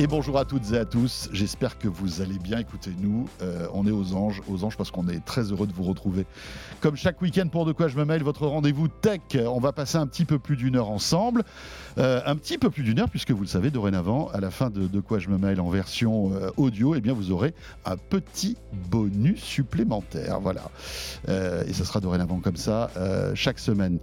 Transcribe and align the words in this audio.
Et 0.00 0.08
bonjour 0.08 0.38
à 0.38 0.44
toutes 0.44 0.72
et 0.72 0.78
à 0.78 0.84
tous, 0.84 1.28
j'espère 1.32 1.78
que 1.78 1.86
vous 1.86 2.20
allez 2.20 2.40
bien. 2.40 2.58
Écoutez-nous, 2.58 3.28
euh, 3.42 3.68
on 3.72 3.86
est 3.86 3.92
aux 3.92 4.14
anges, 4.14 4.42
aux 4.48 4.64
anges 4.64 4.76
parce 4.76 4.90
qu'on 4.90 5.06
est 5.06 5.24
très 5.24 5.52
heureux 5.52 5.68
de 5.68 5.72
vous 5.72 5.84
retrouver. 5.84 6.26
Comme 6.80 6.96
chaque 6.96 7.22
week-end 7.22 7.46
pour 7.46 7.64
De 7.64 7.70
quoi 7.70 7.86
je 7.86 7.96
me 7.96 8.04
mêle, 8.04 8.24
votre 8.24 8.44
rendez-vous 8.44 8.88
tech. 8.88 9.20
On 9.36 9.60
va 9.60 9.70
passer 9.70 9.96
un 9.96 10.08
petit 10.08 10.24
peu 10.24 10.40
plus 10.40 10.56
d'une 10.56 10.74
heure 10.74 10.90
ensemble. 10.90 11.44
Euh, 11.98 12.20
un 12.26 12.34
petit 12.34 12.58
peu 12.58 12.70
plus 12.70 12.82
d'une 12.82 12.98
heure, 12.98 13.08
puisque 13.08 13.30
vous 13.30 13.42
le 13.42 13.46
savez, 13.46 13.70
dorénavant, 13.70 14.30
à 14.34 14.40
la 14.40 14.50
fin 14.50 14.68
de 14.68 14.88
De 14.88 14.98
quoi 14.98 15.20
je 15.20 15.28
me 15.28 15.38
mêle 15.38 15.60
en 15.60 15.70
version 15.70 16.32
euh, 16.34 16.50
audio, 16.56 16.96
eh 16.96 17.00
bien 17.00 17.12
vous 17.12 17.30
aurez 17.30 17.54
un 17.84 17.96
petit 17.96 18.56
bonus 18.90 19.40
supplémentaire. 19.40 20.40
Voilà. 20.40 20.70
et 21.28 21.72
ce 21.72 21.84
sera 21.84 22.00
dorénavant 22.00 22.40
comme 22.40 22.56
ça 22.56 22.90
chaque 23.34 23.60
semaine. 23.60 24.00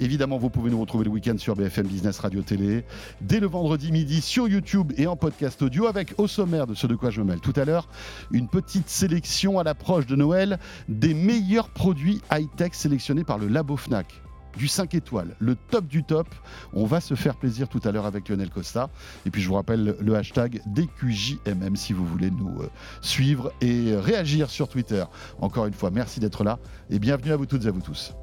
Évidemment, 0.00 0.38
vous 0.38 0.50
pouvez 0.50 0.70
nous 0.70 0.80
retrouver 0.80 1.04
le 1.04 1.10
week-end 1.10 1.38
sur 1.38 1.54
BFM 1.54 1.86
Business 1.86 2.18
Radio 2.18 2.42
Télé, 2.42 2.84
dès 3.20 3.38
le 3.38 3.46
vendredi 3.46 3.92
midi 3.92 4.20
sur 4.20 4.48
YouTube 4.48 4.92
et 4.96 5.06
en 5.06 5.14
podcast 5.14 5.62
audio, 5.62 5.86
avec 5.86 6.14
au 6.18 6.26
sommaire 6.26 6.66
de 6.66 6.74
ce 6.74 6.88
de 6.88 6.96
quoi 6.96 7.10
je 7.10 7.20
me 7.20 7.26
mêle 7.26 7.40
tout 7.40 7.52
à 7.56 7.64
l'heure, 7.64 7.88
une 8.32 8.48
petite 8.48 8.88
sélection 8.88 9.58
à 9.60 9.64
l'approche 9.64 10.06
de 10.06 10.16
Noël 10.16 10.58
des 10.88 11.14
meilleurs 11.14 11.68
produits 11.68 12.20
high-tech 12.32 12.72
sélectionnés 12.72 13.22
par 13.22 13.38
le 13.38 13.46
Labo 13.46 13.76
Fnac 13.76 14.20
du 14.56 14.68
5 14.68 14.94
étoiles, 14.94 15.36
le 15.38 15.54
top 15.54 15.86
du 15.86 16.04
top. 16.04 16.28
On 16.72 16.86
va 16.86 17.00
se 17.00 17.14
faire 17.14 17.36
plaisir 17.36 17.68
tout 17.68 17.80
à 17.84 17.92
l'heure 17.92 18.06
avec 18.06 18.28
Lionel 18.28 18.50
Costa. 18.50 18.90
Et 19.26 19.30
puis 19.30 19.42
je 19.42 19.48
vous 19.48 19.54
rappelle 19.54 19.96
le 19.98 20.14
hashtag 20.16 20.60
DQJMM 20.66 21.76
si 21.76 21.92
vous 21.92 22.06
voulez 22.06 22.30
nous 22.30 22.62
euh, 22.62 22.68
suivre 23.00 23.52
et 23.60 23.96
réagir 23.96 24.50
sur 24.50 24.68
Twitter. 24.68 25.04
Encore 25.40 25.66
une 25.66 25.74
fois, 25.74 25.90
merci 25.90 26.20
d'être 26.20 26.44
là 26.44 26.58
et 26.90 26.98
bienvenue 26.98 27.32
à 27.32 27.36
vous 27.36 27.46
toutes 27.46 27.64
et 27.64 27.68
à 27.68 27.72
vous 27.72 27.80
tous. 27.80 28.14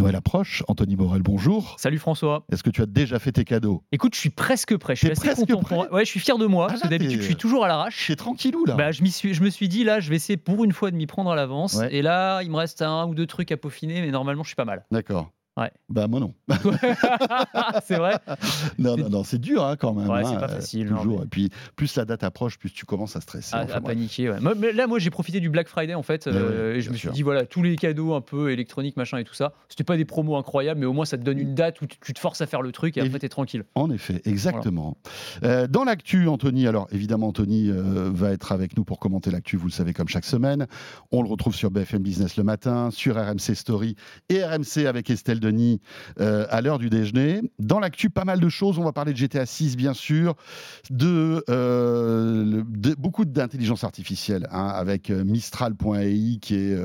Noël 0.00 0.16
approche. 0.16 0.62
Anthony 0.66 0.96
Morel, 0.96 1.22
bonjour. 1.22 1.76
Salut 1.78 1.98
François. 1.98 2.44
Est-ce 2.50 2.62
que 2.62 2.70
tu 2.70 2.80
as 2.80 2.86
déjà 2.86 3.18
fait 3.18 3.32
tes 3.32 3.44
cadeaux? 3.44 3.84
Écoute, 3.92 4.14
je 4.14 4.20
suis 4.20 4.30
presque 4.30 4.76
prêt. 4.78 4.94
Je 4.94 5.00
suis 5.00 5.10
assez 5.10 5.20
presque 5.20 5.46
content. 5.46 5.60
prêt? 5.60 5.88
Ouais, 5.90 6.04
je 6.06 6.10
suis 6.10 6.20
fier 6.20 6.38
de 6.38 6.46
moi. 6.46 6.66
Ah, 6.68 6.72
parce 6.72 6.82
que 6.82 6.88
d'habitude, 6.88 7.20
je 7.20 7.26
suis 7.26 7.36
toujours 7.36 7.66
à 7.66 7.68
l'arrache. 7.68 8.04
C'est 8.06 8.16
tranquillou 8.16 8.64
là. 8.64 8.76
Bah, 8.76 8.92
je, 8.92 9.04
suis, 9.04 9.34
je 9.34 9.42
me 9.42 9.50
suis 9.50 9.68
dit, 9.68 9.84
là, 9.84 10.00
je 10.00 10.08
vais 10.08 10.16
essayer 10.16 10.38
pour 10.38 10.64
une 10.64 10.72
fois 10.72 10.90
de 10.90 10.96
m'y 10.96 11.06
prendre 11.06 11.30
à 11.30 11.34
l'avance. 11.36 11.74
Ouais. 11.74 11.94
Et 11.94 12.00
là, 12.00 12.40
il 12.42 12.50
me 12.50 12.56
reste 12.56 12.80
un 12.80 13.06
ou 13.06 13.14
deux 13.14 13.26
trucs 13.26 13.52
à 13.52 13.58
peaufiner, 13.58 14.00
mais 14.00 14.10
normalement, 14.10 14.42
je 14.42 14.48
suis 14.48 14.56
pas 14.56 14.64
mal. 14.64 14.86
D'accord. 14.90 15.30
Ouais. 15.56 15.70
Bah 15.88 16.06
moi 16.06 16.20
non. 16.20 16.32
c'est 17.84 17.96
vrai 17.96 18.14
non, 18.78 18.96
non, 18.96 19.08
non, 19.10 19.24
c'est 19.24 19.38
dur 19.40 19.64
hein, 19.64 19.76
quand 19.76 19.92
même. 19.92 20.08
Ouais, 20.08 20.20
hein, 20.20 20.24
c'est 20.24 20.38
pas 20.38 20.44
euh, 20.52 20.56
facile, 20.56 20.88
toujours. 20.88 21.18
mais- 21.20 21.24
Et 21.24 21.28
puis 21.28 21.50
plus 21.76 21.96
la 21.96 22.04
date 22.04 22.22
approche, 22.24 22.58
plus 22.58 22.70
tu 22.72 22.84
commences 22.86 23.16
à 23.16 23.20
stresser. 23.20 23.54
à, 23.56 23.64
Enfin, 23.64 23.74
à 23.74 23.80
paniquer. 23.80 24.30
ouais. 24.30 24.40
Moi, 24.40 24.54
mais 24.56 24.72
là, 24.72 24.86
moi, 24.86 24.98
j'ai 24.98 25.10
profité 25.10 25.40
du 25.40 25.50
Black 25.50 25.68
Friday, 25.68 25.94
en 25.94 26.02
fait. 26.02 26.26
Euh, 26.26 26.72
ouais, 26.72 26.78
et 26.78 26.80
je 26.80 26.90
me 26.90 26.94
suis 26.94 27.02
sûr. 27.08 27.12
dit, 27.12 27.22
voilà, 27.22 27.44
tous 27.46 27.62
les 27.62 27.76
cadeaux 27.76 28.14
un 28.14 28.20
peu 28.20 28.50
électroniques, 28.52 28.96
machin 28.96 29.18
et 29.18 29.24
tout 29.24 29.34
ça. 29.34 29.52
C'était 29.68 29.84
pas 29.84 29.96
des 29.96 30.04
promos 30.04 30.36
incroyables, 30.36 30.78
mais 30.80 30.86
au 30.86 30.92
moins, 30.92 31.04
ça 31.04 31.18
te 31.18 31.22
donne 31.24 31.38
une 31.38 31.54
date 31.54 31.80
où 31.82 31.86
tu- 31.86 32.12
te 32.14 32.18
forces 32.18 32.40
à 32.40 32.46
faire 32.46 32.62
le 32.62 32.72
truc 32.72 32.96
et 32.96 33.00
Et- 33.00 33.06
après, 33.06 33.18
t'es 33.18 33.28
tranquille. 33.28 33.64
En 33.74 33.90
effet, 33.90 34.22
exactement. 34.24 34.96
Euh, 35.42 35.66
dans 35.66 35.84
l'actu, 35.84 36.28
Anthony, 36.28 36.66
alors 36.68 36.86
évidemment, 36.92 37.28
Anthony 37.28 37.70
va 37.72 38.30
être 38.30 38.52
avec 38.52 38.76
nous 38.76 38.84
pour 38.84 38.98
commenter 39.00 39.30
l'actu, 39.30 39.56
vous 39.56 39.66
le 39.66 39.72
savez, 39.72 39.92
comme 39.92 40.08
chaque 40.08 40.24
semaine. 40.24 40.66
On 41.10 41.22
le 41.22 41.28
retrouve 41.28 41.54
sur 41.54 41.70
BFM 41.70 42.02
Business 42.02 42.36
le 42.36 42.44
matin, 42.44 42.90
sur 42.92 43.16
RMC 43.16 43.54
Story 43.54 43.96
et 44.28 44.44
RMC 44.44 44.86
avec 44.86 45.10
Estelle 45.10 45.39
Denis 45.40 45.80
euh, 46.20 46.46
à 46.50 46.60
l'heure 46.60 46.78
du 46.78 46.90
déjeuner. 46.90 47.40
Dans 47.58 47.80
l'actu, 47.80 48.10
pas 48.10 48.24
mal 48.24 48.40
de 48.40 48.48
choses. 48.48 48.78
On 48.78 48.84
va 48.84 48.92
parler 48.92 49.12
de 49.12 49.18
GTA 49.18 49.46
6, 49.46 49.76
bien 49.76 49.94
sûr, 49.94 50.34
de, 50.90 51.44
euh, 51.50 52.62
de- 52.68 52.94
beaucoup 52.94 53.24
d'intelligence 53.24 53.84
artificielle, 53.84 54.46
hein, 54.50 54.68
avec 54.68 55.10
euh, 55.10 55.24
Mistral.ai, 55.24 56.38
qui 56.40 56.54
est, 56.54 56.76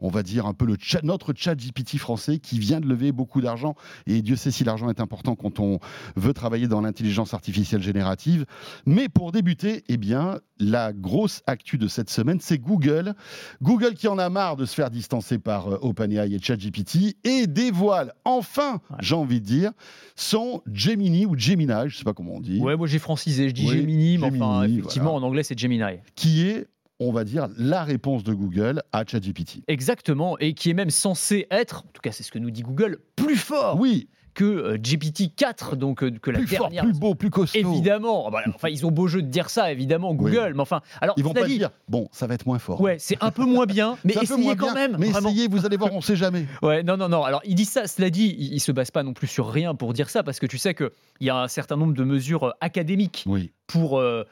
on 0.00 0.08
va 0.08 0.22
dire, 0.22 0.46
un 0.46 0.54
peu 0.54 0.66
notre 1.02 1.32
chat 1.36 1.54
GPT 1.54 1.98
français, 1.98 2.38
qui 2.38 2.58
vient 2.58 2.80
de 2.80 2.86
lever 2.86 3.12
beaucoup 3.12 3.40
d'argent. 3.40 3.74
Et 4.06 4.22
Dieu 4.22 4.36
sait 4.36 4.50
si 4.50 4.64
l'argent 4.64 4.88
est 4.88 5.00
important 5.00 5.34
quand 5.36 5.60
on 5.60 5.78
veut 6.16 6.32
travailler 6.32 6.68
dans 6.68 6.80
l'intelligence 6.80 7.34
artificielle 7.34 7.82
générative. 7.82 8.46
Mais 8.86 9.08
pour 9.08 9.32
débuter, 9.32 9.84
eh 9.88 9.96
bien, 9.96 10.38
la 10.58 10.92
grosse 10.92 11.42
actu 11.46 11.78
de 11.78 11.88
cette 11.88 12.10
semaine, 12.10 12.38
c'est 12.40 12.58
Google. 12.58 13.14
Google 13.62 13.94
qui 13.94 14.08
en 14.08 14.18
a 14.18 14.28
marre 14.28 14.56
de 14.56 14.64
se 14.66 14.74
faire 14.74 14.90
distancer 14.90 15.38
par 15.38 15.82
OpenAI 15.84 16.32
et 16.32 16.38
ChatGPT 16.40 17.16
et 17.24 17.46
dévoile 17.46 18.03
enfin, 18.24 18.80
Ouais. 18.90 18.96
j'ai 19.00 19.14
envie 19.14 19.40
de 19.40 19.44
dire, 19.46 19.72
son 20.16 20.62
Gemini 20.72 21.26
ou 21.26 21.36
Gemini, 21.38 21.72
je 21.72 21.84
ne 21.84 21.88
sais 21.90 22.04
pas 22.04 22.12
comment 22.14 22.34
on 22.34 22.40
dit, 22.40 22.60
Ouais, 22.60 22.76
moi, 22.76 22.86
j'ai 22.86 22.98
francisé. 22.98 23.48
Je 23.48 23.54
dis 23.54 23.68
Oui, 23.68 23.78
Gemini, 23.78 24.18
mais 24.18 24.26
enfin, 24.26 24.62
effectivement, 24.64 25.10
voilà. 25.12 25.24
en 25.26 25.28
anglais, 25.28 25.42
c'est 25.42 25.58
Gemini. 25.58 25.82
qui 26.14 26.46
est, 26.46 26.66
on 27.00 27.12
va 27.12 27.24
dire, 27.24 27.48
la 27.56 27.82
réponse 27.84 28.22
de 28.24 28.32
Google 28.34 28.82
à 28.92 29.04
ChatGPT. 29.06 29.62
Exactement, 29.68 30.38
et 30.38 30.54
qui 30.54 30.70
est 30.70 30.74
même 30.74 30.90
censé 30.90 31.46
être, 31.50 31.78
en 31.86 31.90
tout 31.92 32.00
cas 32.02 32.12
c'est 32.12 32.22
ce 32.22 32.30
que 32.30 32.38
nous 32.38 32.50
dit 32.50 32.62
Google, 32.62 32.98
plus 33.16 33.36
fort 33.36 33.78
Oui, 33.80 34.08
que 34.34 34.44
euh, 34.44 34.76
GPT-4, 34.76 35.76
donc 35.76 36.02
euh, 36.02 36.10
que 36.10 36.30
la 36.30 36.38
plus 36.40 36.48
fort, 36.48 36.68
dernière. 36.68 36.84
plus 36.84 36.98
beau, 36.98 37.14
plus 37.14 37.30
costaud. 37.30 37.58
Évidemment, 37.58 38.30
Bah, 38.30 38.42
enfin 38.54 38.68
ils 38.68 38.84
ont 38.84 38.90
beau 38.90 39.06
jeu 39.06 39.22
de 39.22 39.28
dire 39.28 39.48
ça, 39.50 39.70
évidemment, 39.72 40.14
Google, 40.14 40.52
mais 40.54 40.60
enfin, 40.60 40.80
alors 41.00 41.14
Ils 41.18 41.24
vont 41.24 41.32
pas 41.32 41.44
dit, 41.44 41.58
dire, 41.58 41.70
bon, 41.88 42.08
ça 42.12 42.26
va 42.26 42.34
être 42.34 42.46
moins 42.46 42.58
fort. 42.58 42.80
ouais, 42.80 42.96
c'est 42.98 43.16
un 43.22 43.30
peu 43.30 43.44
moins 43.44 43.66
bien, 43.66 43.96
mais 44.04 44.14
essayez 44.20 44.56
quand 44.56 44.72
bien, 44.72 44.88
même, 44.88 44.96
Mais 44.98 45.08
vraiment. 45.10 45.28
essayez, 45.30 45.48
vous 45.48 45.64
allez 45.64 45.76
voir, 45.76 45.92
on 45.94 46.00
sait 46.00 46.16
jamais. 46.16 46.46
Ouais, 46.62 46.82
non, 46.82 46.96
non, 46.96 47.08
non. 47.08 47.22
Alors, 47.24 47.40
il 47.44 47.54
dit 47.54 47.64
ça. 47.64 47.86
Cela 47.86 48.10
dit, 48.10 48.34
il, 48.38 48.54
il 48.54 48.60
se 48.60 48.72
base 48.72 48.90
pas 48.90 49.02
non 49.02 49.12
plus 49.12 49.26
sur 49.26 49.48
rien 49.48 49.74
pour 49.74 49.92
dire 49.92 50.10
ça, 50.10 50.22
parce 50.22 50.38
que 50.40 50.46
tu 50.46 50.58
sais 50.58 50.74
qu'il 50.74 50.90
y 51.20 51.30
a 51.30 51.36
un 51.36 51.48
certain 51.48 51.76
nombre 51.76 51.94
de 51.94 52.04
mesures 52.04 52.44
euh, 52.44 52.50
académiques 52.60 53.24
Oui. 53.26 53.52
pour 53.66 53.98
euh, 53.98 54.24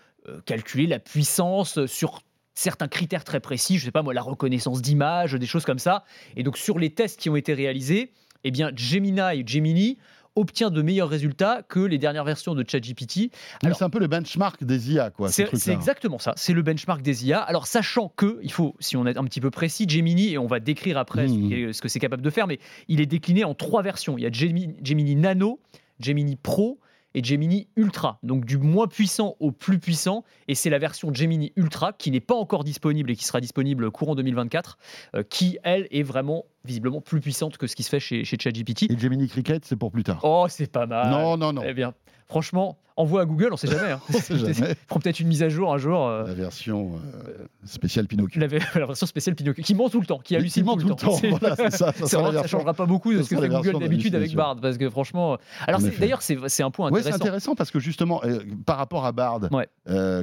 calculer 0.46 0.86
la 0.86 0.98
puissance 0.98 1.84
sur 1.86 2.22
certains 2.54 2.88
critères 2.88 3.24
très 3.24 3.40
précis, 3.40 3.78
je 3.78 3.84
sais 3.86 3.90
pas 3.90 4.02
moi, 4.02 4.12
la 4.14 4.20
reconnaissance 4.22 4.82
d'image, 4.82 5.32
des 5.34 5.46
choses 5.46 5.64
comme 5.64 5.78
ça. 5.78 6.04
Et 6.36 6.42
donc 6.42 6.56
sur 6.58 6.78
les 6.78 6.90
tests 6.90 7.19
qui 7.19 7.30
ont 7.30 7.36
été 7.36 7.54
réalisés, 7.54 8.12
eh 8.44 8.50
bien 8.50 8.70
Gemini, 8.75 9.47
Gemini 9.47 9.98
obtient 10.34 10.70
de 10.70 10.80
meilleurs 10.82 11.08
résultats 11.08 11.62
que 11.69 11.80
les 11.80 11.98
dernières 11.98 12.25
versions 12.25 12.54
de 12.54 12.64
ChatGPT. 12.66 13.30
Alors- 13.62 13.76
c'est 13.76 13.84
un 13.84 13.91
peu 13.91 13.98
le 13.98 14.06
benchmark 14.06 14.64
des 14.64 14.92
IA, 14.92 15.10
quoi. 15.10 15.28
ces 15.28 15.47
C'est 15.53 15.72
exactement 15.72 16.19
ça, 16.19 16.32
c'est 16.36 16.54
le 16.54 16.62
benchmark 16.62 17.02
des 17.02 17.26
IA. 17.26 17.41
Alors 17.41 17.66
sachant 17.66 18.08
que, 18.16 18.38
il 18.42 18.52
faut, 18.52 18.75
si 18.81 18.97
on 18.97 19.06
est 19.06 19.16
un 19.16 19.25
petit 19.25 19.41
peu 19.41 19.50
précis, 19.50 19.86
Gemini, 19.88 20.32
et 20.32 20.38
on 20.38 20.47
va 20.47 20.60
décrire 20.60 20.98
après 20.98 21.28
ce 21.28 21.72
ce 21.72 21.81
que 21.82 21.88
c'est 21.88 22.00
capable 22.00 22.22
de 22.22 22.31
faire, 22.31 22.47
mais 22.47 22.58
il 22.88 23.00
est 23.00 23.06
décliné 23.06 23.44
en 23.44 23.54
trois 23.54 23.82
versions. 23.82 24.16
Il 24.16 24.22
y 24.22 24.26
a 24.26 24.32
Gemini, 24.32 24.75
Gemini 24.82 25.16
Nano, 25.16 25.60
Gemini 26.00 26.36
Pro 26.36 26.78
et 27.14 27.22
Gemini 27.22 27.69
Ultra, 27.76 28.19
donc 28.22 28.47
du 28.47 28.56
moins 28.56 28.86
puissant 28.86 29.36
au 29.38 29.52
plus 29.52 29.78
puissant, 29.78 30.25
et 30.48 30.54
c'est 30.54 30.70
la 30.70 30.78
version 30.78 31.12
Gemini 31.12 31.52
Ultra 31.56 31.92
qui 31.92 32.10
n'est 32.10 32.20
pas 32.20 32.34
encore 32.34 32.64
disponible 32.64 33.10
et 33.10 33.16
qui 33.16 33.25
sera 33.25 33.41
disponible 33.41 33.91
courant 33.91 34.14
2024, 34.14 34.78
euh, 35.16 35.22
qui 35.22 35.58
elle 35.62 35.88
est 35.91 36.02
vraiment 36.02 36.47
visiblement 36.64 37.00
plus 37.00 37.20
puissante 37.20 37.56
que 37.58 37.66
ce 37.66 37.76
qui 37.76 37.82
se 37.82 37.88
fait 37.90 38.00
chez, 38.00 38.24
chez 38.24 38.36
ChatGPT. 38.40 38.90
Et 38.90 38.98
Gemini 38.98 39.28
Cricket, 39.28 39.64
c'est 39.64 39.76
pour 39.76 39.90
plus 39.90 40.04
tard. 40.04 40.20
Oh, 40.22 40.46
c'est 40.48 40.70
pas 40.70 40.86
mal. 40.86 41.10
non, 41.10 41.36
non, 41.36 41.52
non. 41.52 41.62
Eh 41.66 41.74
bien, 41.74 41.94
franchement, 42.28 42.78
envoie 42.96 43.22
à 43.22 43.24
Google, 43.24 43.48
on 43.52 43.56
sait 43.56 43.68
jamais. 43.68 43.92
Hein. 43.92 44.00
On 44.14 44.18
sait 44.18 44.36
jamais. 44.54 44.74
Peut-être 44.88 45.18
une 45.20 45.28
mise 45.28 45.42
à 45.42 45.48
jour 45.48 45.72
un 45.72 45.78
jour. 45.78 46.06
euh, 46.06 46.26
La 46.26 46.34
version 46.34 46.92
euh, 46.96 47.46
spéciale 47.64 48.06
Pinocchio. 48.06 48.38
la, 48.38 48.46
la 48.74 48.86
version 48.86 49.06
spéciale 49.06 49.34
Pinocchio, 49.34 49.62
qui 49.64 49.74
ment 49.74 49.88
tout 49.88 49.98
le 50.00 50.04
temps, 50.06 50.18
qui 50.18 50.36
hallucine 50.36 50.64
ment 50.66 50.76
tout 50.76 50.88
le 50.88 50.94
temps. 50.94 51.18
Voilà, 51.30 51.56
ça. 51.56 51.70
Ça, 51.70 51.92
c'est 51.96 52.06
sera 52.06 52.22
vrai 52.22 52.32
la 52.32 52.32
que 52.32 52.36
ça 52.36 52.42
version- 52.42 52.58
changera 52.58 52.74
pas 52.74 52.84
beaucoup 52.84 53.14
de 53.14 53.22
ce 53.22 53.30
que 53.30 53.40
fait 53.40 53.48
Google 53.48 53.78
d'habitude 53.80 54.14
avec. 54.14 54.34
Bard, 54.34 54.56
parce 54.60 54.76
que 54.76 54.90
franchement, 54.90 55.38
alors 55.66 55.80
d'ailleurs 55.80 56.20
c'est 56.22 56.62
un 56.62 56.70
point 56.70 56.90
Ouais, 56.90 57.00
c'est 57.00 57.08
intéressant. 57.08 57.22
intéressant 57.24 57.54
parce 57.54 57.70
que 57.70 57.80
justement, 57.80 58.20
euh, 58.24 58.40
par 58.66 58.76
rapport 58.76 59.06
à 59.06 59.12
Bard, 59.12 59.40
Ouais. 59.50 59.68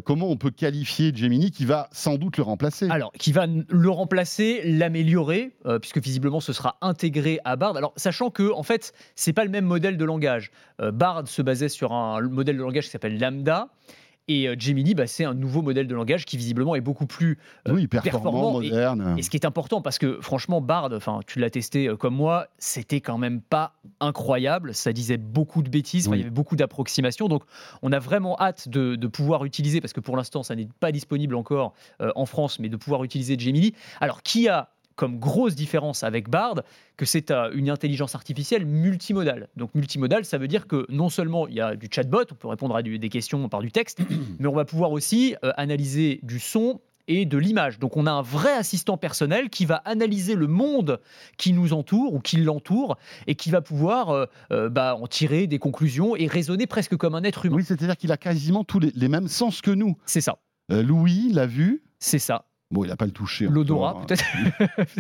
comment 0.06 0.30
on 0.30 0.38
peut 0.38 0.52
qualifier 0.52 1.12
Gemini 1.14 1.50
qui 1.50 1.66
va 1.66 1.90
sans 1.92 2.18
doute 2.18 2.38
le 2.38 2.44
remplacer? 2.44 2.88
Alors, 2.92 3.12
qui 3.14 3.32
va 3.32 3.48
le 3.48 3.90
remplacer, 3.90 4.62
l'améliorer, 4.64 5.56
puisque 5.82 5.98
visiblement 6.00 6.29
ce 6.40 6.54
sera 6.54 6.78
intégré 6.82 7.40
à 7.46 7.56
Bard. 7.56 7.76
Alors, 7.78 7.94
sachant 7.96 8.30
que, 8.30 8.54
en 8.54 8.64
fait, 8.64 8.94
c'est 9.16 9.34
pas 9.34 9.44
le 9.44 9.50
même 9.50 9.66
modèle 9.66 9.98
de 9.98 10.06
langage. 10.06 10.52
Euh, 10.82 10.92
Bard 10.92 11.28
se 11.28 11.42
basait 11.42 11.70
sur 11.70 11.92
un 11.94 12.22
modèle 12.22 12.58
de 12.58 12.62
langage 12.62 12.86
qui 12.86 12.92
s'appelle 12.92 13.20
Lambda. 13.20 13.70
Et 14.32 14.48
euh, 14.48 14.56
Gemini, 14.60 14.94
bah, 14.94 15.08
c'est 15.08 15.24
un 15.26 15.34
nouveau 15.34 15.64
modèle 15.64 15.88
de 15.88 15.96
langage 15.96 16.24
qui 16.24 16.38
visiblement 16.38 16.76
est 16.76 16.82
beaucoup 16.82 17.08
plus 17.08 17.40
euh, 17.68 17.74
Oui, 17.74 17.88
performant, 17.88 18.12
performant 18.32 18.62
et- 18.62 18.70
moderne. 18.70 19.16
Et 19.18 19.24
ce 19.24 19.30
qui 19.32 19.38
est 19.38 19.46
important, 19.46 19.82
parce 19.82 19.98
que 19.98 20.22
franchement, 20.22 20.62
Bard, 20.62 20.90
enfin, 20.94 21.22
tu 21.26 21.40
l'as 21.40 21.50
testé 21.50 21.88
euh, 21.88 21.96
comme 21.98 22.14
moi, 22.14 22.46
c'était 22.60 23.02
quand 23.02 23.18
même 23.18 23.42
pas 23.42 23.74
incroyable. 24.00 24.76
Ça 24.76 24.94
disait 24.94 25.18
beaucoup 25.18 25.64
de 25.64 25.70
bêtises, 25.70 26.08
Oui. 26.08 26.18
il 26.18 26.20
y 26.20 26.22
avait 26.22 26.30
beaucoup 26.30 26.56
d'approximations. 26.56 27.28
Donc, 27.28 27.42
on 27.82 27.92
a 27.92 27.98
vraiment 27.98 28.40
hâte 28.40 28.70
de, 28.70 28.96
de 28.96 29.08
pouvoir 29.08 29.46
utiliser, 29.46 29.82
parce 29.82 29.94
que 29.94 30.00
pour 30.00 30.16
l'instant, 30.16 30.44
ça 30.44 30.56
n'est 30.56 30.68
pas 30.80 30.92
disponible 30.92 31.34
encore 31.36 31.74
euh, 32.02 32.12
en 32.16 32.28
France, 32.28 32.60
mais 32.60 32.70
de 32.70 32.78
pouvoir 32.78 33.04
utiliser 33.04 33.38
Gemini. 33.40 33.74
Alors, 34.00 34.22
qui 34.22 34.48
a 34.48 34.70
comme 35.00 35.18
grosse 35.18 35.56
différence 35.56 36.04
avec 36.04 36.30
Bard 36.30 36.56
que 36.98 37.06
c'est 37.06 37.32
euh, 37.32 37.50
une 37.54 37.70
intelligence 37.70 38.16
artificielle 38.16 38.66
multimodale. 38.66 39.48
Donc 39.56 39.74
multimodale, 39.74 40.26
ça 40.26 40.38
veut 40.38 40.50
dire 40.50 40.68
que 40.68 40.86
non 40.90 41.08
seulement 41.10 41.48
il 41.48 41.54
y 41.56 41.62
a 41.62 41.78
du 41.78 41.88
chatbot, 41.90 42.26
on 42.32 42.36
peut 42.36 42.50
répondre 42.50 42.76
à 42.76 42.82
du- 42.82 43.00
des 43.00 43.08
questions 43.10 43.48
par 43.48 43.62
du 43.62 43.72
texte, 43.72 44.00
mais 44.40 44.48
on 44.48 44.54
va 44.54 44.66
pouvoir 44.66 44.92
aussi 44.92 45.36
euh, 45.46 45.54
analyser 45.56 46.20
du 46.24 46.40
son 46.40 46.82
et 47.08 47.26
de 47.26 47.38
l'image. 47.38 47.80
Donc 47.80 47.96
on 47.98 48.06
a 48.08 48.12
un 48.12 48.22
vrai 48.22 48.52
assistant 48.54 48.98
personnel 48.98 49.50
qui 49.50 49.66
va 49.66 49.78
analyser 49.86 50.36
le 50.36 50.48
monde 50.48 51.00
qui 51.38 51.54
nous 51.54 51.72
entoure 51.74 52.14
ou 52.14 52.20
qui 52.20 52.36
l'entoure 52.38 52.98
et 53.26 53.36
qui 53.36 53.50
va 53.52 53.62
pouvoir 53.62 54.10
euh, 54.10 54.26
euh, 54.52 54.70
bah, 54.70 54.96
en 55.00 55.08
tirer 55.08 55.48
des 55.48 55.60
conclusions 55.60 56.16
et 56.18 56.28
raisonner 56.28 56.68
presque 56.68 56.98
comme 56.98 57.16
un 57.16 57.24
être 57.24 57.46
humain. 57.46 57.56
Oui, 57.56 57.64
c'est-à-dire 57.66 57.96
qu'il 57.96 58.12
a 58.12 58.18
quasiment 58.18 58.64
tous 58.66 58.80
les, 58.80 58.92
les 58.94 59.08
mêmes 59.08 59.30
sens 59.30 59.62
que 59.62 59.72
nous. 59.72 59.96
C'est 60.06 60.22
ça. 60.22 60.40
Euh, 60.72 60.84
Louis 60.84 61.32
l'a 61.32 61.46
vu. 61.48 61.82
C'est 62.00 62.20
ça. 62.20 62.46
Bon, 62.72 62.84
il 62.84 62.88
n'a 62.90 62.96
pas 62.96 63.06
le 63.06 63.12
toucher. 63.12 63.48
L'odorat, 63.48 63.98
hein. 63.98 64.06
peut-être. 64.06 64.24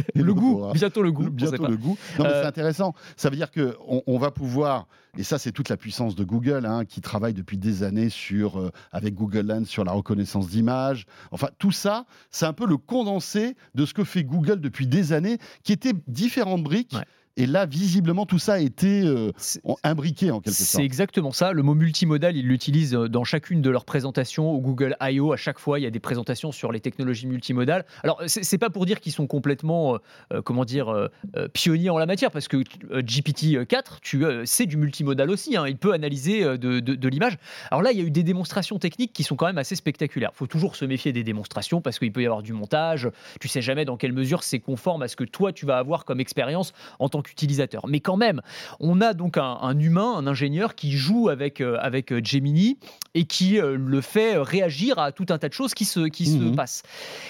Et 0.15 0.23
le 0.23 0.33
goût, 0.33 0.71
bientôt 0.73 1.03
le 1.03 1.11
goût. 1.11 1.29
Bientôt 1.29 1.67
le 1.67 1.77
goût. 1.77 1.97
Non, 2.17 2.25
mais 2.25 2.31
Euh, 2.31 2.41
c'est 2.41 2.47
intéressant. 2.47 2.95
Ça 3.15 3.29
veut 3.29 3.35
dire 3.35 3.51
que 3.51 3.77
on, 3.87 4.01
on 4.07 4.17
va 4.17 4.31
pouvoir, 4.31 4.87
et 5.17 5.23
ça, 5.23 5.37
c'est 5.37 5.51
toute 5.51 5.69
la 5.69 5.77
puissance 5.77 6.15
de 6.15 6.23
Google, 6.23 6.65
hein, 6.65 6.85
qui 6.85 6.99
travaille 7.01 7.33
depuis 7.33 7.57
des 7.57 7.83
années 7.83 8.09
sur, 8.09 8.59
euh, 8.59 8.71
avec 8.91 9.13
Google 9.13 9.45
Lens 9.47 9.67
sur 9.67 9.83
la 9.83 9.91
reconnaissance 9.91 10.49
d'images. 10.49 11.05
Enfin, 11.31 11.49
tout 11.59 11.71
ça, 11.71 12.05
c'est 12.31 12.45
un 12.47 12.53
peu 12.53 12.65
le 12.65 12.77
condensé 12.77 13.55
de 13.75 13.85
ce 13.85 13.93
que 13.93 14.03
fait 14.03 14.23
Google 14.23 14.61
depuis 14.61 14.87
des 14.87 15.13
années, 15.13 15.37
qui 15.63 15.71
étaient 15.71 15.93
différentes 16.07 16.63
briques. 16.63 16.93
Ouais. 16.93 17.05
Et 17.39 17.45
là, 17.45 17.65
visiblement, 17.65 18.25
tout 18.25 18.37
ça 18.37 18.53
a 18.55 18.59
été 18.59 19.01
euh, 19.05 19.31
C'est- 19.37 19.61
imbriqué 19.83 20.29
en 20.29 20.41
quelque 20.41 20.53
C'est 20.53 20.65
sorte. 20.65 20.83
exactement 20.83 21.31
ça. 21.31 21.53
Le 21.53 21.63
mot 21.63 21.73
multimodal, 21.73 22.35
ils 22.35 22.45
l'utilisent 22.45 22.93
euh, 22.93 23.07
dans 23.07 23.23
chacune 23.23 23.61
de 23.61 23.69
leurs 23.69 23.85
présentations 23.85 24.51
au 24.51 24.59
Google 24.59 24.97
I.O. 25.01 25.31
À 25.31 25.37
chaque 25.37 25.57
fois, 25.57 25.79
il 25.79 25.83
y 25.83 25.85
a 25.85 25.89
des 25.89 26.01
présentations 26.01 26.51
sur 26.51 26.73
les 26.73 26.81
technologies 26.81 27.27
multimodales. 27.27 27.85
Alors, 28.03 28.21
c'est 28.27 28.43
c'est 28.43 28.57
pas 28.57 28.69
pour 28.69 28.85
dire 28.85 28.99
qu'ils 28.99 29.13
sont 29.13 29.25
complètement, 29.25 29.99
euh, 30.33 30.41
comment 30.41 30.65
dire, 30.65 30.89
euh, 30.89 31.07
pionniers 31.53 31.89
en 31.89 31.97
la 31.97 32.05
matière, 32.05 32.29
parce 32.31 32.49
que 32.49 32.57
euh, 32.91 33.01
GPT-4, 33.01 33.99
tu 34.01 34.25
euh, 34.25 34.43
c'est 34.45 34.65
du 34.65 34.75
multimodal 34.75 35.29
aussi. 35.29 35.55
hein. 35.55 35.65
Il 35.67 35.77
peut 35.77 35.93
analyser 35.93 36.43
de, 36.43 36.79
de- 36.81 36.95
de 36.95 37.07
l'image. 37.07 37.37
Alors 37.71 37.81
là, 37.81 37.93
il 37.93 37.97
y 37.97 38.01
a 38.01 38.03
eu 38.03 38.11
des 38.11 38.23
démonstrations 38.23 38.79
techniques 38.79 39.13
qui 39.13 39.23
sont 39.23 39.37
quand 39.37 39.45
même 39.45 39.57
assez 39.57 39.75
spectaculaires. 39.75 40.31
Il 40.33 40.37
faut 40.37 40.47
toujours 40.47 40.75
se 40.75 40.83
méfier 40.83 41.13
des 41.13 41.23
démonstrations 41.23 41.79
parce 41.79 41.99
qu'il 41.99 42.11
peut 42.11 42.21
y 42.21 42.25
avoir 42.25 42.43
du 42.43 42.51
montage. 42.51 43.09
Tu 43.39 43.47
sais 43.47 43.61
jamais 43.61 43.85
dans 43.85 43.95
quelle 43.95 44.11
mesure 44.13 44.43
c'est 44.43 44.59
conforme 44.59 45.03
à 45.03 45.07
ce 45.07 45.15
que 45.15 45.23
toi 45.23 45.53
tu 45.53 45.65
vas 45.65 45.77
avoir 45.77 46.03
comme 46.03 46.19
expérience 46.19 46.73
en 46.99 47.07
tant 47.07 47.21
qu'utilisateur. 47.29 47.87
Mais 47.87 47.99
quand 47.99 48.17
même, 48.17 48.41
on 48.79 48.99
a 49.01 49.13
donc 49.13 49.37
un, 49.37 49.57
un 49.61 49.77
humain, 49.79 50.15
un 50.17 50.27
ingénieur 50.27 50.75
qui 50.75 50.91
joue 50.91 51.29
avec, 51.29 51.61
euh, 51.61 51.77
avec 51.79 52.11
euh, 52.11 52.21
Gemini 52.23 52.77
et 53.13 53.25
qui 53.25 53.59
euh, 53.59 53.77
le 53.79 54.01
fait 54.01 54.37
réagir 54.37 54.99
à 54.99 55.11
tout 55.11 55.25
un 55.29 55.37
tas 55.37 55.47
de 55.49 55.53
choses 55.53 55.73
qui 55.73 55.85
se, 55.85 56.01
qui 56.07 56.25
se 56.25 56.37
Mhm. 56.37 56.55
passent. 56.55 56.83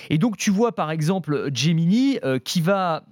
Et 0.09 0.17
donc 0.17 0.37
tu 0.37 0.51
vois 0.51 0.73
par 0.73 0.91
exemple 0.91 1.49
Gemini 1.53 2.19
euh, 2.23 2.39
qui 2.39 2.61
va, 2.61 3.03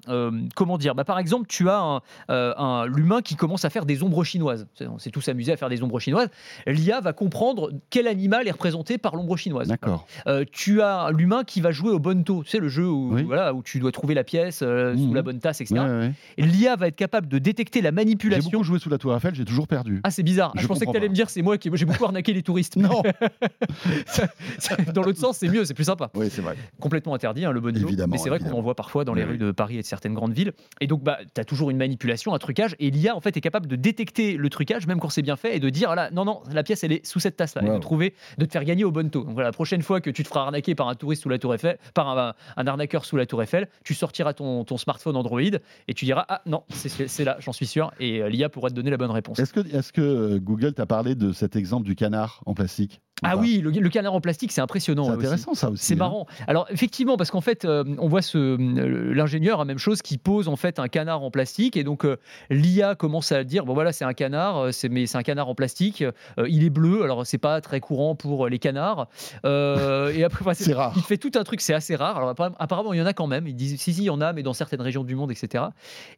comment 0.55 0.77
dire, 0.77 0.95
bah, 0.95 1.03
par 1.03 1.19
exemple 1.19 1.47
tu 1.47 1.69
as 1.69 1.79
un, 1.79 2.01
un- 2.29 2.85
l'humain 2.85 3.21
qui 3.21 3.35
commence 3.35 3.65
à 3.65 3.69
faire 3.69 3.85
des 3.85 4.03
ombres 4.03 4.23
chinoises. 4.23 4.67
On 4.81 4.97
s'est 4.99 5.09
tous 5.11 5.27
amusés 5.29 5.51
à 5.53 5.57
faire 5.57 5.69
des 5.69 5.83
ombres 5.83 5.99
chinoises. 5.99 6.29
L'IA 6.65 7.01
va 7.01 7.13
comprendre 7.13 7.71
quel 7.89 8.07
animal 8.07 8.47
est 8.47 8.51
représenté 8.51 8.97
par 8.97 9.15
l'ombre 9.15 9.37
chinoise. 9.37 9.67
D'accord. 9.67 10.05
Tu 10.51 10.81
as 10.81 11.09
l'humain 11.11 11.43
qui 11.43 11.61
va 11.61 11.71
jouer 11.71 11.91
au 11.91 11.99
bonto, 11.99 12.43
c'est 12.45 12.59
le 12.59 12.67
jeu 12.69 12.87
où, 12.87 13.13
Oui. 13.13 13.23
voilà, 13.23 13.53
où 13.53 13.63
tu 13.63 13.79
dois 13.79 13.91
trouver 13.91 14.13
la 14.13 14.23
pièce 14.23 14.59
sous 14.59 14.65
Mhm. 14.65 15.13
la 15.15 15.21
bonne 15.21 15.39
tasse, 15.39 15.61
etc. 15.61 15.75
Ouais, 15.81 15.89
ouais. 15.89 16.11
L'IA 16.37 16.75
va 16.77 16.87
être 16.87 16.95
capable 16.95 17.27
de 17.27 17.37
détecter 17.39 17.81
la 17.81 17.89
J'ai 17.89 17.95
manipulation. 17.95 18.49
beaucoup 18.51 18.63
joué 18.63 18.79
sous 18.79 18.89
la 18.89 18.97
Tour 18.97 19.15
Eiffel, 19.15 19.35
j'ai 19.35 19.45
toujours 19.45 19.67
perdu. 19.67 19.99
Ah, 20.03 20.11
c'est 20.11 20.23
bizarre. 20.23 20.51
Ah, 20.55 20.57
Je 20.57 20.63
je 20.63 20.67
pensais 20.67 20.85
que 20.85 20.91
tu 20.91 20.97
allais 20.97 21.07
pas. 21.07 21.11
me 21.11 21.15
dire 21.15 21.29
c'est 21.29 21.41
moi 21.41 21.57
qui 21.57 21.69
j'ai 21.73 21.85
beaucoup 21.85 22.05
arnaqué 22.05 22.33
les 22.33 22.43
touristes. 22.43 22.75
Non. 22.77 23.01
Dans 24.93 25.01
l'autre 25.03 25.19
sens, 25.19 25.37
c'est 25.37 25.47
mieux, 25.47 25.65
c'est 25.65 25.73
plus 25.73 25.83
sympa. 25.85 26.09
oui, 26.15 26.29
c'est 26.29 26.41
vrai. 26.41 26.55
Complètement 26.79 27.13
interdit, 27.13 27.45
hein, 27.45 27.51
le 27.51 27.59
bonito. 27.59 27.87
Évidemment, 27.87 28.11
Mais 28.13 28.17
c'est 28.17 28.29
vrai 28.29 28.39
qu'on 28.39 28.51
en 28.51 28.61
voit 28.61 28.75
parfois 28.75 29.05
dans 29.05 29.13
les 29.13 29.23
Oui, 29.23 29.31
rues 29.31 29.37
de 29.37 29.51
Paris 29.51 29.77
et 29.77 29.81
de 29.81 29.85
certaines 29.85 30.13
grandes 30.13 30.33
villes. 30.33 30.53
Et 30.81 30.87
donc, 30.87 31.03
bah, 31.03 31.17
tu 31.33 31.41
as 31.41 31.45
toujours 31.45 31.69
une 31.69 31.77
manipulation, 31.77 32.33
un 32.33 32.39
trucage. 32.39 32.75
Et 32.79 32.89
l'IA, 32.91 33.15
en 33.15 33.21
fait, 33.21 33.35
est 33.37 33.41
capable 33.41 33.67
de 33.67 33.75
détecter 33.75 34.37
le 34.37 34.49
trucage, 34.49 34.87
même 34.87 34.99
quand 34.99 35.09
c'est 35.09 35.21
bien 35.21 35.35
fait, 35.35 35.55
et 35.55 35.59
de 35.59 35.69
dire 35.69 35.89
voilà, 35.89 36.09
non, 36.11 36.25
non, 36.25 36.41
la 36.51 36.63
pièce, 36.63 36.83
elle 36.83 36.91
est 36.91 37.05
sous 37.05 37.19
cette 37.19 37.37
tasse-là. 37.37 37.61
Et 37.63 37.69
de 37.69 37.77
trouver, 37.79 38.13
de 38.37 38.45
te 38.45 38.51
faire 38.51 38.63
gagner 38.65 38.83
au 38.83 38.91
bonito. 38.91 39.23
Donc 39.23 39.33
voilà, 39.33 39.49
la 39.49 39.53
prochaine 39.53 39.81
fois 39.81 40.01
que 40.01 40.09
tu 40.09 40.23
te 40.23 40.27
feras 40.27 40.41
arnaquer 40.41 40.75
par 40.75 40.87
un 40.89 40.95
touriste 40.95 41.23
sous 41.23 41.29
la 41.29 41.37
Tour 41.39 41.53
Eiffel, 41.53 41.77
par 41.93 42.07
un, 42.17 42.33
un 42.55 42.67
arnaqueur 42.67 43.05
sous 43.05 43.17
la 43.17 43.25
Tour 43.25 43.41
Eiffel, 43.43 43.67
tu 43.83 43.93
sortiras 43.93 44.33
ton, 44.33 44.63
ton 44.63 44.77
smartphone 44.77 45.15
Android 45.15 45.41
et 45.41 45.93
tu 45.93 46.05
diras 46.05 46.25
ah 46.29 46.41
non, 46.45 46.56
c'est 46.69 47.23
là, 47.23 47.37
j'en 47.39 47.53
suis 47.53 47.67
sûr. 47.67 47.91
Et 47.99 48.21
euh, 48.21 48.29
l'IA 48.29 48.49
pourra 48.49 48.69
te 48.69 48.75
donner 48.75 48.89
la 48.89 48.97
bonne 48.97 49.11
réponse. 49.11 49.39
Est-ce 49.39 49.53
que, 49.53 49.59
est 49.59 49.91
que 49.91 50.01
euh, 50.01 50.39
Google 50.39 50.73
t'a 50.73 50.85
parlé 50.85 51.15
de 51.15 51.31
cet 51.31 51.55
exemple 51.55 51.85
du 51.85 51.95
canard 51.95 52.41
en 52.45 52.53
plastique? 52.53 53.01
Ah 53.23 53.35
oui, 53.35 53.61
le, 53.63 53.71
le 53.71 53.89
canard 53.89 54.13
en 54.13 54.21
plastique, 54.21 54.51
c'est 54.51 54.61
impressionnant. 54.61 55.05
C'est 55.05 55.11
aussi. 55.11 55.19
intéressant 55.25 55.53
ça 55.55 55.71
aussi. 55.71 55.83
C'est 55.83 55.93
hein. 55.95 55.97
marrant. 55.97 56.27
Alors 56.47 56.67
effectivement, 56.69 57.17
parce 57.17 57.31
qu'en 57.31 57.41
fait, 57.41 57.65
euh, 57.65 57.83
on 57.97 58.07
voit 58.07 58.21
ce 58.21 58.37
euh, 58.37 59.13
l'ingénieur, 59.13 59.65
même 59.65 59.79
chose, 59.79 60.03
qui 60.03 60.19
pose 60.19 60.47
en 60.47 60.55
fait 60.55 60.77
un 60.77 60.87
canard 60.87 61.23
en 61.23 61.31
plastique, 61.31 61.77
et 61.77 61.83
donc 61.83 62.05
euh, 62.05 62.17
l'IA 62.51 62.93
commence 62.93 63.31
à 63.31 63.43
dire 63.43 63.65
bon 63.65 63.73
voilà, 63.73 63.91
c'est 63.91 64.05
un 64.05 64.13
canard, 64.13 64.57
euh, 64.57 64.71
c'est 64.71 64.89
mais 64.89 65.07
c'est 65.07 65.17
un 65.17 65.23
canard 65.23 65.49
en 65.49 65.55
plastique. 65.55 66.03
il 66.47 66.63
est 66.63 66.69
bleu, 66.69 67.03
alors 67.03 67.25
c'est 67.25 67.39
pas 67.39 67.59
très 67.59 67.79
courant 67.79 68.13
pour 68.13 68.47
les 68.47 68.59
canards. 68.59 69.07
Et 69.43 70.23
après, 70.23 70.45
C'est 70.53 70.73
rare. 70.73 70.93
Il 70.95 71.03
fait 71.03 71.17
tout 71.17 71.31
un 71.35 71.43
truc, 71.43 71.61
c'est 71.61 71.73
assez 71.73 71.95
rare. 71.95 72.17
Alors 72.17 72.29
apparemment- 72.59 72.93
il 72.93 72.99
y 72.99 73.01
en 73.01 73.05
a 73.05 73.13
quand 73.13 73.27
même. 73.27 73.47
Ils 73.47 73.55
disent 73.55 73.79
si 73.79 73.93
si, 73.93 74.01
il 74.01 74.05
y 74.05 74.09
en 74.09 74.21
a, 74.21 74.33
mais 74.33 74.43
dans 74.43 74.53
certaines 74.53 74.81
régions 74.81 75.03
du 75.03 75.15
monde, 75.15 75.31
etc. 75.31 75.65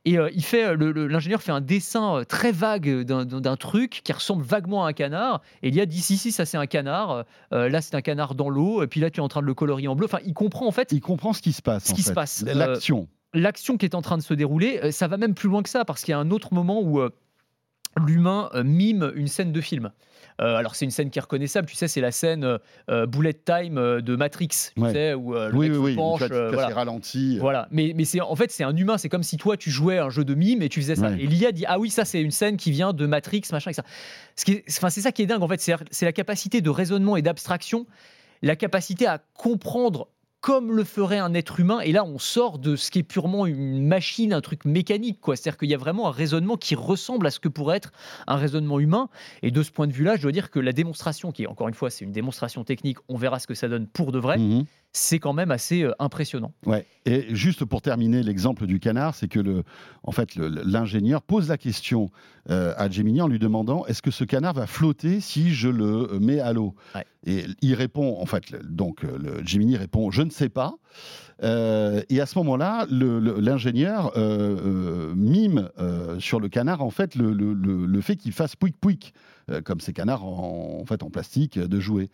Et 0.05 0.17
il 0.33 0.43
fait 0.43 0.75
l'ingénieur 0.75 1.41
fait 1.41 1.51
un 1.51 1.61
dessin 1.61 2.23
très 2.27 2.51
vague 2.51 3.03
d'un 3.03 3.55
truc 3.55 4.01
qui 4.03 4.11
ressemble 4.11 4.43
vaguement 4.43 4.85
à 4.85 4.89
un 4.89 4.93
canard. 4.93 5.41
Et 5.63 5.71
l'IA 5.71 5.85
dit 5.85 6.01
si 6.01 6.17
si, 6.17 6.31
ça 6.33 6.45
c'est 6.45 6.57
un 6.57 6.65
canard. 6.65 6.88
Euh, 7.53 7.69
là, 7.69 7.81
c'est 7.81 7.95
un 7.95 8.01
canard 8.01 8.35
dans 8.35 8.49
l'eau. 8.49 8.83
Et 8.83 8.87
puis 8.87 8.99
là, 8.99 9.09
tu 9.09 9.19
es 9.19 9.23
en 9.23 9.27
train 9.27 9.41
de 9.41 9.45
le 9.45 9.53
colorier 9.53 9.87
en 9.87 9.95
bleu. 9.95 10.05
Enfin, 10.05 10.19
il 10.25 10.33
comprend 10.33 10.67
en 10.67 10.71
fait 10.71 10.91
Il 10.91 11.01
comprend 11.01 11.33
ce 11.33 11.41
qui 11.41 11.51
se 11.53 11.61
passe. 11.61 11.85
Ce 11.85 11.91
en 11.91 11.95
qui 11.95 12.01
se 12.03 12.13
passe. 12.13 12.43
L'action. 12.45 13.07
l'action 13.33 13.77
qui 13.77 13.85
est 13.85 13.95
en 13.95 14.01
train 14.01 14.17
de 14.17 14.23
se 14.23 14.33
dérouler. 14.33 14.79
Euh, 14.83 14.91
Ça 14.91 15.07
va 15.07 15.17
même 15.17 15.33
plus 15.33 15.49
loin 15.49 15.63
que 15.63 15.69
ça 15.69 15.85
parce 15.85 16.03
qu'il 16.03 16.11
y 16.11 16.15
a 16.15 16.19
un 16.19 16.31
autre 16.31 16.53
moment 16.53 16.81
où 16.81 16.99
euh, 16.99 17.09
l'humain 17.97 18.49
euh, 18.53 18.63
mime 18.63 19.11
une 19.15 19.27
scène 19.27 19.51
de 19.51 19.61
film. 19.61 19.91
Euh, 20.41 20.55
alors 20.55 20.75
c'est 20.75 20.85
une 20.85 20.91
scène 20.91 21.09
qui 21.09 21.19
est 21.19 21.21
reconnaissable, 21.21 21.67
tu 21.67 21.75
sais, 21.75 21.89
c'est 21.89 21.99
la 21.99 22.11
scène 22.13 22.59
euh, 22.89 23.05
bullet 23.05 23.33
time 23.33 23.77
euh, 23.77 23.99
de 23.99 24.15
Matrix, 24.15 24.47
tu 24.73 24.79
Ouais. 24.81 24.93
sais, 24.93 25.13
où 25.13 25.33
le 25.33 25.51
oui, 25.53 25.69
mec 25.69 25.79
oui, 25.81 25.91
se 25.91 25.95
penche, 25.97 26.23
voilà. 26.23 26.69
ralenti. 26.69 27.37
Voilà, 27.39 27.67
mais, 27.71 27.91
mais 27.93 28.05
c'est 28.05 28.21
en 28.21 28.35
fait 28.37 28.49
c'est 28.49 28.63
un 28.63 28.73
humain, 28.73 28.97
c'est 28.97 29.09
comme 29.09 29.23
si 29.23 29.35
toi 29.35 29.57
tu 29.57 29.69
jouais 29.69 29.97
à 29.97 30.05
un 30.05 30.09
jeu 30.09 30.23
de 30.23 30.35
mime 30.35 30.61
et 30.61 30.69
tu 30.69 30.79
faisais 30.79 30.95
ça. 30.95 31.09
Ouais. 31.09 31.19
Et 31.19 31.27
l'IA 31.27 31.51
dit 31.51 31.65
ah 31.67 31.77
oui 31.77 31.89
ça 31.89 32.05
c'est 32.05 32.21
une 32.21 32.31
scène 32.31 32.55
qui 32.55 32.71
vient 32.71 32.93
de 32.93 33.05
Matrix 33.05 33.41
machin 33.51 33.71
et 33.71 33.73
ça. 33.73 33.83
Ce 34.37 34.45
qui 34.45 34.53
est, 34.53 34.63
enfin 34.69 34.89
c'est 34.89 35.01
ça 35.01 35.11
qui 35.11 35.23
est 35.23 35.25
dingue 35.25 35.43
en 35.43 35.47
fait, 35.49 35.59
c'est 35.91 36.05
la 36.05 36.13
capacité 36.13 36.61
de 36.61 36.69
raisonnement 36.69 37.17
et 37.17 37.21
d'abstraction, 37.21 37.85
la 38.41 38.55
capacité 38.55 39.07
à 39.07 39.17
comprendre 39.33 40.07
comme 40.41 40.71
le 40.71 40.83
ferait 40.83 41.19
un 41.19 41.33
être 41.33 41.59
humain. 41.59 41.79
Et 41.81 41.91
là 41.91 42.03
on 42.05 42.17
sort 42.19 42.59
de 42.59 42.75
ce 42.75 42.91
qui 42.91 42.99
est 42.99 43.03
purement 43.03 43.45
une 43.45 43.85
machine, 43.85 44.33
un 44.33 44.41
truc 44.41 44.65
mécanique 44.65 45.19
quoi. 45.21 45.35
C'est-à-dire 45.35 45.57
qu'il 45.57 45.69
y 45.69 45.73
a 45.73 45.77
vraiment 45.77 46.07
un 46.07 46.11
raisonnement 46.11 46.55
qui 46.57 46.75
ressemble 46.75 47.27
à 47.27 47.31
ce 47.31 47.39
que 47.39 47.49
pourrait 47.49 47.77
être 47.77 47.91
un 48.27 48.35
raisonnement 48.37 48.79
humain. 48.79 49.09
Et 49.43 49.51
de 49.51 49.63
ce 49.63 49.71
point 49.71 49.87
de 49.87 49.93
vue-là, 49.93 50.15
je 50.15 50.21
dois 50.21 50.31
dire 50.31 50.49
que 50.51 50.59
la 50.59 50.71
démonstration, 50.73 51.31
qui 51.31 51.45
encore 51.47 51.67
une 51.67 51.73
fois 51.73 51.89
c'est 51.89 52.05
une 52.05 52.11
démonstration 52.11 52.63
technique, 52.63 52.97
on 53.09 53.17
verra 53.17 53.39
ce 53.39 53.47
que 53.47 53.53
ça 53.55 53.67
donne 53.67 53.87
pour 53.87 54.11
de 54.11 54.19
vrai, 54.19 54.37
Mhm. 54.37 54.65
C'est 54.91 55.19
quand 55.19 55.33
même 55.33 55.51
assez 55.51 55.83
euh, 55.83 55.91
impressionnant. 55.99 56.51
Ouais. 56.65 56.85
Et 57.05 57.33
juste 57.35 57.63
pour 57.65 57.81
terminer 57.81 58.23
l'exemple 58.23 58.65
du 58.65 58.79
canard, 58.79 59.13
c'est 59.15 59.27
que 59.27 59.39
le, 59.39 59.63
en 60.03 60.11
fait, 60.11 60.35
l'ingénieur 60.35 61.21
pose 61.21 61.49
la 61.49 61.57
question 61.57 62.09
euh, 62.49 62.73
à 62.77 62.89
Gemini 62.89 63.21
en 63.21 63.27
lui 63.27 63.39
demandant 63.39 63.85
est-ce 63.85 64.01
que 64.01 64.11
ce 64.11 64.23
canard 64.23 64.53
va 64.53 64.65
flotter 64.67 65.19
si 65.21 65.53
je 65.53 65.69
le 65.69 66.13
euh, 66.13 66.19
mets 66.19 66.39
à 66.39 66.53
l'eau? 66.53 66.75
Ouais. 66.95 67.05
Et 67.25 67.45
il 67.61 67.73
répond, 67.75 68.17
en 68.19 68.25
fait, 68.25 68.55
donc 68.65 69.03
le 69.03 69.45
Gemini 69.45 69.77
répond 69.77 70.09
je 70.11 70.21
ne 70.21 70.29
sais 70.31 70.49
pas. 70.49 70.73
Euh, 71.43 72.01
et 72.09 72.19
à 72.19 72.25
ce 72.25 72.37
moment-là, 72.39 72.85
l'ingénieur 72.89 74.11
euh, 74.17 75.13
mime 75.15 75.69
sur 76.19 76.39
le 76.39 76.49
canard 76.49 76.81
en 76.81 76.89
fait 76.89 77.15
le, 77.15 77.31
le- 77.33 77.53
le- 77.53 77.85
le 77.85 78.01
fait 78.01 78.15
qu'il 78.15 78.31
fasse 78.33 78.55
pouic 78.55 78.75
pouic, 78.77 79.13
comme 79.63 79.79
ces 79.79 79.93
canards 79.93 80.25
en, 80.25 80.79
en 80.81 80.85
fait 80.85 81.03
en 81.03 81.09
plastique 81.09 81.57
de 81.59 81.79
jouer. 81.79 82.09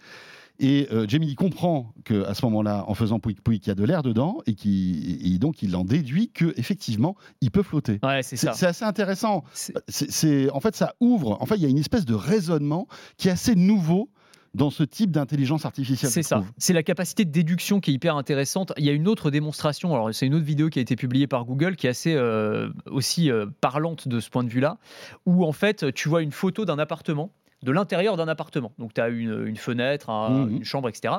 Et 0.60 0.88
euh, 0.92 1.08
Gemini 1.08 1.36
comprend 1.36 1.94
que 2.06 2.24
à 2.26 2.34
ce 2.34 2.46
moment-là, 2.46 2.86
en 2.88 2.94
faisant 2.94 3.20
pouic 3.20 3.42
pouic, 3.42 3.66
il 3.66 3.70
y 3.70 3.72
a 3.72 3.76
de 3.76 3.84
l'air 3.84 4.04
dedans 4.04 4.38
et, 4.46 4.54
qui, 4.56 5.20
et 5.24 5.38
donc 5.38 5.62
il 5.62 5.76
en 5.76 5.84
déduit 5.84 6.30
que 6.30 6.54
effectivement, 6.58 7.16
il 7.42 7.52
peut 7.52 7.64
flotter. 7.64 8.00
Ouais, 8.04 8.24
c'est 8.24 8.38
ça. 8.38 8.54
c'est 8.54 8.66
assez 8.68 8.86
intéressant. 8.86 9.44
C'est- 9.54 9.74
C'est 9.88 10.50
en 10.52 10.60
fait, 10.60 10.76
ça 10.76 10.96
ouvre. 11.00 11.38
En 11.42 11.46
fait, 11.46 11.56
il 11.56 11.62
y 11.64 11.66
a 11.66 11.70
une 11.70 11.78
espèce 11.78 12.06
de 12.06 12.14
raisonnement 12.16 12.88
qui 13.18 13.28
est 13.28 13.32
assez 13.32 13.56
nouveau 13.56 14.10
dans 14.54 14.70
ce 14.70 14.84
type 14.84 15.12
d'intelligence 15.12 15.66
artificielle. 15.66 16.10
C'est 16.10 16.24
ça. 16.24 16.42
C'est 16.58 16.72
la 16.72 16.84
capacité 16.84 17.26
de 17.26 17.30
déduction 17.32 17.82
qui 17.82 17.92
est 17.92 17.94
hyper 17.94 18.16
intéressante. 18.16 18.72
Il 18.78 18.86
y 18.86 18.90
a 18.90 18.94
une 18.94 19.10
autre 19.10 19.30
démonstration. 19.30 19.94
Alors, 19.94 20.16
c'est 20.16 20.26
une 20.26 20.34
autre 20.36 20.46
vidéo 20.46 20.70
qui 20.70 20.80
a 20.80 20.82
été 20.82 20.96
publiée 20.96 21.28
par 21.28 21.44
Google 21.44 21.76
qui 21.76 21.88
est 21.88 21.90
assez 21.90 22.14
euh, 22.16 22.70
aussi 22.90 23.30
euh, 23.30 23.48
parlante 23.60 24.08
de 24.08 24.22
ce 24.22 24.30
point 24.30 24.46
de 24.46 24.50
vue-là, 24.50 24.78
où 25.26 25.44
en 25.44 25.52
fait, 25.52 25.94
tu 25.94 26.08
vois 26.08 26.22
une 26.22 26.32
photo 26.32 26.64
d'un 26.64 26.80
appartement, 26.80 27.32
de 27.66 27.72
l'intérieur 27.74 28.16
d'un 28.16 28.30
appartement. 28.30 28.72
Donc, 28.80 28.94
tu 28.94 29.02
as 29.02 29.10
une, 29.10 29.46
une 29.46 29.58
fenêtre, 29.58 30.10
un- 30.10 30.46
Mhm. 30.46 30.56
une 30.58 30.64
chambre, 30.64 30.88
etc. 30.88 31.16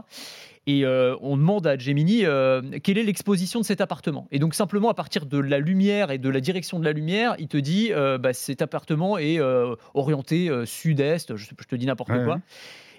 Et 0.69 0.85
euh, 0.85 1.15
on 1.21 1.37
demande 1.37 1.67
à 1.67 1.76
Gemini 1.79 2.25
euh, 2.25 2.61
quelle 2.83 2.99
est 2.99 3.03
l'exposition 3.05 3.61
de 3.61 3.65
cet 3.65 3.81
appartement. 3.81 4.26
Et 4.33 4.38
donc, 4.38 4.55
simplement 4.55 4.88
à 4.88 4.95
partir 4.95 5.26
de 5.26 5.38
la 5.38 5.59
lumière 5.59 6.11
et 6.11 6.19
de 6.19 6.29
la 6.29 6.41
direction 6.41 6.79
de 6.81 6.85
la 6.85 6.93
lumière, 6.93 7.35
il 7.38 7.47
te 7.49 7.57
dit 7.59 7.91
euh, 7.93 8.17
bah, 8.19 8.33
cet 8.33 8.62
appartement 8.62 9.19
est 9.19 9.38
orienté 9.95 10.50
sud-est, 10.65 11.37
je, 11.37 11.45
je 11.59 11.67
te 11.67 11.76
dis 11.76 11.87
n'importe 11.87 12.11
Ouais, 12.11 12.25
quoi. 12.25 12.41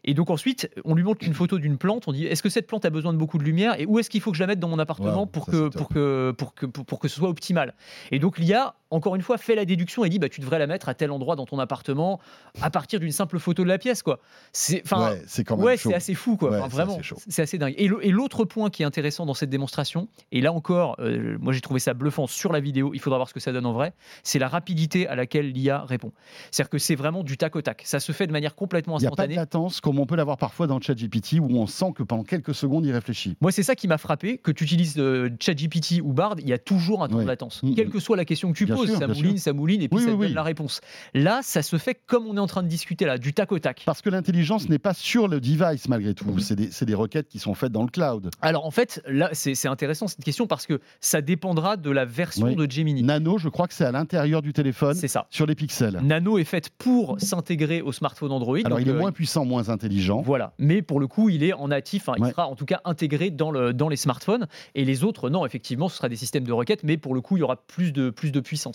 Et 0.03 0.13
donc 0.13 0.29
ensuite, 0.29 0.69
on 0.85 0.95
lui 0.95 1.03
montre 1.03 1.25
une 1.25 1.33
photo 1.33 1.57
d'une 1.57 1.77
plante. 1.77 2.07
On 2.07 2.13
dit 2.13 2.25
est-ce 2.27 2.41
que 2.41 2.49
cette 2.49 2.67
plante 2.67 2.85
a 2.85 2.89
besoin 2.89 3.11
de 3.11 3.17
beaucoup 3.17 3.37
de 3.37 3.43
lumière 3.43 3.77
et 3.79 3.85
où 3.85 3.99
est-ce 3.99 4.09
qu'il 4.09 4.21
faut 4.21 4.31
que 4.31 4.37
je 4.37 4.43
la 4.43 4.47
mette 4.47 4.59
dans 4.59 4.69
mon 4.69 4.79
appartement 4.79 5.21
Wow, 5.21 5.25
pour, 5.25 5.45
que, 5.47 5.67
pour, 5.69 5.89
que, 5.89 6.31
pour, 6.37 6.53
que, 6.55 6.65
pour, 6.65 6.85
pour 6.85 6.99
que 6.99 7.07
ce 7.09 7.15
soit 7.17 7.27
optimal? 7.27 7.73
Et 8.11 8.19
donc 8.19 8.37
l'IA 8.37 8.75
encore 8.91 9.15
une 9.15 9.21
fois, 9.21 9.37
fait 9.37 9.55
la 9.55 9.65
déduction 9.65 10.05
et 10.05 10.09
dit 10.09 10.19
bah, 10.19 10.29
tu 10.29 10.41
devrais 10.41 10.59
la 10.59 10.67
mettre 10.67 10.89
à 10.89 10.93
tel 10.93 11.11
endroit 11.11 11.35
dans 11.35 11.45
ton 11.45 11.59
appartement 11.59 12.19
à 12.61 12.69
partir 12.69 12.99
d'une 12.99 13.11
simple 13.11 13.39
photo 13.39 13.63
de 13.63 13.67
la 13.67 13.77
pièce. 13.77 14.03
quoi. 14.03 14.19
C'est 14.51 14.83
ouais, 14.93 15.21
c'est 15.27 15.43
quand 15.43 15.57
même 15.57 15.65
ouais, 15.65 15.77
chaud. 15.77 15.89
c'est 15.89 15.95
assez 15.95 16.13
fou. 16.13 16.37
quoi. 16.37 16.51
Ouais, 16.51 16.57
Enfin, 16.57 16.67
c'est 16.69 16.75
vraiment, 16.75 16.99
c'est 17.27 17.41
assez 17.41 17.57
dingue. 17.57 17.75
Et 17.77 18.11
l'autre 18.11 18.45
point 18.45 18.69
qui 18.69 18.83
est 18.83 18.85
intéressant 18.85 19.25
dans 19.25 19.33
cette 19.33 19.49
démonstration, 19.49 20.07
et 20.31 20.41
là 20.41 20.53
encore, 20.53 20.95
euh, 20.99 21.37
moi 21.39 21.53
j'ai 21.53 21.61
trouvé 21.61 21.79
ça 21.79 21.93
bluffant 21.93 22.27
sur 22.27 22.51
la 22.51 22.59
vidéo, 22.59 22.91
il 22.93 22.99
faudra 22.99 23.17
voir 23.17 23.29
ce 23.29 23.33
que 23.33 23.39
ça 23.39 23.51
donne 23.51 23.65
en 23.65 23.73
vrai, 23.73 23.93
c'est 24.23 24.39
la 24.39 24.47
rapidité 24.47 25.07
à 25.07 25.15
laquelle 25.15 25.51
l'IA 25.51 25.83
répond. 25.83 26.11
C'est-à-dire 26.51 26.69
que 26.69 26.77
c'est 26.77 26.95
vraiment 26.95 27.23
du 27.23 27.37
tac 27.37 27.55
au 27.55 27.61
tac. 27.61 27.81
Ça 27.85 27.99
se 27.99 28.11
fait 28.11 28.27
de 28.27 28.31
manière 28.31 28.55
complètement 28.55 28.97
Il 28.97 29.01
n'y 29.01 29.07
a 29.07 29.11
pas 29.11 29.27
de 29.27 29.31
instantanée. 29.31 29.35
latence 29.35 29.81
comme 29.81 29.99
on 29.99 30.05
peut 30.05 30.15
l'avoir 30.15 30.37
parfois 30.37 30.67
dans 30.67 30.79
ChatGPT 30.79 31.39
où 31.39 31.47
on 31.57 31.67
sent 31.67 31.93
que 31.95 32.03
pendant 32.03 32.23
quelques 32.23 32.55
secondes 32.55 32.85
il 32.85 32.91
réfléchit. 32.91 33.37
Moi, 33.41 33.51
c'est 33.51 33.63
ça 33.63 33.75
qui 33.75 33.87
m'a 33.87 33.97
frappé, 33.97 34.37
que 34.37 34.51
tu 34.51 34.63
utilises 34.63 34.95
euh, 34.97 35.29
ChatGPT 35.39 36.01
ou 36.03 36.13
Bard, 36.13 36.35
il 36.39 36.47
y 36.47 36.53
a 36.53 36.57
toujours 36.57 37.03
un 37.03 37.07
temps 37.07 37.21
de 37.21 37.27
latence. 37.27 37.61
Mm, 37.63 37.75
Quelle 37.75 37.87
mm. 37.87 37.91
que 37.91 37.99
soit 37.99 38.17
la 38.17 38.25
question 38.25 38.51
que 38.51 38.57
tu 38.57 38.65
Bien 38.65 38.76
poses, 38.77 38.89
sûr, 38.89 38.99
ça 38.99 39.07
mouline, 39.07 39.31
sûr. 39.31 39.39
ça 39.39 39.53
mouline, 39.53 39.81
et 39.81 39.87
puis 39.87 39.97
Oui, 39.97 40.03
ça 40.03 40.09
oui, 40.11 40.17
donne 40.17 40.27
oui. 40.27 40.33
la 40.33 40.43
réponse. 40.43 40.81
Là, 41.13 41.41
ça 41.43 41.61
se 41.61 41.77
fait 41.77 41.99
comme 42.05 42.27
on 42.27 42.37
est 42.37 42.39
en 42.39 42.47
train 42.47 42.63
de 42.63 42.67
discuter 42.67 43.05
là, 43.05 43.17
du 43.17 43.33
tac 43.33 43.51
au 43.51 43.59
tac. 43.59 43.83
Parce 43.85 44.01
que 44.01 44.09
l'intelligence 44.09 44.69
n'est 44.69 44.79
pas 44.79 44.93
sur 44.93 45.27
le 45.27 45.39
device 45.39 45.87
malgré 45.89 46.13
tout. 46.13 46.37
C'est 46.39 46.85
des, 46.85 46.93
requêtes 46.95 47.27
qui 47.27 47.37
sont 47.39 47.53
faites 47.53 47.71
dans 47.71 47.83
le 47.83 47.89
cloud. 47.89 48.31
Alors 48.41 48.65
en 48.65 48.71
fait, 48.71 49.03
là, 49.07 49.29
c'est 49.33 49.67
intéressant 49.67 50.07
cette 50.07 50.23
question 50.23 50.47
parce 50.47 50.65
que 50.65 50.79
ça 50.99 51.21
dépendra 51.21 51.77
de 51.77 51.91
la 51.91 52.05
version 52.05 52.53
de 52.53 52.69
Gemini. 52.69 53.03
Nano, 53.03 53.37
je 53.37 53.49
crois 53.49 53.67
que 53.67 53.73
c'est 53.73 53.85
à 53.85 53.91
l'intérieur 53.91 54.41
du 54.41 54.53
téléphone, 54.53 54.95
C'est 54.95 55.07
ça. 55.07 55.27
sur 55.29 55.45
les 55.45 55.55
pixels. 55.55 55.99
Nano 56.01 56.37
est 56.37 56.43
faite 56.43 56.69
pour 56.77 57.19
s'intégrer 57.19 57.81
au 57.81 57.91
smartphone 57.91 58.31
Android. 58.31 58.57
Alors 58.65 58.79
il 58.79 58.87
est 58.87 58.91
euh, 58.91 58.99
moins 58.99 59.11
puissant, 59.11 59.45
moins 59.45 59.69
intelligent. 59.69 60.21
Voilà, 60.21 60.53
mais 60.57 60.81
pour 60.81 60.99
le 60.99 61.07
coup, 61.07 61.29
il 61.29 61.43
est 61.43 61.53
en 61.53 61.67
natif, 61.67 62.09
hein, 62.09 62.13
il 62.17 62.25
sera 62.27 62.47
en 62.47 62.55
tout 62.55 62.65
cas 62.65 62.81
intégré 62.85 63.29
dans, 63.29 63.51
le, 63.51 63.73
dans 63.73 63.89
les 63.89 63.95
smartphones. 63.95 64.47
Et 64.75 64.85
les 64.85 65.03
autres, 65.03 65.29
non, 65.29 65.45
effectivement, 65.45 65.89
ce 65.89 65.97
sera 65.97 66.09
des 66.09 66.15
systèmes 66.15 66.45
de 66.45 66.51
requêtes, 66.53 66.83
mais 66.83 66.97
pour 66.97 67.13
le 67.13 67.21
coup, 67.21 67.37
il 67.37 67.41
y 67.41 67.43
aura 67.43 67.55
plus 67.55 67.91
de, 67.91 68.09
plus 68.09 68.31
de 68.31 68.39
puissance. 68.39 68.66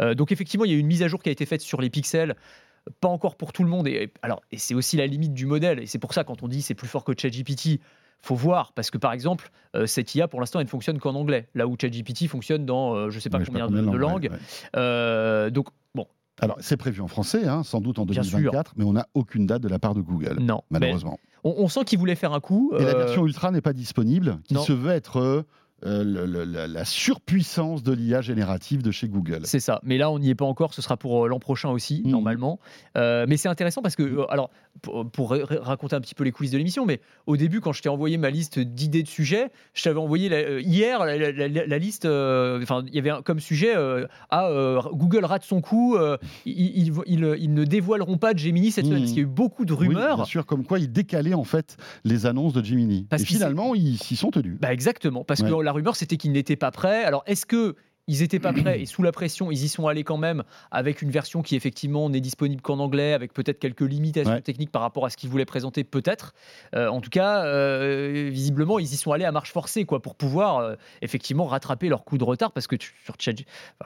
Euh, 0.00 0.14
donc 0.14 0.32
effectivement, 0.32 0.64
il 0.64 0.70
y 0.70 0.74
a 0.74 0.76
eu 0.76 0.80
une 0.80 0.86
mise 0.86 1.02
à 1.02 1.08
jour 1.08 1.22
qui 1.22 1.28
a 1.28 1.32
été 1.32 1.46
faite 1.46 1.60
sur 1.60 1.80
les 1.80 1.90
pixels. 1.90 2.36
Pas 3.00 3.08
encore 3.08 3.36
pour 3.36 3.52
tout 3.52 3.62
le 3.62 3.68
monde. 3.68 3.86
Et, 3.86 4.12
alors, 4.22 4.42
et 4.50 4.58
c'est 4.58 4.74
aussi 4.74 4.96
la 4.96 5.06
limite 5.06 5.34
du 5.34 5.46
modèle. 5.46 5.78
Et 5.78 5.86
c'est 5.86 5.98
pour 6.00 6.14
ça, 6.14 6.24
quand 6.24 6.42
on 6.42 6.48
dit 6.48 6.62
c'est 6.62 6.74
plus 6.74 6.88
fort 6.88 7.04
que 7.04 7.12
ChatGPT, 7.16 7.80
faut 8.22 8.34
voir. 8.34 8.72
Parce 8.72 8.90
que 8.90 8.98
par 8.98 9.12
exemple, 9.12 9.50
euh, 9.76 9.86
cette 9.86 10.14
IA, 10.14 10.28
pour 10.28 10.40
l'instant, 10.40 10.60
elle 10.60 10.66
ne 10.66 10.70
fonctionne 10.70 10.98
qu'en 10.98 11.14
anglais. 11.14 11.48
Là 11.54 11.66
où 11.66 11.76
ChatGPT 11.80 12.28
fonctionne 12.28 12.64
dans 12.64 12.94
euh, 12.94 13.10
je 13.10 13.16
ne 13.16 13.20
sais 13.20 13.30
pas 13.30 13.38
sais 13.40 13.46
combien 13.46 13.68
de, 13.68 13.96
langues. 13.96 14.30
ouais. 14.30 14.38
Euh, 14.76 15.50
donc, 15.50 15.68
bon, 15.94 16.06
Alors 16.40 16.56
c'est 16.60 16.76
prévu 16.76 17.00
en 17.02 17.08
français, 17.08 17.46
hein, 17.46 17.62
sans 17.62 17.80
doute 17.80 17.98
en 17.98 18.06
Bien 18.06 18.22
sûr. 18.22 18.38
2024, 18.38 18.74
mais 18.76 18.84
on 18.84 18.94
n'a 18.94 19.08
aucune 19.14 19.46
date 19.46 19.62
de 19.62 19.68
la 19.68 19.78
part 19.78 19.94
de 19.94 20.00
Google, 20.00 20.38
non. 20.40 20.62
Malheureusement. 20.70 21.18
on, 21.44 21.54
on 21.58 21.68
sent 21.68 21.84
qu'ils 21.84 21.98
voulaient 21.98 22.14
faire 22.14 22.32
un 22.32 22.40
coup. 22.40 22.72
Et 22.78 22.84
la 22.84 22.94
version 22.94 23.26
Ultra 23.26 23.50
n'est 23.50 23.60
pas 23.60 23.72
disponible, 23.72 24.38
qui 24.44 24.54
non. 24.54 24.62
se 24.62 24.72
veut 24.72 24.92
être 24.92 25.44
euh, 25.84 26.04
le- 26.04 26.26
le- 26.26 26.44
la, 26.44 26.66
la 26.68 26.84
surpuissance 26.84 27.82
de 27.82 27.92
l'IA 27.92 28.20
générative 28.20 28.82
de 28.82 28.90
chez 28.90 29.08
Google. 29.08 29.40
C'est 29.44 29.60
ça. 29.60 29.80
Mais 29.82 29.98
là, 29.98 30.10
on 30.10 30.18
n'y 30.18 30.30
est 30.30 30.34
pas 30.34 30.44
encore. 30.44 30.74
Ce 30.74 30.82
sera 30.82 30.96
pour 30.96 31.24
euh, 31.24 31.28
l'an 31.28 31.38
prochain 31.38 31.70
aussi, 31.70 32.02
Mhm. 32.04 32.10
normalement. 32.10 32.58
Euh, 32.96 33.26
mais 33.28 33.36
c'est 33.36 33.48
intéressant 33.48 33.82
parce 33.82 33.96
que, 33.96 34.26
alors, 34.30 34.50
pour, 34.80 35.08
pour 35.10 35.30
ra- 35.30 35.38
raconter 35.60 35.94
un 35.96 36.00
petit 36.00 36.14
peu 36.14 36.24
les 36.24 36.32
coulisses 36.32 36.52
de 36.52 36.58
l'émission, 36.58 36.86
mais 36.86 37.00
au 37.26 37.36
début, 37.36 37.60
quand 37.60 37.72
je 37.72 37.82
t'ai 37.82 37.88
envoyé 37.88 38.16
ma 38.16 38.30
liste 38.30 38.58
d'idées 38.58 39.02
de 39.02 39.08
sujets, 39.08 39.50
je 39.74 39.82
t'avais 39.82 39.98
envoyé 39.98 40.28
la- 40.28 40.60
hier 40.60 41.04
la, 41.04 41.16
la- 41.18 41.48
la- 41.48 41.66
la 41.66 41.78
liste. 41.78 42.04
Enfin, 42.06 42.82
il 42.86 42.94
y 42.94 42.98
avait 42.98 43.10
un- 43.10 43.22
comme 43.22 43.40
sujet 43.40 43.74
euh, 43.76 44.06
ah, 44.30 44.48
Google 44.92 45.24
rate 45.24 45.44
son 45.44 45.60
coup. 45.60 45.96
ils, 46.46 46.52
ils- 46.88 46.92
ils- 47.06 47.34
ils 47.38 47.54
ne 47.54 47.64
dévoileront 47.64 48.16
pas 48.18 48.34
Gemini 48.34 48.70
cette 48.70 48.84
semaine 48.86 48.98
Mhm. 48.98 49.02
parce 49.04 49.12
qu'il 49.12 49.22
y 49.22 49.24
a 49.24 49.28
eu 49.28 49.30
beaucoup 49.30 49.64
de 49.64 49.72
Oui, 49.74 49.88
rumeurs. 49.88 50.16
bien 50.16 50.24
sûr, 50.24 50.46
comme 50.46 50.64
quoi 50.64 50.78
ils 50.78 50.90
décalaient 50.90 51.34
en 51.34 51.44
fait 51.44 51.76
les 52.04 52.26
annonces 52.26 52.52
de 52.52 52.64
Gemini. 52.64 53.06
Parce 53.10 53.22
Et 53.22 53.26
finalement, 53.26 53.74
ils 53.74 53.98
s'y 53.98 54.16
sont 54.16 54.30
tenus. 54.30 54.58
Bah 54.60 54.72
exactement, 54.72 55.24
parce 55.24 55.42
que 55.42 55.52
Ouais. 55.52 55.64
La 55.72 55.76
rumeur 55.76 55.96
c'était 55.96 56.16
qu'ils 56.18 56.32
n'étaient 56.32 56.56
pas 56.56 56.70
prêts. 56.70 57.02
Alors 57.04 57.22
est-ce 57.26 57.46
que 57.46 57.74
ils 58.08 58.18
n'étaient 58.18 58.40
pas 58.40 58.52
prêts 58.52 58.82
et 58.82 58.86
sous 58.94 59.04
la 59.04 59.12
pression, 59.12 59.52
ils 59.52 59.62
y 59.62 59.68
sont 59.68 59.86
allés 59.86 60.02
quand 60.02 60.16
même 60.18 60.42
avec 60.72 61.02
une 61.02 61.10
version 61.12 61.40
qui 61.40 61.54
effectivement 61.54 62.10
n'est 62.10 62.20
disponible 62.20 62.60
qu'en 62.60 62.80
anglais, 62.80 63.12
avec 63.12 63.32
peut-être 63.32 63.60
quelques 63.60 63.80
limitations 63.82 64.32
Ouais. 64.32 64.40
techniques 64.42 64.72
par 64.72 64.82
rapport 64.82 65.06
à 65.06 65.10
ce 65.10 65.16
qu'ils 65.16 65.30
voulaient 65.30 65.44
présenter, 65.44 65.84
peut-être. 65.84 66.34
Euh, 66.74 66.88
en 66.88 67.00
tout 67.00 67.10
cas, 67.10 67.44
euh, 67.44 68.28
visiblement, 68.28 68.80
ils 68.80 68.92
y 68.92 68.96
sont 68.96 69.12
allés 69.12 69.24
à 69.24 69.30
marche 69.30 69.52
forcée, 69.52 69.84
quoi, 69.84 70.02
pour 70.02 70.16
pouvoir 70.16 70.58
euh, 70.58 70.74
effectivement 71.00 71.44
rattraper 71.46 71.88
leur 71.88 72.04
coup 72.04 72.18
de 72.18 72.24
retard, 72.24 72.50
parce 72.50 72.66
que 72.66 72.74
tu- 72.74 72.92
sur 73.04 73.14
enfin, 73.20 73.32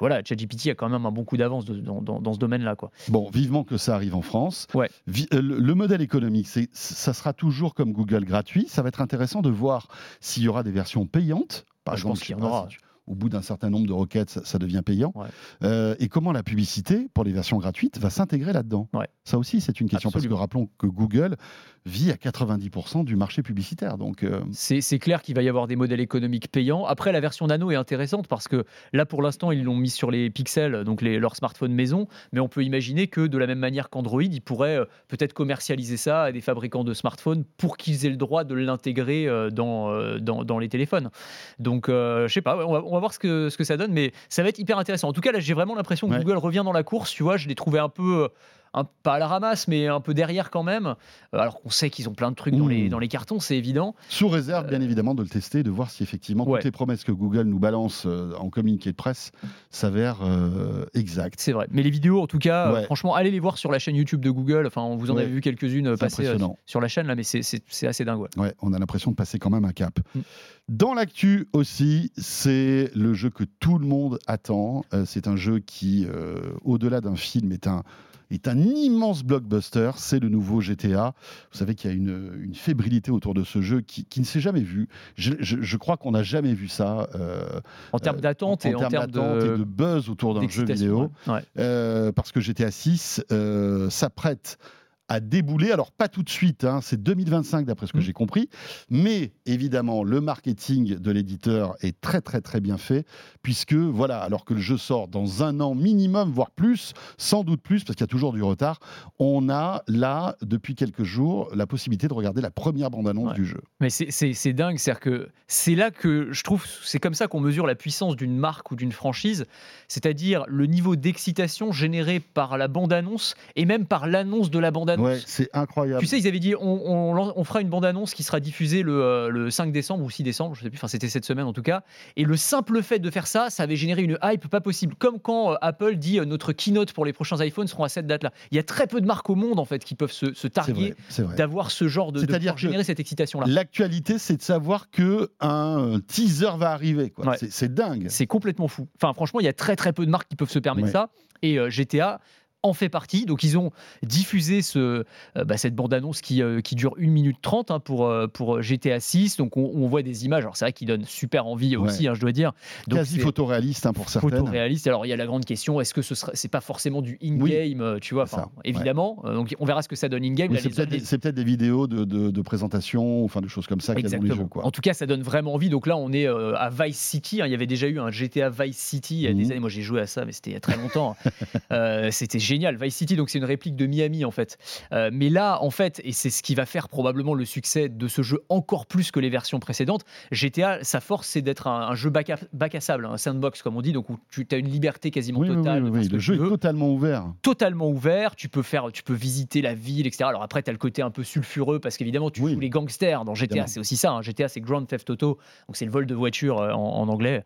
voilà, 0.00 0.23
ChatGPT 0.25 0.69
a 0.71 0.75
quand 0.75 0.88
même 0.88 1.05
un 1.05 1.12
bon 1.12 1.25
coup 1.25 1.37
d'avance 1.37 1.66
dans, 1.66 2.00
dans- 2.00 2.19
dans 2.21 2.33
ce 2.33 2.38
domaine-là, 2.38 2.75
quoi. 2.75 2.90
Bon, 3.09 3.28
vivement 3.28 3.64
que 3.64 3.76
ça 3.76 3.95
arrive 3.95 4.14
en 4.14 4.23
France. 4.23 4.66
Ouais. 4.73 4.88
Le, 5.07 5.40
le 5.40 5.75
modèle 5.75 6.00
économique, 6.00 6.49
c'est, 6.49 6.71
ça 6.73 7.12
sera 7.12 7.35
toujours 7.35 7.75
comme 7.75 7.93
Google 7.93 8.25
gratuit. 8.25 8.64
Ça 8.66 8.81
va 8.81 8.88
être 8.88 9.02
intéressant 9.02 9.43
de 9.43 9.50
voir 9.50 9.88
s'il 10.21 10.43
y 10.45 10.49
aura 10.49 10.62
des 10.62 10.73
versions 10.73 11.07
payantes. 11.07 11.66
Par 11.87 11.95
Bah, 11.95 11.97
je 11.97 12.00
exemple, 12.02 12.19
pense 12.19 12.23
qu'il 12.25 12.37
y 12.37 12.38
en 12.38 12.43
aura. 12.43 12.69
si 12.69 12.76
tu- 12.76 12.81
au 13.06 13.14
bout 13.14 13.28
d'un 13.28 13.42
certain 13.42 13.70
nombre 13.70 13.86
de 13.86 13.92
requêtes, 13.92 14.30
ça, 14.30 14.44
ça 14.44 14.58
devient 14.58 14.82
payant. 14.84 15.12
Ouais. 15.14 15.26
Euh, 15.62 15.94
et 15.98 16.08
comment 16.08 16.32
la 16.32 16.42
publicité, 16.42 17.08
pour 17.14 17.25
les 17.25 17.32
versions 17.32 17.58
gratuites, 17.58 17.98
va 17.98 18.10
s'intégrer 18.10 18.52
là-dedans? 18.52 18.88
Ouais. 18.92 19.08
Ça 19.25 19.38
aussi, 19.38 19.60
c'est 19.60 19.80
une 19.80 19.88
question. 19.88 20.08
Absolument. 20.08 20.36
Parce 20.36 20.38
que 20.38 20.40
rappelons 20.40 20.68
que 20.78 20.86
Google 20.86 21.36
vit 21.84 22.10
à 22.10 22.14
90% 22.14 23.04
du 23.04 23.16
marché 23.16 23.42
publicitaire. 23.42 23.96
Donc, 23.96 24.22
euh, 24.25 24.40
C'est 24.50 24.98
clair 24.98 25.22
qu'il 25.22 25.36
va 25.36 25.42
y 25.42 25.48
avoir 25.48 25.66
des 25.66 25.76
modèles 25.76 26.00
économiques 26.00 26.50
payants. 26.50 26.84
Après, 26.84 27.12
la 27.12 27.20
version 27.20 27.46
Nano 27.46 27.70
est 27.70 27.76
intéressante 27.76 28.26
parce 28.26 28.48
que 28.48 28.64
là, 28.92 29.06
pour 29.06 29.22
l'instant, 29.22 29.52
ils 29.52 29.62
l'ont 29.62 29.76
mis 29.76 29.90
sur 29.90 30.10
les 30.10 30.28
pixels, 30.30 30.84
donc 30.84 31.00
les, 31.00 31.18
leurs 31.18 31.36
smartphones 31.36 31.72
maison. 31.72 32.08
Mais 32.32 32.40
on 32.40 32.48
peut 32.48 32.64
imaginer 32.64 33.06
que 33.06 33.26
de 33.26 33.38
la 33.38 33.46
même 33.46 33.60
manière 33.60 33.88
qu'Android, 33.88 34.22
ils 34.22 34.42
pourraient 34.42 34.78
euh, 34.78 34.84
peut-être 35.08 35.32
commercialiser 35.32 35.96
ça 35.96 36.25
à 36.25 36.32
des 36.32 36.40
fabricants 36.40 36.84
de 36.84 36.92
smartphones 36.92 37.44
pour 37.56 37.76
qu'ils 37.76 38.04
aient 38.04 38.10
le 38.10 38.16
droit 38.16 38.42
de 38.42 38.54
l'intégrer 38.54 39.28
dans, 39.52 40.18
dans, 40.18 40.44
dans 40.44 40.58
les 40.58 40.68
téléphones. 40.68 41.10
Donc, 41.58 41.88
euh, 41.88 42.28
je 42.28 42.32
sais 42.32 42.42
pas, 42.42 42.56
ouais, 42.56 42.64
on 42.64 42.72
va, 42.72 42.82
on 42.84 42.92
va 42.92 42.96
voir 43.00 43.12
ce 43.15 43.19
que, 43.19 43.49
ce 43.50 43.57
que 43.57 43.65
ça 43.65 43.76
donne, 43.76 43.93
mais 43.93 44.12
ça 44.29 44.43
va 44.43 44.49
être 44.49 44.59
hyper 44.59 44.79
intéressant. 44.79 45.09
En 45.09 45.12
tout 45.12 45.21
cas, 45.21 45.33
là, 45.33 45.41
j'ai 45.41 45.55
vraiment 45.55 45.75
l'impression 45.75 46.09
que 46.09 46.12
Ouais. 46.15 46.19
Google 46.25 46.38
revient 46.38 46.62
dans 46.65 46.73
la 46.73 46.83
course. 46.83 47.11
Tu 47.12 47.23
vois, 47.23 47.37
je 47.37 47.49
l'ai 47.49 47.55
trouvé 47.55 47.79
un 47.79 47.88
peu. 47.88 48.29
Euh, 48.75 48.80
un- 48.80 48.88
pas 49.02 49.14
à 49.14 49.18
la 49.18 49.26
ramasse, 49.26 49.68
mais 49.68 49.87
un 49.88 50.00
peu 50.00 50.14
derrière 50.14 50.50
quand 50.50 50.62
même. 50.62 50.87
Euh, 51.35 51.38
Alors 51.38 51.61
qu'on 51.61 51.70
sait 51.70 51.90
qu'ils 51.90 52.08
ont 52.08 52.14
plein 52.14 52.30
de 52.30 52.37
trucs 52.37 52.54
dans, 52.54 52.64
Mmh. 52.66 52.70
les, 52.70 52.88
dans 52.88 52.99
les 52.99 53.08
cartons, 53.08 53.40
c'est 53.40 53.56
évident. 53.56 53.94
sous 54.08 54.28
réserve, 54.28 54.66
bien 54.68 54.80
évidemment, 54.80 55.14
de 55.14 55.23
le 55.23 55.28
tester, 55.28 55.62
de 55.62 55.70
voir 55.70 55.90
si 55.90 56.02
effectivement 56.02 56.44
Euh, 56.46 56.50
Ouais. 56.50 56.58
toutes 56.58 56.64
les 56.64 56.70
promesses 56.70 57.04
que 57.04 57.12
Google 57.12 57.42
nous 57.42 57.58
balance 57.58 58.04
euh, 58.06 58.32
en 58.38 58.50
communiqué 58.50 58.90
de 58.90 58.96
presse 58.96 59.32
s'avèrent 59.70 60.20
euh, 60.23 60.87
exactes. 60.94 61.40
C'est 61.40 61.52
vrai. 61.52 61.66
Mais 61.70 61.82
les 61.82 61.90
vidéos, 61.90 62.20
en 62.23 62.26
tout 62.26 62.38
cas, 62.38 62.68
euh, 62.68 62.75
Ouais. 62.75 62.85
franchement, 62.85 63.14
allez 63.14 63.30
les 63.30 63.40
voir 63.40 63.58
sur 63.58 63.70
la 63.73 63.78
chaîne 63.78 63.96
YouTube 63.96 64.20
de 64.20 64.30
Google. 64.30 64.66
Enfin, 64.66 64.82
on 64.82 64.96
vous 64.96 65.11
en 65.11 65.16
Ouais. 65.16 65.23
avez 65.23 65.30
vu 65.30 65.40
quelques-unes 65.40 65.88
euh, 65.88 65.96
passer 65.96 66.26
euh, 66.26 66.38
sur 66.66 66.80
la 66.80 66.88
chaîne, 66.88 67.06
là, 67.06 67.14
mais 67.14 67.23
c'est- 67.23 67.87
assez 67.87 68.04
dingue. 68.04 68.26
ouais. 68.37 68.54
On 68.62 68.73
a 68.73 68.78
l'impression 68.78 69.11
de 69.11 69.16
passer 69.16 69.38
quand 69.38 69.50
même 69.50 69.64
un 69.64 69.73
cap. 69.73 69.99
Mm. 70.14 70.20
Dans 70.68 70.94
l'actu 70.94 71.49
aussi, 71.52 72.11
c'est 72.16 72.90
le 72.94 73.14
jeu 73.14 73.30
que 73.30 73.44
tout 73.44 73.78
le 73.78 73.87
monde 73.87 74.18
attend. 74.26 74.85
Euh, 74.94 75.04
c'est 75.06 75.28
un 75.28 75.37
jeu 75.37 75.61
qui, 75.61 76.06
euh, 76.08 76.40
au-delà 76.64 77.00
d'un 77.00 77.14
film, 77.16 77.52
est 77.52 77.66
un, 77.68 77.82
est 78.30 78.49
un 78.49 78.59
immense 78.59 79.23
blockbuster. 79.23 79.90
C'est 79.97 80.18
le 80.21 80.28
nouveau 80.28 80.61
GTA. 80.61 81.14
Vous 81.52 81.59
savez 81.59 81.75
qu'il 81.75 81.90
y 81.90 81.92
a 81.92 81.97
une, 81.97 82.33
une 82.42 82.54
fébrilité 82.54 83.11
autour 83.11 83.35
de 83.35 83.45
ce 83.45 83.61
jeu 83.62 83.80
qui, 83.83 84.04
qui 84.04 84.21
ne 84.21 84.25
s'est 84.25 84.40
jamais 84.40 84.61
vu. 84.62 84.88
Je, 85.16 85.35
je- 85.40 85.62
je 85.62 85.76
crois 85.76 85.97
qu'on 85.97 86.11
n'a 86.12 86.23
jamais 86.23 86.54
vu 86.54 86.68
ça. 86.68 87.09
euh, 87.14 87.61
En 87.92 87.99
termes 87.99 88.21
d'attente 88.21 88.66
et 88.66 88.75
en 88.75 88.88
termes 88.88 89.11
de 89.11 89.56
de. 89.59 89.64
buzz 89.64 90.09
autour 90.09 90.35
d'un 90.35 90.49
jeu 90.49 90.64
vidéo. 90.64 91.11
ouais. 91.28 91.45
Euh, 91.59 92.12
parce 92.12 92.33
que 92.33 92.40
GTA 92.40 92.71
6 92.71 93.23
euh, 93.33 93.88
s'apprête 93.90 94.59
à 95.08 95.20
débouler. 95.20 95.70
Alors 95.72 95.92
pas 95.92 96.08
tout 96.08 96.22
de 96.22 96.28
suite, 96.30 96.64
hein, 96.64 96.80
c'est 96.82 97.02
2025 97.02 97.64
d'après 97.66 97.86
ce 97.86 97.92
que 97.92 97.98
Mhm. 97.98 98.02
j'ai 98.04 98.12
compris, 98.12 98.48
mais 98.90 99.32
évidemment 99.46 100.02
le 100.02 100.20
marketing 100.20 100.96
de 100.98 101.10
l'éditeur 101.10 101.76
est 101.80 102.00
très 102.00 102.20
très 102.20 102.40
très 102.40 102.60
bien 102.60 102.76
fait, 102.76 103.06
puisque 103.42 103.75
voilà, 103.75 104.20
alors 104.20 104.44
que 104.44 104.54
le 104.54 104.60
jeu 104.60 104.76
sort 104.76 105.08
dans 105.08 105.42
un 105.42 105.60
an 105.60 105.75
minimum, 105.75 106.30
voire 106.32 106.50
plus, 106.50 106.92
sans 107.18 107.44
doute 107.44 107.60
plus, 107.62 107.84
parce 107.84 107.94
qu'il 107.96 108.02
y 108.02 108.04
a 108.04 108.08
toujours 108.08 108.32
du 108.32 108.42
retard, 108.42 108.80
on 109.18 109.48
a 109.48 109.82
là 109.88 110.36
depuis 110.42 110.75
quelques 110.75 111.04
jours 111.04 111.48
la 111.54 111.66
possibilité 111.66 112.08
de 112.08 112.14
regarder 112.14 112.40
la 112.40 112.50
première 112.50 112.90
bande-annonce 112.90 113.30
Ouais. 113.30 113.34
du 113.34 113.44
jeu. 113.46 113.60
Mais 113.80 113.90
c'est 113.90 114.52
dingue, 114.52 114.78
c'est-à-dire 114.78 115.00
que 115.00 115.28
c'est 115.46 115.75
là 115.75 115.90
que 115.90 116.32
je 116.32 116.42
trouve, 116.42 116.64
c'est 116.82 116.98
comme 116.98 117.14
ça 117.14 117.28
qu'on 117.28 117.40
mesure 117.40 117.66
la 117.66 117.75
puissance 117.75 118.16
d'une 118.16 118.36
marque 118.36 118.70
ou 118.72 118.76
d'une 118.76 118.92
franchise, 118.92 119.44
c'est-à-dire 119.88 120.44
le 120.48 120.66
niveau 120.66 120.96
d'excitation 120.96 121.72
généré 121.72 122.20
par 122.20 122.58
la 122.58 122.68
bande-annonce 122.68 123.34
et 123.54 123.64
même 123.64 123.86
par 123.86 124.06
l'annonce 124.06 124.50
de 124.50 124.58
la 124.58 124.70
bande-annonce. 124.70 124.96
Ouais, 125.00 125.21
c'est 125.26 125.49
incroyable. 125.53 126.00
Tu 126.00 126.07
sais, 126.07 126.19
ils 126.19 126.26
avaient 126.26 126.38
dit 126.38 126.55
on, 126.55 126.62
on 126.62 127.15
lan- 127.15 127.33
on 127.37 127.45
fera 127.45 127.61
une 127.61 127.69
bande-annonce 127.69 128.15
qui 128.15 128.23
sera 128.23 128.41
diffusée 128.41 128.83
le, 128.83 129.03
euh, 129.03 129.29
le 129.29 129.50
5 129.50 129.73
décembre 129.73 130.05
ou 130.05 130.11
6 130.11 130.23
décembre, 130.23 130.55
je 130.55 130.62
sais 130.62 130.71
plus, 130.71 130.76
enfin 130.79 130.88
c'était 130.88 131.09
cette 131.09 131.25
semaine 131.25 131.47
en 131.47 131.53
tout 131.53 131.62
cas. 131.62 131.83
Et 132.17 132.25
le 132.25 132.37
simple 132.37 132.83
fait 132.83 132.99
de 132.99 133.11
faire 133.11 133.26
ça, 133.26 133.50
ça 133.50 133.62
avait 133.62 133.76
généré 133.76 134.03
une 134.03 134.19
hype 134.23 134.49
pas 134.49 134.61
possible. 134.61 134.95
Comme 134.97 135.21
quand 135.21 135.53
euh, 135.53 135.57
Apple 135.61 135.97
dit 135.97 136.19
euh, 136.21 136.25
notre 136.25 136.53
keynote 136.53 136.93
pour 136.93 137.05
les 137.05 137.12
prochains 137.12 137.43
iPhones 137.45 137.67
seront 137.67 137.85
à 137.85 137.88
cette 137.88 138.07
date-là. 138.07 138.33
Il 138.50 138.57
y 138.57 138.59
a 138.59 138.62
très 138.62 138.87
peu 138.87 139.00
de 139.00 139.07
marques 139.07 139.29
au 139.31 139.35
monde 139.35 139.59
en 139.59 139.65
fait 139.65 139.85
qui 139.85 139.95
peuvent 139.95 140.12
se, 140.12 140.47
targuer 140.47 140.95
d'avoir 141.37 141.71
ce 141.71 141.88
genre 141.88 142.12
de, 142.12 142.21
C'est-à-dire 142.21 142.57
générer 142.57 142.85
cette 142.85 143.00
excitation-là. 143.00 143.47
L'actualité, 143.49 144.19
c'est 144.19 144.37
de 144.37 144.43
savoir 144.43 144.91
que 144.91 145.31
un 145.41 146.00
teaser 146.07 146.57
va 146.59 146.71
arriver. 146.73 147.12
Ouais. 147.19 147.37
C'est- 147.38 147.50
C'est 147.50 147.73
dingue. 147.75 148.07
C'est 148.09 148.26
complètement 148.26 148.69
fou. 148.69 148.87
Enfin, 149.00 149.12
franchement, 149.12 149.41
il 149.41 149.45
y 149.45 149.49
a 149.49 149.53
très 149.53 149.76
très 149.76 149.93
peu 149.93 150.05
de 150.07 150.11
marques 150.11 150.29
qui 150.29 150.37
peuvent 150.37 150.50
se 150.50 150.59
permettre 150.59 150.87
Ouais. 150.87 150.93
ça. 150.93 151.09
Et 151.43 151.59
euh, 151.59 151.71
GTA, 151.71 152.21
en 152.62 152.72
fait 152.72 152.88
partie. 152.88 153.26
Donc 153.26 153.44
ils 153.44 153.56
ont 153.58 153.70
diffusé 154.02 154.62
ce, 154.62 154.78
euh, 154.78 155.44
bah, 155.44 155.56
cette 155.56 155.75
bande-annonce 155.75 156.20
qui, 156.20 156.42
euh, 156.42 156.60
qui 156.60 156.75
dure 156.75 156.94
1 156.98 157.10
minute 157.10 157.36
30 157.42 157.70
hein, 157.70 157.80
pour, 157.80 158.06
euh, 158.06 158.26
pour 158.26 158.60
GTA 158.62 158.98
6. 159.00 159.36
Donc 159.36 159.56
on, 159.56 159.70
on 159.75 159.86
voit 159.86 160.02
des 160.02 160.25
images, 160.25 160.42
alors 160.44 160.56
c'est 160.56 160.64
vrai 160.64 160.72
qui 160.72 160.84
donnent 160.86 161.04
super 161.04 161.46
envie 161.46 161.76
aussi, 161.76 162.08
hein, 162.08 162.14
je 162.14 162.20
dois 162.20 162.32
dire. 162.32 162.52
Donc, 162.88 162.98
Quasi 163.00 163.18
photoréaliste 163.20 163.86
hein, 163.86 163.92
pour 163.92 164.08
certaines. 164.08 164.30
photoréaliste. 164.30 164.86
Alors 164.86 165.06
il 165.06 165.10
y 165.10 165.12
a 165.12 165.16
la 165.16 165.26
grande 165.26 165.44
question, 165.44 165.80
est-ce 165.80 165.94
que 165.94 166.02
ce 166.02 166.14
c'est 166.34 166.48
pas 166.50 166.60
forcément 166.60 167.02
du 167.02 167.18
in-game, 167.22 167.98
tu 168.00 168.14
vois, 168.14 168.25
enfin, 168.25 168.48
ouais. 168.56 168.62
évidemment. 168.64 169.22
Donc 169.25 169.54
on 169.60 169.64
verra 169.64 169.82
ce 169.82 169.88
que 169.88 169.96
ça 169.96 170.08
donne 170.08 170.25
in-game. 170.25 170.54
C'est 170.58 170.70
peut-être 170.70 170.90
les- 170.90 171.18
des, 171.18 171.32
des 171.32 171.44
vidéos 171.44 171.86
de, 171.86 172.04
de, 172.04 172.30
de 172.30 172.42
présentation, 172.42 173.25
enfin 173.25 173.40
de 173.40 173.48
choses 173.48 173.66
comme 173.66 173.80
ça 173.80 173.94
qu'il 173.94 174.04
y 174.08 174.14
a 174.14 174.18
dans 174.18 174.25
les 174.25 174.34
jeux. 174.34 174.44
Quoi. 174.46 174.64
En 174.66 174.70
tout 174.70 174.80
cas, 174.80 174.94
ça 174.94 175.06
donne 175.06 175.22
vraiment 175.22 175.54
envie. 175.54 175.68
Donc 175.68 175.86
là, 175.86 175.96
on 175.96 176.12
est 176.12 176.26
euh, 176.26 176.54
à 176.56 176.70
Vice 176.70 176.98
City. 176.98 177.40
hein. 177.42 177.46
Il 177.46 177.52
y 177.52 177.54
avait 177.54 177.66
déjà 177.66 177.86
eu 177.86 178.00
un 178.00 178.10
GTA 178.10 178.50
Vice 178.50 178.76
City 178.78 179.16
il 179.16 179.20
y 179.22 179.26
a 179.28 179.32
des 179.32 179.44
Mhm. 179.44 179.50
années. 179.52 179.60
Moi, 179.60 179.68
j'ai 179.70 179.82
joué 179.82 180.00
à 180.00 180.06
ça, 180.06 180.25
mais 180.25 180.32
c'était 180.32 180.50
il 180.50 180.54
y 180.54 180.56
a 180.56 180.60
très 180.60 180.76
longtemps. 180.76 181.16
Euh, 181.72 182.10
c'était 182.10 182.38
génial. 182.47 182.76
Vice 182.76 182.97
City, 182.97 183.17
donc 183.17 183.29
c'est 183.31 183.38
une 183.38 183.45
réplique 183.45 183.76
de 183.76 183.87
Miami 183.87 184.25
en 184.25 184.31
fait. 184.31 184.59
Euh, 184.93 185.11
mais 185.12 185.29
là, 185.29 185.62
en 185.62 185.71
fait, 185.71 186.00
et 186.05 186.12
c'est 186.12 186.31
ce 186.31 186.43
qui 186.43 186.55
va 186.55 186.65
faire 186.67 186.88
probablement 186.88 187.35
le 187.35 187.45
succès 187.45 187.88
de 187.88 188.09
ce 188.09 188.23
jeu 188.23 188.41
encore 188.49 188.87
plus 188.87 189.11
que 189.11 189.21
les 189.21 189.29
versions 189.31 189.59
précédentes. 189.61 190.03
GTA, 190.33 190.79
sa 190.83 191.00
force, 191.00 191.26
c'est 191.29 191.43
d'être 191.43 191.67
un, 191.67 191.88
un 191.88 191.95
jeu 191.95 192.11
bac 192.11 192.31
à, 192.31 192.37
bac 192.53 192.75
à 192.75 192.81
sable, 192.81 193.07
un 193.07 193.17
sandbox 193.17 193.62
comme 193.62 193.76
on 193.76 193.83
dit, 193.83 193.93
donc 193.93 194.09
où 194.11 194.19
tu 194.31 194.47
as 194.53 194.57
une 194.57 194.69
liberté 194.69 195.11
quasiment 195.11 195.41
Oui, 195.41 195.49
oui, 195.50 195.57
totale. 195.57 195.83
oui, 195.85 195.91
oui, 195.93 196.09
que 196.09 196.12
le 196.15 196.19
jeu 196.19 196.35
est 196.35 196.38
totalement 196.49 196.88
ouvert. 196.91 197.25
totalement 197.43 197.88
ouvert. 197.88 198.37
Tu 198.37 198.49
peux 198.49 198.62
faire, 198.62 198.91
tu 198.93 199.03
peux 199.03 199.15
visiter 199.15 199.62
la 199.62 199.75
ville, 199.75 200.07
etc. 200.07 200.25
Alors 200.29 200.43
après, 200.43 200.62
tu 200.62 200.71
as 200.71 200.73
le 200.73 200.79
côté 200.79 201.03
un 201.03 201.11
peu 201.11 201.25
sulfureux 201.25 201.79
parce 201.81 201.97
qu'évidemment, 201.97 202.31
tu 202.31 202.41
Oui. 202.43 202.55
joues 202.55 202.61
les 202.61 202.71
gangsters 202.71 203.25
dans 203.25 203.35
GTA. 203.35 203.67
C'est 203.67 203.81
aussi 203.81 203.97
ça. 203.97 204.12
hein. 204.12 204.23
GTA, 204.23 204.49
c'est 204.49 204.61
Grand 204.61 204.85
Theft 204.85 205.11
Auto, 205.11 205.38
donc 205.69 205.76
c'est 205.76 205.85
le 205.85 205.91
vol 205.91 206.07
de 206.07 206.15
voiture 206.15 206.61
euh, 206.61 206.73
en, 206.73 207.00
en 207.00 207.09
anglais. 207.09 207.45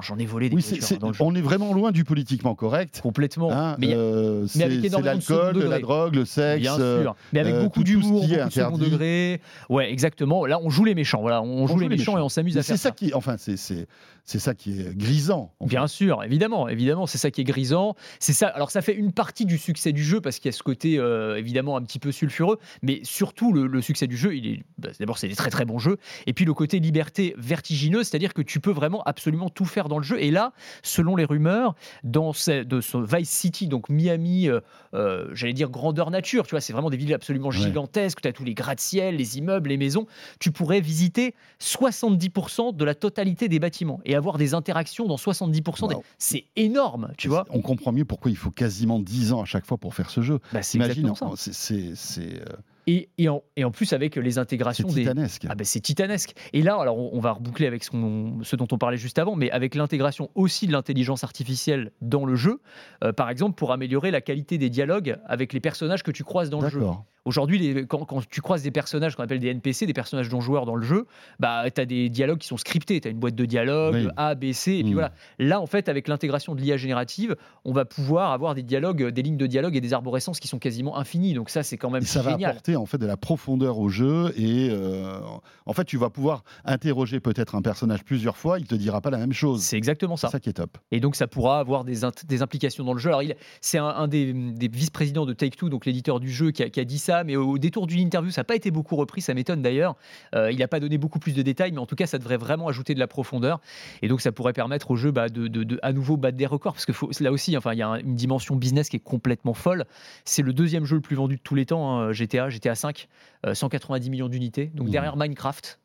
J'en, 0.00 0.16
ai 0.18 0.26
volé 0.26 0.48
des 0.48 0.56
Oui, 0.56 0.62
voitures 0.62 0.96
hein, 0.96 0.98
dans 1.00 1.08
le 1.08 1.14
jeu. 1.14 1.24
on 1.24 1.34
est 1.34 1.40
vraiment 1.40 1.72
loin 1.72 1.90
du 1.92 2.04
politiquement 2.04 2.54
correct. 2.54 3.00
Complètement. 3.02 3.50
Hein, 3.52 3.76
mais 3.78 3.94
euh, 4.42 4.46
c'est 4.46 4.68
de 4.68 5.04
l'alcool, 5.04 5.54
degré. 5.54 5.68
la 5.68 5.78
drogue, 5.78 6.14
le 6.14 6.24
sexe. 6.24 6.60
Bien 6.60 6.78
euh, 6.78 7.02
sûr, 7.02 7.16
mais 7.32 7.40
avec 7.40 7.54
euh, 7.54 7.62
beaucoup 7.62 7.84
d'humour, 7.84 8.26
beaucoup 8.26 8.48
de 8.48 8.52
second 8.52 8.78
degré. 8.78 9.40
Ouais, 9.68 9.90
exactement. 9.90 10.46
Là, 10.46 10.60
on 10.62 10.70
joue 10.70 10.84
les 10.84 10.94
méchants. 10.94 11.20
Voilà, 11.20 11.42
on, 11.42 11.66
joue 11.66 11.78
les 11.78 11.88
méchants, 11.88 12.18
et 12.18 12.20
on 12.20 12.28
s'amuse 12.28 12.56
à 12.58 12.62
faire 12.62 12.76
C'est 12.76 12.82
ça 12.82 12.90
qui, 12.90 13.12
enfin, 13.14 13.36
c'est 13.38 13.56
c'est 13.56 13.86
c'est 14.24 14.38
ça 14.38 14.54
qui 14.54 14.80
est 14.80 14.96
grisant. 14.96 15.52
en 15.58 15.66
Bien 15.66 15.86
sûr, 15.86 16.22
évidemment, 16.22 16.68
évidemment, 16.68 17.06
c'est 17.06 17.18
ça 17.18 17.30
qui 17.30 17.40
est 17.40 17.44
grisant. 17.44 17.96
C'est 18.20 18.32
ça. 18.32 18.48
Alors 18.48 18.70
ça 18.70 18.82
fait 18.82 18.94
une 18.94 19.12
partie 19.12 19.44
du 19.44 19.58
succès 19.58 19.92
du 19.92 20.04
jeu 20.04 20.20
parce 20.20 20.38
qu'il 20.38 20.50
y 20.50 20.54
a 20.54 20.56
ce 20.56 20.62
côté 20.62 20.98
euh, 20.98 21.36
évidemment 21.36 21.76
un 21.76 21.82
petit 21.82 21.98
peu 21.98 22.12
sulfureux, 22.12 22.58
mais 22.82 23.00
surtout 23.02 23.52
le, 23.52 23.66
le 23.66 23.80
succès 23.80 24.06
du 24.06 24.16
jeu, 24.16 24.36
il 24.36 24.46
est 24.46 24.62
bah, 24.78 24.90
d'abord 25.00 25.18
c'est 25.18 25.28
des 25.28 25.34
très 25.34 25.50
très 25.50 25.64
bons 25.64 25.78
jeux, 25.78 25.96
et 26.26 26.32
puis 26.32 26.44
le 26.44 26.54
côté 26.54 26.78
liberté 26.78 27.34
vertigineuse, 27.38 28.08
c'est-à-dire 28.08 28.34
que 28.34 28.42
tu 28.42 28.60
peux 28.60 28.70
vraiment 28.70 29.02
absolument 29.02 29.48
tout 29.48 29.64
faire 29.64 29.88
dans 29.88 29.98
le 29.98 30.04
jeu. 30.04 30.20
Et 30.20 30.30
là, 30.30 30.52
selon 30.82 31.16
les 31.16 31.24
rumeurs, 31.24 31.74
dans 32.04 32.32
ce, 32.32 32.62
de 32.62 32.80
ce 32.80 32.98
Vice 32.98 33.30
City, 33.30 33.66
donc 33.66 33.88
Miami, 33.88 34.29
euh, 34.48 34.60
euh, 34.94 35.28
j'allais 35.32 35.52
dire 35.52 35.70
grandeur 35.70 36.10
nature, 36.10 36.46
tu 36.46 36.50
vois, 36.50 36.60
c'est 36.60 36.72
vraiment 36.72 36.90
des 36.90 36.96
villes 36.96 37.14
absolument 37.14 37.50
gigantesques. 37.50 38.20
Tu 38.20 38.28
as 38.28 38.32
tous 38.32 38.44
les 38.44 38.54
gratte-ciel, 38.54 39.16
les 39.16 39.38
immeubles, 39.38 39.68
les 39.68 39.76
maisons. 39.76 40.06
Tu 40.38 40.50
pourrais 40.50 40.80
visiter 40.80 41.34
70% 41.60 42.74
de 42.74 42.84
la 42.84 42.94
totalité 42.94 43.48
des 43.48 43.58
bâtiments 43.58 44.00
et 44.04 44.14
avoir 44.14 44.38
des 44.38 44.54
interactions 44.54 45.06
dans 45.06 45.16
70% 45.16 45.88
des. 45.88 45.96
C'est 46.18 46.44
énorme, 46.56 47.12
tu 47.16 47.28
vois. 47.28 47.44
On 47.50 47.60
comprend 47.60 47.92
mieux 47.92 48.04
pourquoi 48.04 48.30
il 48.30 48.36
faut 48.36 48.50
quasiment 48.50 48.98
10 48.98 49.32
ans 49.32 49.42
à 49.42 49.46
chaque 49.46 49.66
fois 49.66 49.78
pour 49.78 49.94
faire 49.94 50.10
ce 50.10 50.20
jeu. 50.20 50.38
Bah, 50.52 50.62
c'est 50.62 50.78
Imagine, 50.78 51.12
c'est, 51.36 52.18
euh, 52.18 52.44
Et, 52.86 53.08
et, 53.18 53.28
en, 53.28 53.42
et 53.56 53.64
en 53.64 53.70
plus 53.70 53.92
avec 53.92 54.16
les 54.16 54.32
c'est 54.32 54.38
intégrations 54.38 54.88
des. 54.88 55.02
titanesque. 55.02 55.46
Ah 55.48 55.54
ben 55.54 55.64
c'est 55.64 55.80
titanesque. 55.80 56.34
Et 56.52 56.62
là, 56.62 56.76
alors 56.80 56.98
on, 56.98 57.10
on 57.12 57.20
va 57.20 57.32
reboucler 57.32 57.66
avec 57.66 57.84
ce 57.84 58.56
dont 58.56 58.68
on 58.72 58.78
parlait 58.78 58.96
juste 58.96 59.18
avant, 59.18 59.36
mais 59.36 59.50
avec 59.50 59.74
l'intégration 59.74 60.30
aussi 60.34 60.66
de 60.66 60.72
l'intelligence 60.72 61.24
artificielle 61.24 61.92
dans 62.00 62.24
le 62.24 62.34
jeu, 62.36 62.60
euh, 63.04 63.12
par 63.12 63.30
exemple 63.30 63.56
pour 63.56 63.72
améliorer 63.72 64.10
la 64.10 64.20
qualité 64.20 64.58
des 64.58 64.70
dialogues 64.70 65.18
avec 65.26 65.52
les 65.52 65.60
personnages 65.60 66.02
que 66.02 66.10
tu 66.10 66.24
croises 66.24 66.50
dans 66.50 66.60
le 66.60 66.68
jeu. 66.68 66.80
Aujourd'hui, 67.24 67.86
quand, 67.86 68.04
quand 68.06 68.26
tu 68.28 68.40
croises 68.40 68.62
des 68.62 68.70
personnages 68.70 69.14
qu'on 69.14 69.22
appelle 69.22 69.40
des 69.40 69.48
NPC, 69.48 69.86
des 69.86 69.92
personnages 69.92 70.30
non 70.30 70.40
joueurs 70.40 70.64
dans 70.64 70.74
le 70.74 70.84
jeu, 70.86 71.06
bah, 71.38 71.64
tu 71.70 71.80
as 71.80 71.84
des 71.86 72.08
dialogues 72.08 72.38
qui 72.38 72.48
sont 72.48 72.56
scriptés. 72.56 73.00
Tu 73.00 73.08
as 73.08 73.10
une 73.10 73.18
boîte 73.18 73.34
de 73.34 73.44
dialogue, 73.44 73.94
Oui. 73.94 74.08
A, 74.16 74.34
B, 74.34 74.52
C, 74.52 74.72
et 74.72 74.82
puis 74.82 74.90
Mm. 74.92 74.94
voilà. 74.94 75.12
Là, 75.38 75.60
en 75.60 75.66
fait, 75.66 75.88
avec 75.88 76.08
l'intégration 76.08 76.54
de 76.54 76.60
l'IA 76.60 76.76
générative, 76.78 77.36
on 77.64 77.72
va 77.72 77.84
pouvoir 77.84 78.32
avoir 78.32 78.54
des 78.54 78.62
dialogues, 78.62 79.08
des 79.08 79.22
lignes 79.22 79.36
de 79.36 79.46
dialogue 79.46 79.76
et 79.76 79.80
des 79.80 79.92
arborescences 79.92 80.40
qui 80.40 80.48
sont 80.48 80.58
quasiment 80.58 80.96
infinies. 80.98 81.34
Donc 81.34 81.50
ça, 81.50 81.62
c'est 81.62 81.76
quand 81.76 81.90
même 81.90 82.02
Et 82.02 82.06
ça 82.06 82.22
va 82.22 82.32
apporter 82.32 82.76
en 82.76 82.86
fait 82.86 82.98
de 82.98 83.06
la 83.06 83.16
profondeur 83.16 83.78
au 83.78 83.88
jeu 83.88 84.32
et 84.36 84.68
euh, 84.70 85.18
en 85.66 85.72
fait 85.72 85.84
tu 85.84 85.96
vas 85.98 86.10
pouvoir 86.10 86.42
interroger 86.64 87.20
peut-être 87.20 87.54
un 87.54 87.62
personnage 87.62 88.04
plusieurs 88.04 88.36
fois, 88.36 88.58
il 88.58 88.66
te 88.66 88.74
dira 88.74 89.00
pas 89.00 89.10
la 89.10 89.18
même 89.18 89.32
chose. 89.32 89.62
C'est 89.62 89.76
exactement 89.76 90.16
C'est 90.16 90.26
ça. 90.26 90.32
ça 90.32 90.40
qui 90.40 90.48
est 90.48 90.54
top. 90.54 90.78
Et 90.90 91.00
donc, 91.00 91.16
ça 91.16 91.26
pourra 91.26 91.58
avoir 91.60 91.84
des, 91.84 92.04
implications 92.42 92.84
dans 92.84 92.92
le 92.94 92.98
jeu. 92.98 93.10
Alors, 93.10 93.22
c'est 93.60 93.78
un, 93.78 93.84
un 93.86 94.08
des, 94.08 94.32
des 94.32 94.68
vice-présidents 94.68 95.26
de 95.26 95.32
Take-Two, 95.32 95.68
donc 95.68 95.86
l'éditeur 95.86 96.20
du 96.20 96.30
jeu, 96.30 96.50
qui 96.50 96.62
a, 96.62 96.70
qui 96.70 96.80
a 96.80 96.84
dit 96.84 96.98
ça, 97.10 97.24
mais 97.24 97.34
au, 97.36 97.58
détour 97.58 97.86
d'une 97.88 97.98
interview, 97.98 98.30
ça 98.30 98.40
n'a 98.42 98.44
pas 98.44 98.54
été 98.54 98.70
beaucoup 98.70 98.94
repris, 98.94 99.20
ça 99.20 99.34
m'étonne 99.34 99.62
d'ailleurs. 99.62 99.96
Euh, 100.36 100.52
il 100.52 100.58
n'a 100.58 100.68
pas 100.68 100.78
donné 100.78 100.96
beaucoup 100.96 101.18
plus 101.18 101.34
de 101.34 101.42
détails, 101.42 101.72
mais 101.72 101.78
en 101.78 101.86
tout 101.86 101.96
cas, 101.96 102.06
ça 102.06 102.18
devrait 102.18 102.36
vraiment 102.36 102.68
ajouter 102.68 102.94
de 102.94 103.00
la 103.00 103.08
profondeur. 103.08 103.60
Et 104.02 104.06
donc, 104.08 104.20
ça 104.20 104.30
pourrait 104.30 104.52
permettre 104.52 104.92
au 104.92 104.96
jeu 104.96 105.10
bah, 105.10 105.28
de, 105.28 105.48
de- 105.48 105.64
de 105.64 105.80
à 105.82 105.92
nouveau 105.92 106.16
battre 106.16 106.36
des 106.36 106.46
records, 106.46 106.74
parce 106.74 106.86
que 106.86 106.92
faut- 106.92 107.10
là 107.20 107.32
aussi, 107.32 107.56
enfin, 107.56 107.72
il 107.72 107.78
y 107.78 107.82
a 107.82 107.88
un- 107.88 107.98
une 107.98 108.14
dimension 108.14 108.54
business 108.54 108.88
qui 108.88 108.96
est 108.96 109.00
complètement 109.00 109.54
folle. 109.54 109.86
C'est 110.24 110.42
le 110.42 110.52
deuxième 110.52 110.84
jeu 110.84 110.94
le 110.96 111.02
plus 111.02 111.16
vendu 111.16 111.36
de 111.36 111.40
tous 111.42 111.56
les 111.56 111.66
temps, 111.66 111.98
hein, 111.98 112.12
GTA, 112.12 112.48
GTA 112.48 112.74
5, 112.76 113.08
190 113.52 114.10
millions 114.10 114.28
d'unités, 114.28 114.70
donc 114.74 114.86
Mmh. 114.86 114.90
derrière 114.92 115.16
Minecraft. 115.16 115.79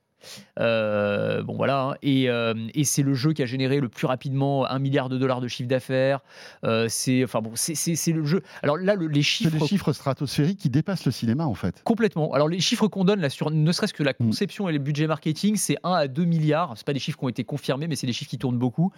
Euh, 0.60 1.44
bon 1.44 1.56
voilà, 1.56 1.82
hein. 1.82 1.96
et, 2.02 2.30
euh, 2.30 2.54
et 2.74 2.84
c'est 2.84 3.04
le 3.04 3.14
jeu 3.14 3.34
qui 3.34 3.42
a 3.44 3.46
généré 3.46 3.80
le 3.80 3.90
plus 3.90 4.08
rapidement 4.08 4.66
un 4.70 4.80
milliard 4.80 5.10
de 5.10 5.18
dollars 5.18 5.42
de 5.42 5.48
chiffre 5.48 5.68
d'affaires. 5.70 6.20
Euh, 6.64 6.88
c'est 6.90 7.24
enfin 7.24 7.42
bon, 7.42 7.52
c'est- 7.56 8.12
le 8.14 8.24
jeu. 8.26 8.42
Alors 8.64 8.78
là, 8.78 8.96
le- 8.96 9.08
les 9.08 9.22
chiffres 9.22 9.52
des 9.58 9.66
chiffres 9.68 9.92
stratosphériques 9.94 10.60
qui 10.60 10.70
dépassent 10.70 11.06
le 11.06 11.12
cinéma 11.12 11.46
en 11.46 11.54
fait. 11.56 11.82
complètement. 11.84 12.34
Alors 12.34 12.48
les 12.48 12.60
chiffres 12.60 12.88
qu'on 12.88 13.04
donne 13.06 13.20
là 13.22 13.30
sur 13.30 13.52
ne 13.52 13.72
serait-ce 13.72 13.94
que 13.94 14.04
la 14.04 14.12
Mm. 14.12 14.26
conception 14.28 14.70
et 14.70 14.74
le 14.74 14.80
budget 14.80 15.08
marketing, 15.08 15.56
c'est 15.56 15.78
1 15.84 15.94
à 15.94 16.08
2 16.08 16.26
milliards. 16.26 16.74
C'est 16.78 16.86
pas 16.86 16.94
des 16.94 17.00
chiffres 17.00 17.18
qui 17.20 17.26
ont 17.26 17.30
été 17.30 17.44
confirmés, 17.44 17.88
mais 17.88 17.96
c'est 17.96 18.08
des 18.08 18.14
chiffres 18.14 18.30
qui 18.30 18.38
tournent 18.38 18.58
beaucoup. 18.60 18.92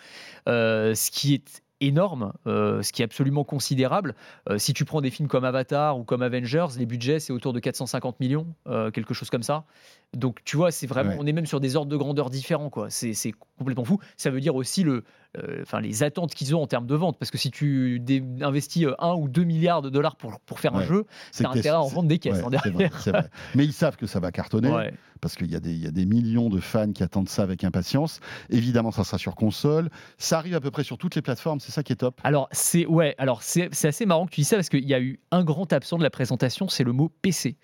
Ce 0.48 1.12
qui 1.12 1.34
est 1.36 1.62
énorme, 1.82 2.34
euh, 2.48 2.82
ce 2.82 2.92
qui 2.92 3.02
est 3.02 3.06
absolument 3.06 3.44
considérable. 3.44 4.16
Euh, 4.50 4.58
si 4.58 4.74
tu 4.74 4.84
prends 4.86 5.02
des 5.02 5.10
films 5.12 5.28
comme 5.28 5.44
Avatar 5.46 5.98
ou 6.00 6.04
comme 6.04 6.22
Avengers, 6.22 6.68
les 6.78 6.86
budgets 6.86 7.20
c'est 7.20 7.34
autour 7.34 7.54
de 7.54 7.60
450 7.60 8.20
millions, 8.20 8.48
euh, 8.68 8.90
quelque 8.92 9.14
chose 9.14 9.30
comme 9.30 9.44
ça. 9.44 9.64
Donc 10.16 10.40
tu 10.44 10.58
vois, 10.58 10.72
c'est 10.72 10.88
vraiment, 10.88 11.12
Ouais. 11.12 11.18
on 11.20 11.26
est 11.28 11.34
même 11.34 11.46
sur 11.46 11.60
des 11.60 11.76
ordres 11.76 11.92
de 11.92 11.98
grandeur 11.98 12.30
différents 12.30 12.70
quoi. 12.70 12.90
C'est 12.90 13.14
complètement 13.58 13.84
fou. 13.86 14.00
Ça 14.16 14.30
veut 14.30 14.40
dire 14.40 14.56
aussi 14.56 14.84
le, 14.84 15.04
enfin 15.62 15.80
les 15.82 16.04
attentes 16.04 16.34
qu'ils 16.34 16.56
ont 16.56 16.62
en 16.62 16.68
termes 16.68 16.88
de 16.88 16.96
vente, 16.96 17.18
parce 17.20 17.32
que 17.32 17.38
si 17.38 17.52
tu 17.52 18.02
investis 18.42 18.86
1 19.00 19.14
ou 19.16 19.28
2 19.30 19.44
milliards 19.44 19.82
de 19.82 19.90
dollars 19.90 20.16
pour, 20.16 20.40
pour 20.42 20.60
faire 20.60 20.76
un 20.76 20.84
jeu, 20.84 21.06
C'est 21.32 21.46
intérêt 21.46 21.70
à 21.76 21.82
en 21.82 21.88
vendre 21.88 22.08
des 22.08 22.20
caisses 22.20 22.38
ouais, 22.38 22.44
en 22.44 22.50
vrai, 22.50 22.60
derrière. 22.64 22.92
vrai. 23.06 23.30
Mais 23.56 23.66
ils 23.66 23.74
savent 23.74 23.98
que 23.98 24.08
ça 24.08 24.20
va 24.20 24.32
cartonner 24.32 24.72
Ouais. 24.72 24.94
parce 25.22 25.36
qu'il 25.36 25.52
y, 25.52 25.56
a 25.56 25.60
des- 25.60 25.72
il 25.74 25.84
y 25.84 25.88
a 25.88 25.92
des 25.92 26.06
millions 26.06 26.50
de 26.50 26.60
fans 26.60 26.92
qui 26.92 27.04
attendent 27.04 27.30
ça 27.30 27.44
avec 27.44 27.64
impatience. 27.64 28.20
Évidemment, 28.50 28.92
ça 28.92 29.04
sera 29.04 29.18
sur 29.18 29.36
console. 29.36 29.90
Ça 30.18 30.38
arrive 30.38 30.56
à 30.56 30.60
peu 30.62 30.72
près 30.72 30.84
sur 30.84 30.98
toutes 30.98 31.16
les 31.16 31.22
plateformes, 31.22 31.60
c'est 31.60 31.72
ça 31.72 31.84
qui 31.84 31.94
est 31.94 31.98
top. 31.98 32.20
Alors 32.24 32.48
c'est 32.52 32.86
ouais, 32.86 33.16
alors 33.18 33.42
c'est 33.44 33.70
assez 33.86 34.06
marrant 34.06 34.26
que 34.26 34.32
tu 34.32 34.42
dis 34.42 34.46
ça 34.46 34.56
parce 34.58 34.70
qu'il 34.70 34.86
y 34.88 34.94
a 34.94 35.00
eu 35.00 35.20
un 35.32 35.44
grand 35.44 35.72
absent 35.74 35.98
de 35.98 36.04
la 36.04 36.10
présentation, 36.10 36.68
c'est 36.68 36.84
le 36.84 36.92
mot 36.94 37.10
PC. 37.22 37.58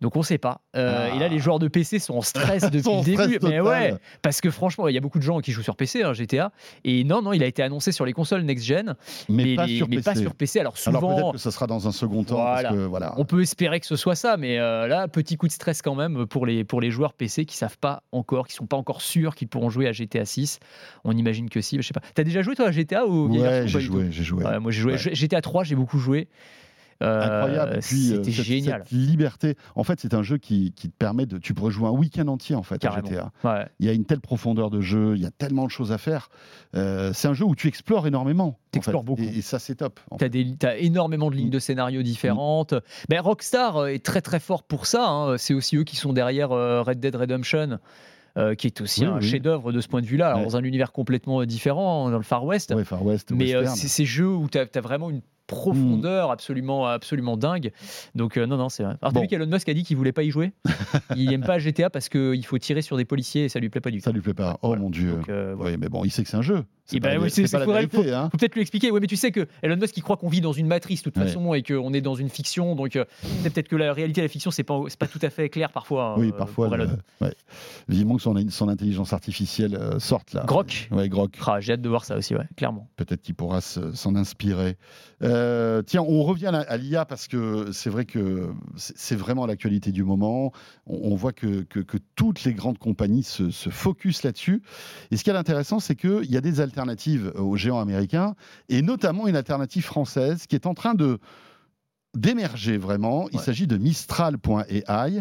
Donc 0.00 0.16
on 0.16 0.22
sait 0.22 0.38
pas. 0.38 0.60
Euh, 0.76 1.08
Ah. 1.12 1.16
Et 1.16 1.18
là 1.18 1.28
les 1.28 1.38
joueurs 1.38 1.58
de 1.58 1.68
PC 1.68 1.98
sont 1.98 2.14
en 2.14 2.22
stress 2.22 2.62
depuis 2.70 2.90
le 2.90 3.04
début. 3.28 3.38
Mais 3.42 3.60
ouais, 3.60 3.94
parce 4.22 4.40
que 4.40 4.50
franchement 4.50 4.88
il 4.88 4.94
y 4.94 4.98
a 4.98 5.00
beaucoup 5.00 5.18
de 5.18 5.24
gens 5.24 5.40
qui 5.40 5.52
jouent 5.52 5.62
sur 5.62 5.76
PC, 5.76 6.02
hein, 6.02 6.12
GTA. 6.12 6.52
Et 6.84 7.04
non 7.04 7.22
non, 7.22 7.32
il 7.32 7.42
a 7.42 7.46
été 7.46 7.62
annoncé 7.62 7.92
sur 7.92 8.04
les 8.06 8.12
consoles 8.12 8.42
next 8.42 8.64
gen, 8.64 8.94
Mais, 9.28 9.54
pas, 9.56 9.66
les- 9.66 9.76
sur 9.76 9.88
mais 9.88 9.96
PC. 9.96 10.04
pas 10.10 10.14
sur 10.16 10.34
PC. 10.34 10.60
Alors 10.60 10.76
souvent. 10.78 10.98
Alors 10.98 11.14
peut-être 11.16 11.32
que 11.32 11.38
ce 11.38 11.50
sera 11.50 11.66
dans 11.66 11.86
un 11.88 11.92
second 11.92 12.24
temps. 12.24 12.36
Voilà. 12.36 12.68
Parce 12.70 12.74
que, 12.74 12.84
voilà. 12.86 13.14
On 13.16 13.24
peut 13.24 13.40
espérer 13.42 13.80
que 13.80 13.86
ce 13.86 13.96
soit 13.96 14.14
ça, 14.14 14.36
mais 14.36 14.58
euh, 14.58 14.86
là, 14.86 15.08
petit 15.08 15.36
coup 15.36 15.46
de 15.46 15.52
stress 15.52 15.82
quand 15.82 15.94
même 15.94 16.26
pour 16.26 16.46
les, 16.46 16.64
pour 16.64 16.80
les 16.80 16.90
joueurs 16.90 17.12
PC 17.12 17.44
qui 17.44 17.56
savent 17.56 17.78
pas 17.78 18.02
encore, 18.12 18.46
qui 18.48 18.54
sont 18.54 18.66
pas 18.66 18.76
encore 18.76 19.00
sûrs 19.02 19.34
qu'ils 19.34 19.48
pourront 19.48 19.70
jouer 19.70 19.86
à 19.88 19.92
GTA 19.92 20.24
6. 20.24 20.58
On 21.04 21.12
imagine 21.16 21.48
que 21.50 21.60
si, 21.60 21.76
je 21.76 21.82
sais 21.82 21.92
pas. 21.94 22.00
T'as 22.14 22.24
déjà 22.24 22.42
joué 22.42 22.54
toi 22.54 22.68
à 22.68 22.72
GTA 22.72 23.06
ou 23.06 23.28
Ouais, 23.28 23.64
j'ai 23.66 23.80
joué, 23.80 24.08
j'ai 24.10 24.22
joué. 24.24 24.44
Ouais, 24.44 24.58
moi 24.58 24.70
j'ai 24.70 24.80
joué 24.80 24.92
Ouais. 24.94 25.14
GTA 25.14 25.40
3, 25.40 25.64
j'ai 25.64 25.74
beaucoup 25.76 25.98
joué. 25.98 26.28
Euh, 27.02 27.20
Incroyable. 27.22 27.72
Euh, 27.72 27.80
C'était 27.80 28.30
cette- 28.32 28.44
génial. 28.44 28.82
Cette 28.84 28.92
liberté. 28.92 29.56
En 29.74 29.84
fait, 29.84 29.98
c'est 30.00 30.14
un 30.14 30.22
jeu 30.22 30.38
qui, 30.38 30.72
qui 30.72 30.88
te 30.88 30.96
permet 30.96 31.26
de. 31.26 31.38
Tu 31.38 31.52
pourrais 31.54 31.70
jouer 31.72 31.88
un 31.88 31.92
week-end 31.92 32.28
entier 32.28 32.54
en 32.56 32.62
fait 32.62 32.78
Carrément. 32.78 33.06
à 33.08 33.10
GTA. 33.10 33.32
Ouais. 33.42 33.66
Il 33.80 33.86
y 33.86 33.88
a 33.88 33.92
une 33.92 34.04
telle 34.04 34.20
profondeur 34.20 34.70
de 34.70 34.80
jeu, 34.80 35.14
il 35.16 35.22
y 35.22 35.26
a 35.26 35.30
tellement 35.30 35.64
de 35.66 35.70
choses 35.70 35.92
à 35.92 35.98
faire. 35.98 36.28
Euh, 36.76 37.12
c'est 37.12 37.28
un 37.28 37.34
jeu 37.34 37.44
où 37.44 37.54
tu 37.54 37.68
explores 37.68 38.06
énormément. 38.06 38.44
en 38.46 38.58
T'explores 38.70 39.02
fait. 39.02 39.06
beaucoup. 39.06 39.22
Et, 39.22 39.38
et 39.38 39.42
ça, 39.42 39.58
c'est 39.58 39.76
top. 39.76 40.00
des- 40.18 40.56
t'as 40.56 40.76
énormément 40.76 41.30
de 41.30 41.36
lignes 41.36 41.48
Mm. 41.48 41.50
de 41.50 41.58
scénarios 41.58 42.02
différentes. 42.02 42.74
Ben, 43.08 43.20
Rockstar 43.20 43.76
euh, 43.76 43.86
est 43.88 44.04
très 44.04 44.20
très 44.20 44.40
fort 44.40 44.62
pour 44.62 44.86
ça. 44.86 45.06
hein. 45.08 45.36
C'est 45.38 45.54
aussi 45.54 45.76
eux 45.76 45.84
qui 45.84 45.96
sont 45.96 46.12
derrière 46.12 46.52
euh, 46.52 46.82
Red 46.82 47.00
Dead 47.00 47.14
Redemption, 47.14 47.78
euh, 48.36 48.54
qui 48.54 48.66
est 48.66 48.80
aussi 48.80 49.02
Oui, 49.02 49.06
un 49.06 49.16
oui. 49.18 49.22
chef-d'œuvre 49.22 49.70
de 49.72 49.80
ce 49.80 49.86
point 49.88 50.00
de 50.00 50.06
vue-là, 50.06 50.36
Ouais. 50.36 50.44
dans 50.44 50.56
un 50.56 50.64
univers 50.64 50.90
complètement 50.92 51.40
euh, 51.40 51.46
différent, 51.46 52.10
dans 52.10 52.16
le 52.16 52.24
Far 52.24 52.44
West. 52.44 52.72
Ouais, 52.74 52.84
Far 52.84 53.04
West, 53.04 53.30
Mais 53.32 53.54
euh, 53.54 53.66
c'est 53.66 53.88
ces 53.88 54.04
jeux 54.04 54.34
où 54.34 54.48
tu 54.48 54.58
as, 54.58 54.80
vraiment 54.80 55.10
une 55.10 55.20
profondeur 55.46 56.30
absolument, 56.30 56.86
absolument 56.86 57.36
dingue. 57.36 57.72
Donc, 58.14 58.36
euh, 58.36 58.46
non, 58.46 58.56
non, 58.56 58.68
c'est 58.68 58.82
vrai. 58.82 58.94
Alors, 59.02 59.12
t'as 59.12 59.18
Bon. 59.18 59.20
vu 59.22 59.28
qu'Elon 59.28 59.46
Musk 59.46 59.68
a 59.68 59.74
dit 59.74 59.82
qu'il 59.84 59.96
voulait 59.96 60.12
pas 60.12 60.22
y 60.22 60.30
jouer? 60.30 60.52
Il 61.16 61.32
aime 61.32 61.42
pas 61.44 61.58
GTA 61.58 61.90
parce 61.90 62.08
qu'il 62.08 62.44
faut 62.46 62.58
tirer 62.58 62.82
sur 62.82 62.96
des 62.96 63.04
policiers 63.04 63.44
et 63.44 63.48
ça 63.48 63.58
lui 63.60 63.68
plaît 63.68 63.80
pas 63.80 63.90
du 63.90 63.98
tout. 63.98 64.04
Ça 64.04 64.12
lui 64.12 64.20
plaît 64.20 64.34
pas. 64.34 64.58
Oh 64.62 64.68
Voilà. 64.68 64.82
mon 64.82 64.90
dieu. 64.90 65.12
Donc, 65.12 65.28
euh, 65.28 65.54
voilà. 65.56 65.72
Oui, 65.72 65.78
mais 65.80 65.88
bon, 65.88 66.04
il 66.04 66.10
sait 66.10 66.22
que 66.22 66.28
c'est 66.30 66.36
un 66.36 66.42
jeu. 66.42 66.64
C'est 66.86 67.02
la- 67.02 67.18
oui, 67.18 67.30
c'est 67.30 67.46
c'est- 67.46 67.58
pas 67.58 67.64
la. 67.64 67.80
Hein. 68.20 68.28
Faut 68.30 68.36
peut-être 68.38 68.54
lui 68.54 68.60
expliquer. 68.60 68.90
Oui, 68.90 68.98
mais 69.00 69.06
tu 69.06 69.16
sais 69.16 69.32
que 69.32 69.46
Elon 69.62 69.76
Musk, 69.76 69.96
il 69.96 70.02
croit 70.02 70.16
qu'on 70.18 70.28
vit 70.28 70.42
dans 70.42 70.52
une 70.52 70.66
matrice 70.66 71.00
de 71.02 71.04
toute 71.10 71.16
Ouais. 71.16 71.26
façon 71.28 71.54
et 71.54 71.62
qu'on 71.62 71.94
est 71.94 72.02
dans 72.02 72.14
une 72.14 72.28
fiction. 72.28 72.74
Donc, 72.74 72.96
euh, 72.96 73.04
c'est 73.42 73.50
peut-être 73.52 73.68
que 73.68 73.76
la 73.76 73.92
réalité 73.94 74.20
et 74.20 74.24
la 74.24 74.28
fiction, 74.28 74.50
c'est 74.50 74.64
pas, 74.64 74.78
c'est 74.88 74.98
pas 74.98 75.06
tout 75.06 75.18
à 75.22 75.30
fait 75.30 75.48
clair 75.48 75.70
parfois. 75.72 76.18
Oui, 76.18 76.28
euh, 76.28 76.32
parfois. 76.36 76.68
pour 76.68 76.76
le- 76.76 76.84
Elon. 76.84 76.98
ouais. 77.22 77.34
Vivement 77.88 78.16
que 78.16 78.22
son, 78.22 78.34
son 78.50 78.68
intelligence 78.68 79.12
artificielle 79.14 79.78
sorte 79.98 80.34
là. 80.34 80.44
Grok. 80.46 80.88
Ouais, 80.90 81.08
Grok. 81.08 81.38
Ah, 81.46 81.60
J'ai 81.60 81.72
hâte 81.72 81.80
de 81.82 81.88
voir 81.88 82.04
ça 82.04 82.16
aussi, 82.16 82.34
ouais, 82.34 82.44
clairement. 82.56 82.88
Peut-être 82.96 83.22
qu'il 83.22 83.34
pourra 83.34 83.60
se- 83.62 83.92
s'en 83.92 84.14
inspirer. 84.14 84.76
Euh, 85.22 85.33
tiens, 85.86 86.02
on 86.02 86.22
revient 86.22 86.50
à, 86.52 86.76
l'IA 86.76 87.04
parce 87.04 87.28
que 87.28 87.70
c'est 87.72 87.90
vrai 87.90 88.04
que 88.04 88.50
c'est 88.76 89.16
vraiment 89.16 89.46
l'actualité 89.46 89.92
du 89.92 90.04
moment. 90.04 90.52
On, 90.86 91.14
voit 91.14 91.32
que, 91.32 91.62
que- 91.62 91.98
toutes 92.16 92.44
les 92.44 92.54
grandes 92.54 92.78
compagnies 92.78 93.22
se, 93.22 93.50
se 93.50 93.70
là-dessus. 94.22 94.62
Et 95.10 95.16
ce 95.16 95.24
qui 95.24 95.30
est 95.30 95.34
intéressant, 95.34 95.80
c'est 95.80 95.96
qu'il 95.96 96.30
y 96.30 96.36
a 96.36 96.40
des 96.40 96.60
alternatives 96.60 97.32
aux 97.36 97.56
géants 97.56 97.80
américains 97.80 98.34
et 98.68 98.82
notamment 98.82 99.26
une 99.26 99.36
alternative 99.36 99.84
française 99.84 100.46
qui 100.46 100.54
est 100.54 100.66
en 100.66 100.74
train 100.74 100.94
de 100.94 101.18
d'émerger 102.14 102.76
vraiment. 102.78 103.28
Il 103.32 103.36
Ouais. 103.38 103.42
s'agit 103.42 103.66
de 103.66 103.76
Mistral.ai 103.76 105.20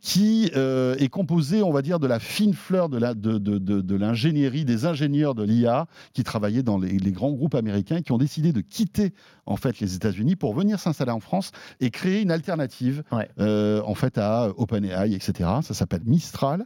qui 0.00 0.50
euh, 0.56 0.94
est 0.98 1.08
composé, 1.08 1.62
on 1.62 1.72
va 1.72 1.82
dire, 1.82 1.98
de 1.98 2.06
la 2.06 2.18
fine 2.18 2.54
fleur 2.54 2.88
de 2.88 2.98
la- 2.98 3.14
de- 3.14 3.38
de- 3.38 3.58
de- 3.58 3.80
de 3.80 3.94
l'ingénierie, 3.96 4.64
des 4.64 4.86
ingénieurs 4.86 5.34
de 5.34 5.42
l'IA 5.42 5.86
qui 6.12 6.22
travaillaient 6.24 6.62
dans 6.62 6.78
les, 6.78 6.98
les 6.98 7.12
grands 7.12 7.32
groupes 7.32 7.54
américains 7.54 7.96
et 7.96 8.02
qui 8.02 8.12
ont 8.12 8.18
décidé 8.18 8.52
de 8.52 8.60
quitter 8.60 9.12
en 9.46 9.56
fait 9.56 9.80
les 9.80 9.94
États-Unis 9.96 10.36
pour 10.36 10.54
venir 10.54 10.78
s'installer 10.78 11.10
en 11.10 11.20
France 11.20 11.50
et 11.80 11.90
créer 11.90 12.22
une 12.22 12.30
alternative 12.30 13.02
Ouais. 13.12 13.28
euh, 13.38 13.82
en 13.84 13.94
fait 13.94 14.18
à 14.18 14.50
OpenAI, 14.56 15.12
etc. 15.14 15.48
Ça 15.62 15.74
s'appelle 15.74 16.02
Mistral. 16.06 16.64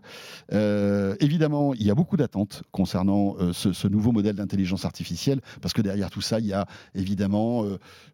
Euh, 0.53 1.17
évidemment, 1.21 1.75
il 1.75 1.83
y 1.85 1.91
a 1.91 1.95
beaucoup 1.95 2.17
d'attentes 2.17 2.63
concernant 2.71 3.37
ce, 3.53 3.73
ce 3.73 3.89
nouveau 3.89 4.13
modèle 4.13 4.37
d'intelligence 4.37 4.85
artificielle 4.85 5.41
parce 5.61 5.73
que 5.75 5.83
derrière 5.83 6.11
tout 6.11 6.21
ça, 6.21 6.39
il 6.39 6.47
y 6.47 6.53
a 6.53 6.67
évidemment 6.95 7.65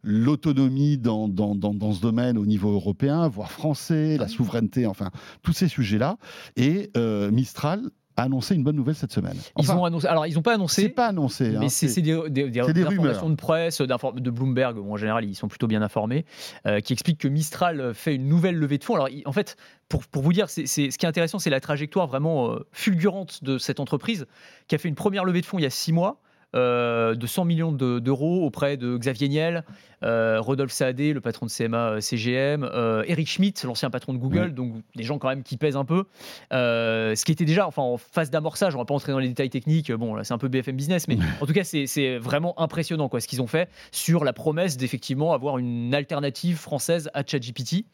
l'autonomie 0.03 0.99
dans, 0.99 1.29
dans, 1.29 1.42
dans, 1.55 1.75
dans 1.75 1.93
ce 1.93 2.01
domaine 2.01 2.39
au 2.39 2.47
niveau 2.47 2.73
européen, 2.73 3.29
voire 3.29 3.51
français, 3.51 4.17
la 4.17 4.29
souveraineté, 4.29 4.87
enfin 4.87 5.11
tous 5.43 5.53
ces 5.53 5.69
sujets-là. 5.69 6.17
Et 6.57 6.91
euh, 6.97 7.31
Mistral 7.31 7.83
a 8.17 8.25
annoncé 8.25 8.55
une 8.55 8.63
bonne 8.63 8.77
nouvelle 8.77 8.95
cette 8.95 9.11
semaine. 9.13 9.37
Ils 9.57 9.63
Enfin, 9.63 9.75
ont 9.75 9.87
annoncé. 9.87 10.07
Alors, 10.07 10.27
ils 10.27 10.35
n'ont 10.35 10.43
pas 10.43 10.51
c'est 10.51 10.55
annoncé. 10.57 10.89
pas 10.91 11.07
annoncé. 11.07 11.57
hein, 11.57 11.61
Mais 11.61 11.71
c'est 11.71 11.89
c'est- 11.89 11.95
c'est 11.95 12.03
des, 12.03 12.13
des- 12.29 12.51
des- 12.51 12.63
c'est 12.63 12.73
des 12.75 12.83
informations 12.83 13.21
rumeurs. 13.23 13.31
de 13.31 13.35
presse, 13.37 13.81
de 13.81 14.31
Bloomberg, 14.31 14.77
où 14.79 14.93
en 14.93 14.97
général 14.99 15.25
ils 15.25 15.35
sont 15.35 15.49
plutôt 15.49 15.67
bien 15.67 15.81
informés, 15.81 16.27
euh, 16.67 16.81
qui 16.81 16.93
expliquent 16.93 17.19
que 17.21 17.29
Mistral 17.29 17.95
fait 17.95 18.15
une 18.15 18.29
nouvelle 18.29 18.57
levée 18.57 18.77
de 18.77 18.85
fonds. 18.85 18.97
Alors 18.97 19.09
en 19.25 19.33
fait, 19.33 19.57
pour, 19.89 20.05
pour 20.07 20.21
vous 20.23 20.35
dire, 20.35 20.51
c'est 20.51 20.67
c'est- 20.67 20.91
ce 20.91 20.99
qui 20.99 21.07
est 21.07 21.09
intéressant, 21.09 21.39
c'est 21.39 21.49
la 21.49 21.61
trajectoire 21.61 22.07
vraiment 22.07 22.53
euh, 22.53 22.67
fulgurante 22.71 23.43
de 23.45 23.57
cette 23.57 23.81
entreprise, 23.81 24.27
qui 24.69 24.75
a 24.75 24.79
fait 24.79 24.89
une 24.91 24.95
première 24.95 25.25
levée 25.25 25.41
de 25.41 25.47
fonds 25.47 25.59
il 25.59 25.63
y 25.63 25.67
a 25.67 25.71
six 25.71 25.93
mois. 25.93 26.21
Euh, 26.55 27.15
de 27.15 27.27
100 27.27 27.45
millions 27.45 27.73
de- 27.73 27.99
d'euros 27.99 28.45
auprès 28.45 28.77
de 28.77 28.97
Xavier 28.97 29.29
Niel, 29.29 29.65
euh, 30.03 30.41
Rodolphe 30.41 30.73
Saadé, 30.73 31.13
le 31.13 31.21
patron 31.21 31.47
de 31.47 31.51
CMA 31.51 31.91
euh, 31.93 32.01
CGM, 32.01 32.63
euh, 32.65 33.05
Eric 33.07 33.29
Schmidt, 33.29 33.67
l'ancien 33.67 33.89
patron 33.91 34.13
de 34.13 34.19
Google, 34.19 34.53
donc 34.53 34.75
des 34.97 35.03
gens 35.05 35.19
quand 35.19 35.29
même 35.29 35.43
qui 35.43 35.57
pèsent 35.57 35.77
un 35.77 35.85
peu. 35.85 36.05
Ce 36.51 37.25
qui 37.25 37.33
était 37.33 37.45
déjà 37.45 37.67
enfin, 37.67 37.83
en 37.83 37.97
phase 37.97 38.31
d'amorçage, 38.31 38.75
on 38.75 38.79
va 38.79 38.85
pas 38.85 38.95
entrer 38.95 39.13
dans 39.13 39.19
les 39.19 39.29
détails 39.29 39.51
techniques, 39.51 39.93
bon 39.93 40.15
là 40.15 40.25
c'est 40.25 40.35
un 40.35 40.39
peu 40.39 40.49
BFM 40.49 40.77
Business, 40.77 41.09
mais 41.09 41.17
en 41.41 41.47
tout 41.47 41.53
cas 41.53 41.65
c'est- 41.65 42.19
vraiment 42.19 42.59
impressionnant 42.61 43.09
quoi, 43.09 43.21
ce 43.21 43.29
qu'ils 43.29 43.41
ont 43.43 43.47
fait 43.47 43.69
sur 43.91 44.25
la 44.25 44.33
promesse 44.33 44.77
d'effectivement 44.77 45.33
avoir 45.33 45.59
une 45.59 45.95
alternative 45.95 46.57
française 46.57 47.11
à 47.15 47.25
ChatGPT. 47.27 47.85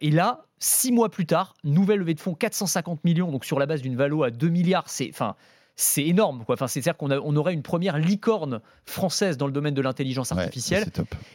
Et 0.00 0.10
là, 0.10 0.44
six 0.58 0.92
mois 0.92 1.08
plus 1.08 1.26
tard, 1.26 1.54
nouvelle 1.64 1.98
levée 2.00 2.14
de 2.14 2.20
fonds, 2.20 2.34
450 2.34 3.04
millions, 3.04 3.30
donc 3.30 3.44
sur 3.44 3.58
la 3.58 3.66
base 3.66 3.80
d'une 3.82 3.96
valo 3.96 4.22
à 4.24 4.30
2 4.30 4.48
milliards, 4.48 4.88
c'est 4.88 5.08
enfin 5.10 5.34
c'est 5.80 6.04
énorme 6.06 6.44
quoi. 6.44 6.54
Enfin, 6.54 6.66
c'est-à-dire 6.68 6.96
qu'on 6.96 7.10
on 7.10 7.36
aurait 7.36 7.54
une 7.54 7.62
première 7.62 7.98
licorne 7.98 8.60
française 8.84 9.36
dans 9.36 9.46
le 9.46 9.52
domaine 9.52 9.74
de 9.74 9.80
l'intelligence 9.82 10.32
artificielle. 10.32 10.84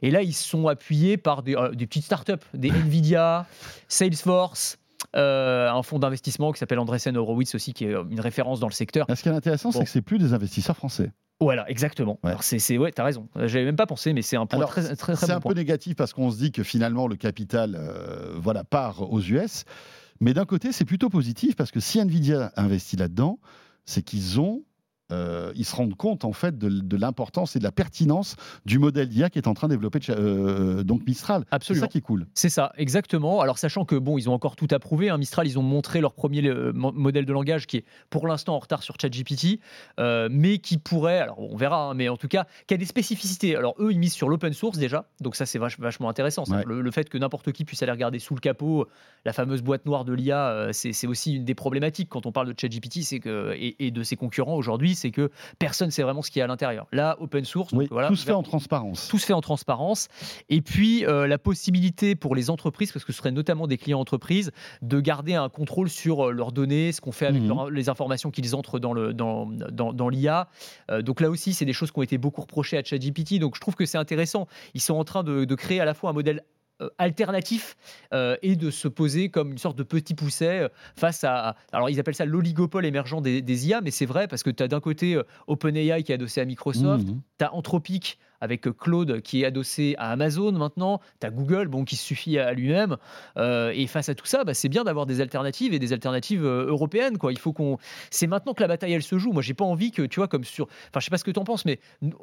Et 0.02 0.12
là, 0.12 0.22
ils 0.22 0.34
sont 0.34 0.68
appuyés 0.68 1.18
par 1.18 1.42
des, 1.44 1.56
euh, 1.56 1.72
des 1.72 1.88
petites 1.88 2.06
startups, 2.06 2.34
des 2.54 2.70
Nvidia, 2.72 3.46
Salesforce, 3.88 4.78
euh, 5.16 5.70
un 5.70 5.84
fonds 5.84 6.00
d'investissement 6.00 6.52
qui 6.52 6.60
s'appelle 6.60 6.80
Andreessen 6.80 7.16
Horowitz 7.18 7.56
aussi, 7.56 7.74
qui 7.74 7.86
est 7.86 7.94
euh, 7.94 8.04
une 8.10 8.20
référence 8.20 8.60
dans 8.60 8.68
le 8.68 8.74
secteur. 8.74 9.06
Là, 9.10 9.16
ce 9.16 9.24
qui 9.24 9.30
est 9.30 9.32
intéressant, 9.34 9.72
c'est 9.72 9.84
que 9.84 9.90
c'est 9.90 10.02
plus 10.02 10.20
des 10.20 10.34
investisseurs 10.34 10.76
français. 10.76 11.12
Voilà, 11.42 11.70
exactement. 11.70 12.20
Ouais. 12.24 12.30
Alors 12.30 12.44
c'est, 12.44 12.60
c'est- 12.60 12.78
ouais, 12.78 12.92
t'as 12.92 13.04
raison. 13.04 13.28
J'avais 13.36 13.66
même 13.66 13.76
pas 13.76 13.86
pensé, 13.88 14.14
mais 14.14 14.22
c'est 14.22 14.38
un 14.38 14.46
point 14.46 14.60
Alors, 14.60 14.70
très, 14.70 14.84
très, 14.84 14.96
très 14.96 15.16
C'est 15.16 15.28
bon 15.28 15.34
un 15.34 15.40
point. 15.42 15.52
peu 15.52 15.58
négatif 15.60 15.96
parce 15.96 16.14
qu'on 16.14 16.32
se 16.32 16.38
dit 16.38 16.52
que 16.52 16.64
finalement 16.64 17.08
le 17.08 17.16
capital 17.18 17.76
euh, 17.78 18.36
voilà, 18.38 18.64
part 18.64 19.02
aux 19.12 19.20
US. 19.22 19.66
Mais 20.22 20.34
d'un 20.34 20.46
côté, 20.46 20.72
c'est 20.72 20.86
plutôt 20.86 21.10
positif 21.10 21.58
parce 21.58 21.72
que 21.72 21.82
si 21.82 22.00
Nvidia 22.00 22.54
investit 22.56 22.96
là-dedans, 22.96 23.40
c'est 23.86 24.04
qu'ils 24.04 24.40
ont. 24.40 24.64
Euh, 25.12 25.52
ils 25.56 25.66
se 25.66 25.76
rendent 25.76 25.96
compte 25.96 26.26
en 26.26 26.34
fait 26.34 26.58
de, 26.58 26.68
de 26.70 26.98
l'importance 26.98 27.56
et 27.56 27.60
de 27.60 27.64
la 27.64 27.72
pertinence 27.72 28.36
du 28.66 28.80
modèle 28.80 29.08
d'IA 29.10 29.30
qui 29.30 29.38
est 29.40 29.48
en 29.48 29.54
train 29.54 29.68
de 29.68 29.74
développer 29.74 30.00
euh, 30.10 30.84
donc 30.84 31.06
Mistral. 31.06 31.46
C'est 31.62 31.76
ça 31.76 31.88
qui 31.88 32.00
est 32.00 32.02
cool. 32.02 32.26
C'est 32.34 32.50
ça, 32.50 32.72
exactement. 32.78 33.42
Alors 33.42 33.58
sachant 33.58 33.86
que 33.86 33.96
bon, 33.96 34.18
ils 34.18 34.30
ont 34.30 34.34
encore 34.34 34.56
tout 34.56 34.68
approuvé. 34.72 35.10
Hein. 35.10 35.18
Mistral, 35.18 35.48
ils 35.48 35.60
ont 35.60 35.64
montré 35.64 36.02
leur 36.02 36.14
premier 36.14 36.46
euh, 36.48 36.72
mo- 36.74 36.92
modèle 36.92 37.26
de 37.26 37.34
langage 37.34 37.68
qui 37.68 37.78
est 37.78 37.86
pour 38.10 38.28
l'instant 38.28 38.56
en 38.56 38.60
retard 38.60 38.82
sur 38.84 38.96
ChatGPT, 39.00 39.60
mais 40.00 40.58
qui 40.58 40.78
pourrait, 40.78 41.20
alors 41.20 41.40
on 41.40 41.56
verra, 41.56 41.90
hein, 41.90 41.94
mais 41.94 42.10
en 42.10 42.18
tout 42.18 42.28
cas, 42.28 42.46
qui 42.68 42.74
a 42.74 42.78
des 42.78 42.86
spécificités. 42.86 43.56
Alors 43.56 43.76
eux, 43.80 43.92
ils 43.92 44.00
misent 44.00 44.14
sur 44.14 44.30
l'open 44.30 44.54
source 44.54 44.78
déjà, 44.78 45.08
donc 45.22 45.36
ça 45.36 45.46
c'est 45.46 45.60
vach- 45.60 45.80
vachement 45.80 46.10
intéressant. 46.10 46.44
Ouais. 46.46 46.64
Le, 46.66 46.82
le 46.82 46.92
fait 46.92 47.10
que 47.10 47.18
n'importe 47.18 47.52
qui 47.52 47.66
puisse 47.66 47.82
aller 47.84 47.92
regarder 47.92 48.20
sous 48.20 48.34
le 48.36 48.40
capot 48.40 48.88
la 49.26 49.34
fameuse 49.34 49.62
boîte 49.62 49.86
noire 49.86 50.06
de 50.06 50.14
l'IA, 50.14 50.70
c'est 50.72 50.94
c'est 50.94 51.08
aussi 51.08 51.36
une 51.36 51.46
des 51.46 51.56
problématiques 51.56 52.10
quand 52.10 52.26
on 52.26 52.32
parle 52.32 52.54
de 52.54 52.60
ChatGPT, 52.60 53.02
c'est 53.04 53.20
que 53.20 53.54
et, 53.56 53.76
et 53.86 53.92
de 53.92 54.04
ses 54.04 54.16
concurrents 54.16 54.56
aujourd'hui, 54.56 54.95
c'est 54.96 55.12
que 55.12 55.30
personne 55.60 55.88
ne 55.88 55.92
sait 55.92 56.04
vraiment 56.04 56.22
ce 56.22 56.32
qu'il 56.32 56.40
y 56.40 56.42
a 56.42 56.46
à 56.46 56.48
l'intérieur. 56.48 56.88
Là, 56.92 57.18
open 57.20 57.46
source, 57.46 57.72
donc 57.72 57.82
Oui, 57.82 57.88
voilà, 57.92 58.08
tout 58.08 58.16
se 58.16 58.26
fait 58.26 58.32
en 58.32 58.42
transparence. 58.44 59.08
tout 59.08 59.18
se 59.20 59.26
fait 59.26 59.34
en 59.34 59.42
transparence. 59.42 60.08
Et 60.50 60.62
puis, 60.62 61.06
euh, 61.06 61.28
la 61.28 61.38
possibilité 61.38 62.16
pour 62.16 62.36
les 62.36 62.50
entreprises, 62.50 62.92
parce 62.92 63.06
que 63.06 63.12
ce 63.12 63.18
seraient 63.20 63.32
notamment 63.32 63.68
des 63.68 63.78
clients 63.78 64.00
entreprises, 64.00 64.52
de 64.82 65.00
garder 65.00 65.36
un 65.36 65.50
contrôle 65.50 65.90
sur 65.90 66.28
euh, 66.28 66.32
leurs 66.32 66.52
données, 66.52 66.92
ce 66.92 67.02
qu'on 67.02 67.12
fait 67.12 67.26
avec 67.28 67.42
Mhm. 67.42 67.48
leur- 67.50 67.70
les 67.70 67.90
informations 67.90 68.32
qu'ils 68.32 68.56
entrent 68.56 68.80
dans 68.80 68.94
le 68.94 69.14
dans, 69.14 69.46
dans, 69.48 69.94
dans 69.94 70.10
l'IA. 70.10 70.48
Euh, 70.92 71.02
donc 71.02 71.22
là 71.22 71.30
aussi, 71.30 71.54
c'est 71.54 71.66
des 71.66 71.74
choses 71.74 71.92
qui 71.92 72.00
ont 72.00 72.04
été 72.04 72.18
beaucoup 72.18 72.42
reprochées 72.42 72.78
à 72.78 72.84
ChatGPT. 72.84 73.40
Donc 73.40 73.56
je 73.56 73.62
trouve 73.62 73.76
que 73.76 73.86
c'est 73.86 73.98
intéressant. 73.98 74.48
Ils 74.74 74.82
sont 74.82 74.96
en 74.96 75.04
train 75.04 75.24
de, 75.24 75.46
de 75.46 75.56
créer 75.56 75.80
à 75.80 75.86
la 75.86 75.94
fois 75.94 76.10
un 76.10 76.14
modèle 76.14 76.42
alternatif 76.98 77.76
euh, 78.14 78.36
et 78.42 78.56
de 78.56 78.70
se 78.70 78.88
poser 78.88 79.30
comme 79.30 79.52
une 79.52 79.58
sorte 79.58 79.78
de 79.78 79.84
petit 79.84 80.14
pousset 80.14 80.64
euh, 80.64 80.70
face 80.96 81.24
à. 81.24 81.56
Alors, 81.72 81.90
ils 81.90 82.00
appellent 82.00 82.16
ça 82.16 82.26
l'oligopole 82.26 82.86
émergent 82.86 83.22
des, 83.22 83.42
des 83.42 83.68
IA, 83.68 83.82
mais 83.82 83.92
c'est 83.92 84.06
vrai 84.06 84.28
parce 84.28 84.44
que 84.44 84.50
tu 84.50 84.62
as 84.64 84.68
d'un 84.68 84.80
côté 84.82 85.16
euh, 85.16 85.24
OpenAI 85.48 86.04
qui 86.04 86.12
est 86.12 86.16
adossé 86.16 86.42
à 86.42 86.46
Microsoft, 86.46 87.08
Mhm. 87.08 87.22
tu 87.40 87.46
as 87.46 87.54
Anthropic 87.54 88.20
avec 88.42 88.68
euh, 88.68 88.74
Claude 88.74 89.22
qui 89.22 89.42
est 89.42 89.46
adossé 89.46 89.96
à 89.98 90.12
Amazon 90.12 90.52
maintenant, 90.52 91.02
tu 91.20 91.28
as 91.28 91.30
Google 91.30 91.68
bon, 91.68 91.86
qui 91.86 91.96
se 91.96 92.04
suffit 92.04 92.38
à 92.38 92.54
lui-même. 92.54 92.98
Euh, 93.38 93.72
et 93.76 93.88
face 93.88 94.10
à 94.10 94.16
tout 94.16 94.26
ça, 94.26 94.44
bah, 94.44 94.54
c'est 94.54 94.70
bien 94.70 94.84
d'avoir 94.84 95.06
des 95.06 95.22
alternatives 95.22 95.74
et 95.74 95.80
des 95.80 95.94
alternatives 95.94 96.46
euh, 96.46 96.68
européennes. 96.68 97.18
Quoi. 97.18 97.32
Il 97.32 97.40
faut 97.40 97.54
qu'on. 97.54 97.78
C'est 98.10 98.28
maintenant 98.28 98.54
que 98.54 98.62
la 98.62 98.68
bataille 98.68 98.94
elle 98.94 99.04
se 99.04 99.18
joue. 99.18 99.32
Moi, 99.32 99.42
j'ai 99.42 99.54
pas 99.54 99.66
envie 99.66 99.92
que, 99.92 100.04
tu 100.04 100.20
vois, 100.20 100.28
comme 100.28 100.44
sur. 100.44 100.66
Enfin, 100.90 101.00
je 101.00 101.06
sais 101.06 101.12
pas 101.12 101.18
ce 101.18 101.24
que 101.24 101.32
tu 101.32 101.40
en 101.40 101.44
penses, 101.44 101.66
mais 101.66 101.80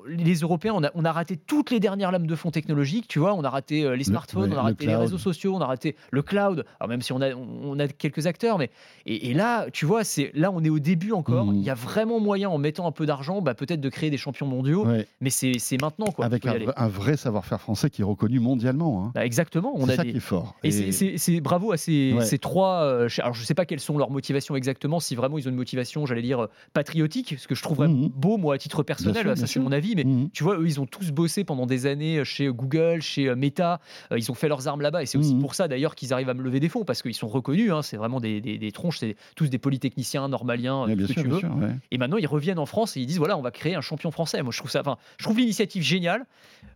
les 0.06 0.34
Européens, 0.34 0.72
on 0.74 0.84
a, 0.84 0.90
on 0.94 1.04
a 1.04 1.12
raté 1.12 1.36
toutes 1.36 1.70
les 1.70 1.80
dernières 1.80 2.12
lames 2.12 2.26
de 2.26 2.36
fond 2.36 2.50
technologiques. 2.50 3.08
Tu 3.08 3.18
vois, 3.18 3.34
on 3.34 3.44
a 3.44 3.50
raté 3.50 3.96
les 3.96 4.04
smartphones, 4.04 4.50
on 4.50 4.52
a 4.52 4.56
le 4.56 4.60
raté 4.60 4.86
les 4.86 4.96
réseaux 4.96 5.18
sociaux, 5.18 5.54
on 5.54 5.60
a 5.60 5.66
raté 5.66 5.96
le 6.10 6.22
cloud. 6.22 6.64
Alors 6.80 6.88
même 6.88 7.02
si 7.02 7.12
on 7.12 7.20
a, 7.20 7.34
on 7.34 7.78
a 7.78 7.88
quelques 7.88 8.26
acteurs, 8.26 8.58
mais 8.58 8.70
et, 9.06 9.30
et 9.30 9.34
là, 9.34 9.66
tu 9.72 9.86
vois, 9.86 10.04
c'est 10.04 10.30
là, 10.34 10.50
on 10.52 10.62
est 10.64 10.70
au 10.70 10.78
début 10.78 11.12
encore. 11.12 11.46
Mhm. 11.46 11.56
Il 11.56 11.62
y 11.62 11.70
a 11.70 11.74
vraiment 11.74 12.20
moyen, 12.20 12.48
en 12.48 12.58
mettant 12.58 12.86
un 12.86 12.92
peu 12.92 13.06
d'argent, 13.06 13.40
bah, 13.40 13.54
peut-être 13.54 13.80
de 13.80 13.88
créer 13.88 14.10
des 14.10 14.16
champions 14.16 14.46
mondiaux. 14.46 14.86
Ouais, 14.86 15.06
Mais 15.20 15.30
c'est 15.30 15.58
c'est 15.58 15.80
maintenant, 16.04 16.12
quoi. 16.12 16.24
avec 16.26 16.46
un, 16.46 16.54
vrai- 16.58 16.74
un 16.76 16.88
vrai 16.88 17.16
savoir-faire 17.16 17.60
français 17.60 17.90
qui 17.90 18.02
est 18.02 18.04
reconnu 18.04 18.40
mondialement. 18.40 19.04
hein. 19.06 19.12
Bah, 19.14 19.24
exactement. 19.24 19.72
On 19.74 19.86
C'est 19.86 19.92
a 19.92 19.96
ça 19.96 20.02
des... 20.04 20.10
qui 20.12 20.16
est 20.18 20.20
fort. 20.20 20.54
Et, 20.62 20.70
c'est- 20.70 20.92
c'est 20.92 21.18
c'est 21.18 21.40
bravo 21.40 21.72
à 21.72 21.76
ces, 21.76 22.12
Ouais. 22.12 22.24
ces 22.24 22.38
trois. 22.38 22.82
euh, 22.82 23.08
alors, 23.18 23.34
je 23.34 23.40
ne 23.40 23.44
sais 23.46 23.54
pas 23.54 23.64
quelles 23.64 23.80
sont 23.80 23.96
leurs 23.98 24.10
motivations 24.10 24.56
exactement, 24.56 25.00
si 25.00 25.14
vraiment 25.14 25.38
ils 25.38 25.46
ont 25.46 25.50
une 25.50 25.56
motivation, 25.56 26.06
j'allais 26.06 26.22
dire, 26.22 26.40
euh, 26.44 26.46
patriotique, 26.72 27.36
ce 27.38 27.46
que 27.46 27.54
je 27.54 27.62
trouverais 27.62 27.88
Mhm. 27.88 28.08
beau, 28.08 28.36
moi, 28.38 28.54
à 28.54 28.58
titre 28.58 28.82
personnel, 28.82 29.22
sûr, 29.22 29.30
ça 29.30 29.36
c'est 29.36 29.46
sûr. 29.46 29.62
mon 29.62 29.72
avis, 29.72 29.94
mais 29.96 30.04
Mhm. 30.04 30.30
tu 30.32 30.42
vois, 30.44 30.56
eux, 30.58 30.66
ils 30.66 30.80
ont 30.80 30.86
tous 30.86 31.10
bossé 31.12 31.44
pendant 31.44 31.66
des 31.66 31.86
années 31.86 32.24
chez 32.24 32.48
Google, 32.48 33.00
chez 33.02 33.28
euh, 33.28 33.36
Meta, 33.36 33.80
euh, 34.10 34.18
ils 34.18 34.30
ont 34.30 34.34
fait 34.34 34.48
leurs 34.48 34.68
armes 34.68 34.80
là-bas, 34.80 35.02
et 35.02 35.06
c'est 35.06 35.18
aussi 35.18 35.34
pour 35.34 35.54
ça 35.54 35.68
d'ailleurs 35.68 35.94
qu'ils 35.94 36.12
arrivent 36.12 36.28
à 36.30 36.34
me 36.34 36.42
lever 36.42 36.60
des 36.60 36.68
fonds, 36.68 36.84
parce 36.84 37.02
qu'ils 37.02 37.14
sont 37.14 37.28
reconnus, 37.28 37.70
hein, 37.72 37.82
c'est 37.82 37.96
vraiment 37.96 38.20
des, 38.20 38.40
des- 38.40 38.58
des 38.58 38.72
tronches, 38.72 38.98
c'est 38.98 39.16
tous 39.36 39.48
des 39.48 39.58
polytechniciens, 39.58 40.28
normaliens, 40.28 40.86
tout 40.86 40.92
ce 40.92 41.06
que 41.06 41.12
sûr, 41.12 41.22
tu 41.22 41.28
veux. 41.28 41.38
sûr, 41.38 41.56
ouais. 41.56 41.74
Et 41.90 41.98
maintenant, 41.98 42.16
ils 42.16 42.26
reviennent 42.26 42.58
en 42.58 42.66
France 42.66 42.96
et 42.96 43.00
ils 43.00 43.06
disent 43.06 43.18
voilà, 43.18 43.36
on 43.36 43.42
va 43.42 43.50
créer 43.50 43.74
un 43.74 43.80
champion 43.80 44.10
français. 44.10 44.42
Moi, 44.42 44.52
je 44.52 44.58
trouve 44.58 44.70
ça, 44.70 44.80
enfin, 44.80 44.96
je 45.18 45.24
trouve 45.24 45.38
l'initiative 45.38 45.82
géniale. 45.92 46.24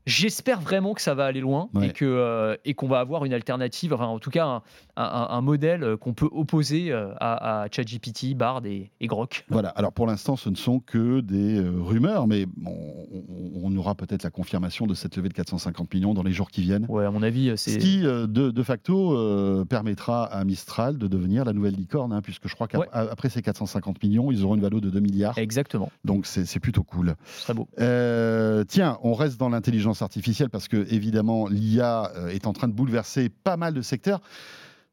J'espère 0.05 0.61
vraiment 0.61 0.95
que 0.95 1.03
ça 1.03 1.15
va 1.15 1.25
aller 1.27 1.41
loin 1.41 1.69
Ouais. 1.75 1.89
et 1.89 1.93
que 1.93 2.05
euh, 2.05 2.57
et 2.65 2.75
qu'on 2.75 2.87
va 2.87 3.01
avoir 3.01 3.25
une 3.25 3.33
alternative, 3.33 3.93
enfin 3.93 4.07
en 4.07 4.21
tout 4.21 4.31
cas 4.31 4.45
un, 4.47 4.63
un- 4.97 5.27
un 5.31 5.41
modèle 5.41 5.83
euh, 5.83 5.97
qu'on 5.97 6.13
peut 6.15 6.29
opposer 6.31 6.93
euh, 6.93 7.09
à, 7.19 7.63
à 7.63 7.67
ChatGPT, 7.71 8.35
Bard 8.37 8.65
et, 8.67 8.93
et 9.01 9.07
Grok. 9.09 9.45
Voilà, 9.49 9.71
alors 9.71 9.93
pour 9.93 10.07
l'instant, 10.07 10.37
ce 10.37 10.49
ne 10.49 10.55
sont 10.55 10.79
que 10.79 11.21
des 11.21 11.61
rumeurs, 11.61 12.29
mais 12.29 12.47
bon, 12.47 12.73
on, 13.13 13.63
on 13.65 13.77
aura 13.77 13.97
peut-être 13.97 14.23
la 14.23 14.31
confirmation 14.31 14.87
de 14.87 14.95
cette 14.95 15.17
levée 15.17 15.29
de 15.29 15.35
450 15.35 15.93
millions 15.93 16.15
dans 16.15 16.23
les 16.23 16.33
jours 16.33 16.51
qui 16.53 16.63
viennent. 16.63 16.87
Ouais, 16.89 17.05
à 17.05 17.11
mon 17.11 17.23
avis, 17.25 17.53
Ce 17.59 17.77
qui, 17.77 18.03
de, 18.03 18.27
de 18.27 18.63
facto, 18.63 19.13
euh, 19.17 19.65
permettra 19.65 20.25
à 20.27 20.45
Mistral 20.45 20.99
de 20.99 21.09
devenir 21.09 21.45
la 21.45 21.53
nouvelle 21.53 21.75
licorne, 21.75 22.13
hein, 22.13 22.23
puisque 22.23 22.47
je 22.47 22.55
crois 22.55 22.69
Ouais. 22.75 22.87
qu'après 22.93 23.29
ces 23.29 23.43
450 23.43 24.01
millions, 24.05 24.31
ils 24.31 24.45
auront 24.45 24.55
une 24.55 24.61
valeur 24.61 24.81
de 24.81 24.91
2 24.91 25.01
milliards. 25.01 25.37
exactement. 25.39 25.91
Donc 26.05 26.27
c'est 26.27 26.61
plutôt 26.61 26.85
cool. 26.85 27.17
Serait 27.27 27.55
beau. 27.55 27.67
Euh, 27.81 28.63
tiens, 28.69 28.99
on 29.07 29.15
reste 29.15 29.39
dans 29.39 29.49
l'intelligence 29.49 30.03
artificielle 30.03 30.51
parce 30.51 30.69
que 30.69 30.93
évidemment 30.93 31.47
l'IA 31.47 32.13
euh, 32.17 32.29
est 32.29 32.47
en 32.47 32.53
train 32.53 32.69
de 32.69 32.73
bouleverser 32.73 33.29
pas 33.29 33.57
mal 33.57 33.73
de 33.73 33.83
secteurs. 33.83 34.21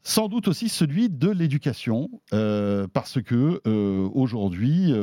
Sans 0.05 0.27
doute 0.27 0.49
aussi 0.49 0.67
celui 0.67 1.09
de 1.09 1.29
l'éducation, 1.29 2.09
euh, 2.33 2.87
parce 2.91 3.21
que 3.21 3.61
euh, 3.65 4.09
aujourd'hui, 4.13 4.93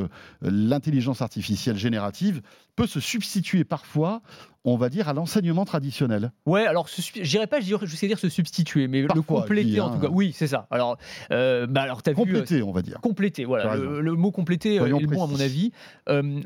l'intelligence 0.42 1.22
artificielle 1.22 1.78
générative 1.78 2.42
peut 2.80 2.86
se 2.86 3.00
substituer 3.00 3.64
parfois, 3.64 4.22
on 4.64 4.76
va 4.76 4.88
dire, 4.88 5.08
à 5.08 5.12
l'enseignement 5.12 5.64
traditionnel. 5.64 6.32
Ouais, 6.46 6.66
alors 6.66 6.88
dirais 7.28 7.46
pas, 7.46 7.60
sais 7.96 8.06
dire 8.06 8.18
se 8.18 8.28
substituer, 8.30 8.88
mais 8.88 9.02
Parfois, 9.04 9.16
le 9.36 9.42
compléter 9.42 9.80
en 9.80 9.88
hein. 9.88 9.94
tout 9.96 10.00
cas. 10.00 10.08
Oui, 10.10 10.32
c'est 10.34 10.46
ça. 10.46 10.66
Alors, 10.70 10.96
euh, 11.30 11.66
bah 11.66 11.82
alors 11.82 12.02
vu. 12.24 12.36
euh, 12.36 12.64
on 12.66 12.72
va 12.72 12.82
dire. 12.82 12.98
Compléter, 13.02 13.44
voilà. 13.44 13.76
Le, 13.76 14.00
le 14.00 14.12
mot 14.14 14.30
compléter 14.30 14.76
euh, 14.76 14.80
Soyons 14.80 14.98
est 14.98 15.02
le 15.02 15.06
bon 15.08 15.22
à 15.24 15.26
mon 15.26 15.40
avis. 15.40 15.72
Euh, 16.08 16.40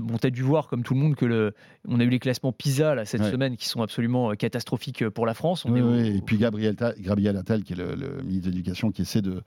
bon, 0.00 0.18
t'as 0.18 0.30
dû 0.30 0.42
voir 0.42 0.68
comme 0.68 0.82
tout 0.84 0.94
le 0.94 1.00
monde 1.00 1.16
que 1.16 1.26
le, 1.26 1.54
on 1.88 1.98
a 2.00 2.04
eu 2.04 2.08
les 2.08 2.18
classements 2.20 2.52
PISA 2.52 2.94
là, 2.94 3.04
cette 3.04 3.22
Ouais. 3.22 3.30
semaine 3.32 3.56
qui 3.56 3.66
sont 3.68 3.82
absolument 3.82 4.30
catastrophiques 4.36 5.08
pour 5.08 5.26
la 5.26 5.34
France. 5.34 5.64
On 5.64 5.72
Oui, 5.72 5.80
est 5.80 5.82
au- 5.82 5.94
Et 6.18 6.20
puis 6.24 6.38
Gabriel, 6.38 6.76
Gabriel 7.00 7.36
Attal, 7.36 7.64
qui 7.64 7.72
est 7.72 7.76
le, 7.76 7.94
le 7.96 8.22
ministre 8.22 8.46
de 8.46 8.50
l'Éducation, 8.52 8.90
qui 8.92 9.02
essaie 9.02 9.22
de, 9.22 9.42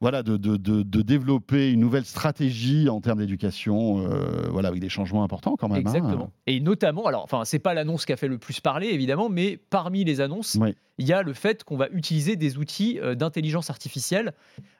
voilà, 0.00 0.22
de, 0.22 0.36
de- 0.36 0.56
de- 0.56 0.82
de 0.82 1.02
développer 1.02 1.72
une 1.72 1.80
nouvelle 1.80 2.04
stratégie 2.04 2.88
en 2.88 3.00
termes 3.00 3.18
d'éducation, 3.18 3.98
euh, 4.06 4.48
voilà, 4.50 4.68
avec 4.68 4.80
des 4.80 4.88
changements 4.88 5.24
importants 5.24 5.56
quand 5.58 5.68
même. 5.68 5.78
hein. 5.78 5.80
Exactement. 5.80 6.30
Et 6.46 6.60
notamment, 6.60 7.06
alors, 7.06 7.24
enfin, 7.24 7.44
c'est 7.44 7.58
pas 7.58 7.74
l'annonce 7.74 8.06
qui 8.06 8.12
a 8.12 8.16
fait 8.16 8.28
le 8.28 8.38
plus 8.38 8.60
parler, 8.60 8.88
évidemment, 8.88 9.28
mais 9.28 9.56
parmi 9.70 10.04
les 10.04 10.20
annonces, 10.20 10.56
Oui. 10.60 10.74
il 10.98 11.06
y 11.08 11.12
a 11.12 11.22
le 11.22 11.32
fait 11.32 11.64
qu'on 11.64 11.76
va 11.76 11.88
utiliser 11.90 12.36
des 12.36 12.58
outils 12.58 13.00
euh, 13.00 13.14
d'intelligence 13.16 13.70
artificielle 13.70 14.32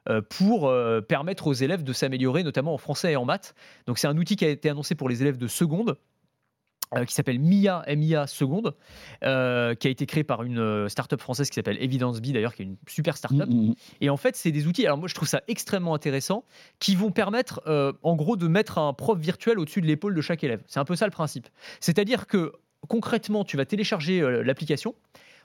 euh, 0.09 0.22
pour 0.22 0.72
permettre 1.09 1.48
aux 1.48 1.52
élèves 1.52 1.83
de 1.83 1.92
s'améliorer, 1.92 2.42
notamment 2.44 2.74
en 2.74 2.78
français 2.78 3.12
et 3.12 3.16
en 3.16 3.24
maths. 3.24 3.54
Donc, 3.87 3.98
c'est 3.98 4.07
un 4.07 4.16
outil 4.16 4.37
qui 4.37 4.44
a 4.44 4.48
été 4.48 4.70
annoncé 4.70 4.94
pour 4.94 5.09
les 5.09 5.20
élèves 5.22 5.37
de 5.38 5.48
seconde. 5.48 5.96
Euh, 6.96 7.05
qui 7.05 7.14
s'appelle 7.14 7.38
MIA, 7.38 7.85
MIA 7.88 8.27
Seconde, 8.27 8.74
euh, 9.24 9.74
qui 9.74 9.88
a 9.88 9.90
été 9.90 10.07
créé 10.07 10.24
par 10.24 10.42
une 10.42 10.59
euh, 10.59 10.88
start-up 10.88 11.20
française 11.20 11.48
qui 11.51 11.55
s'appelle 11.55 11.83
Evidence 11.83 12.20
B, 12.20 12.29
d'ailleurs, 12.29 12.55
qui 12.55 12.62
est 12.62 12.66
une 12.66 12.77
super 12.87 13.16
start-up. 13.16 13.48
Mm, 13.48 13.55
mm, 13.55 13.68
mm. 13.68 13.74
Et 14.01 14.11
en 14.11 14.16
fait, 14.16 14.37
c'est 14.37 14.53
des 14.53 14.66
outils, 14.66 14.87
alors 14.87 14.98
moi 14.98 15.09
je 15.09 15.14
trouve 15.14 15.29
ça 15.29 15.42
extrêmement 15.48 15.94
intéressant, 15.94 16.44
qui 16.79 16.96
vont 16.96 17.11
permettre 17.11 17.61
euh, 17.66 17.92
en 18.03 18.16
gros 18.16 18.37
de 18.37 18.48
mettre 18.48 18.79
un 18.79 18.92
prof 18.92 19.18
virtuel 19.18 19.59
au-dessus 19.59 19.81
de 19.81 19.87
l'épaule 19.87 20.14
de 20.14 20.20
chaque 20.20 20.42
élève. 20.44 20.62
C'est 20.66 20.81
un 20.81 20.85
peu 20.85 20.96
ça 20.96 21.05
le 21.07 21.12
principe. 21.12 21.48
C'est-à-dire 21.81 22.27
que 22.27 22.53
concrètement, 22.88 23.44
tu 23.44 23.57
vas 23.57 23.64
télécharger 23.64 24.20
l'application. 24.44 24.94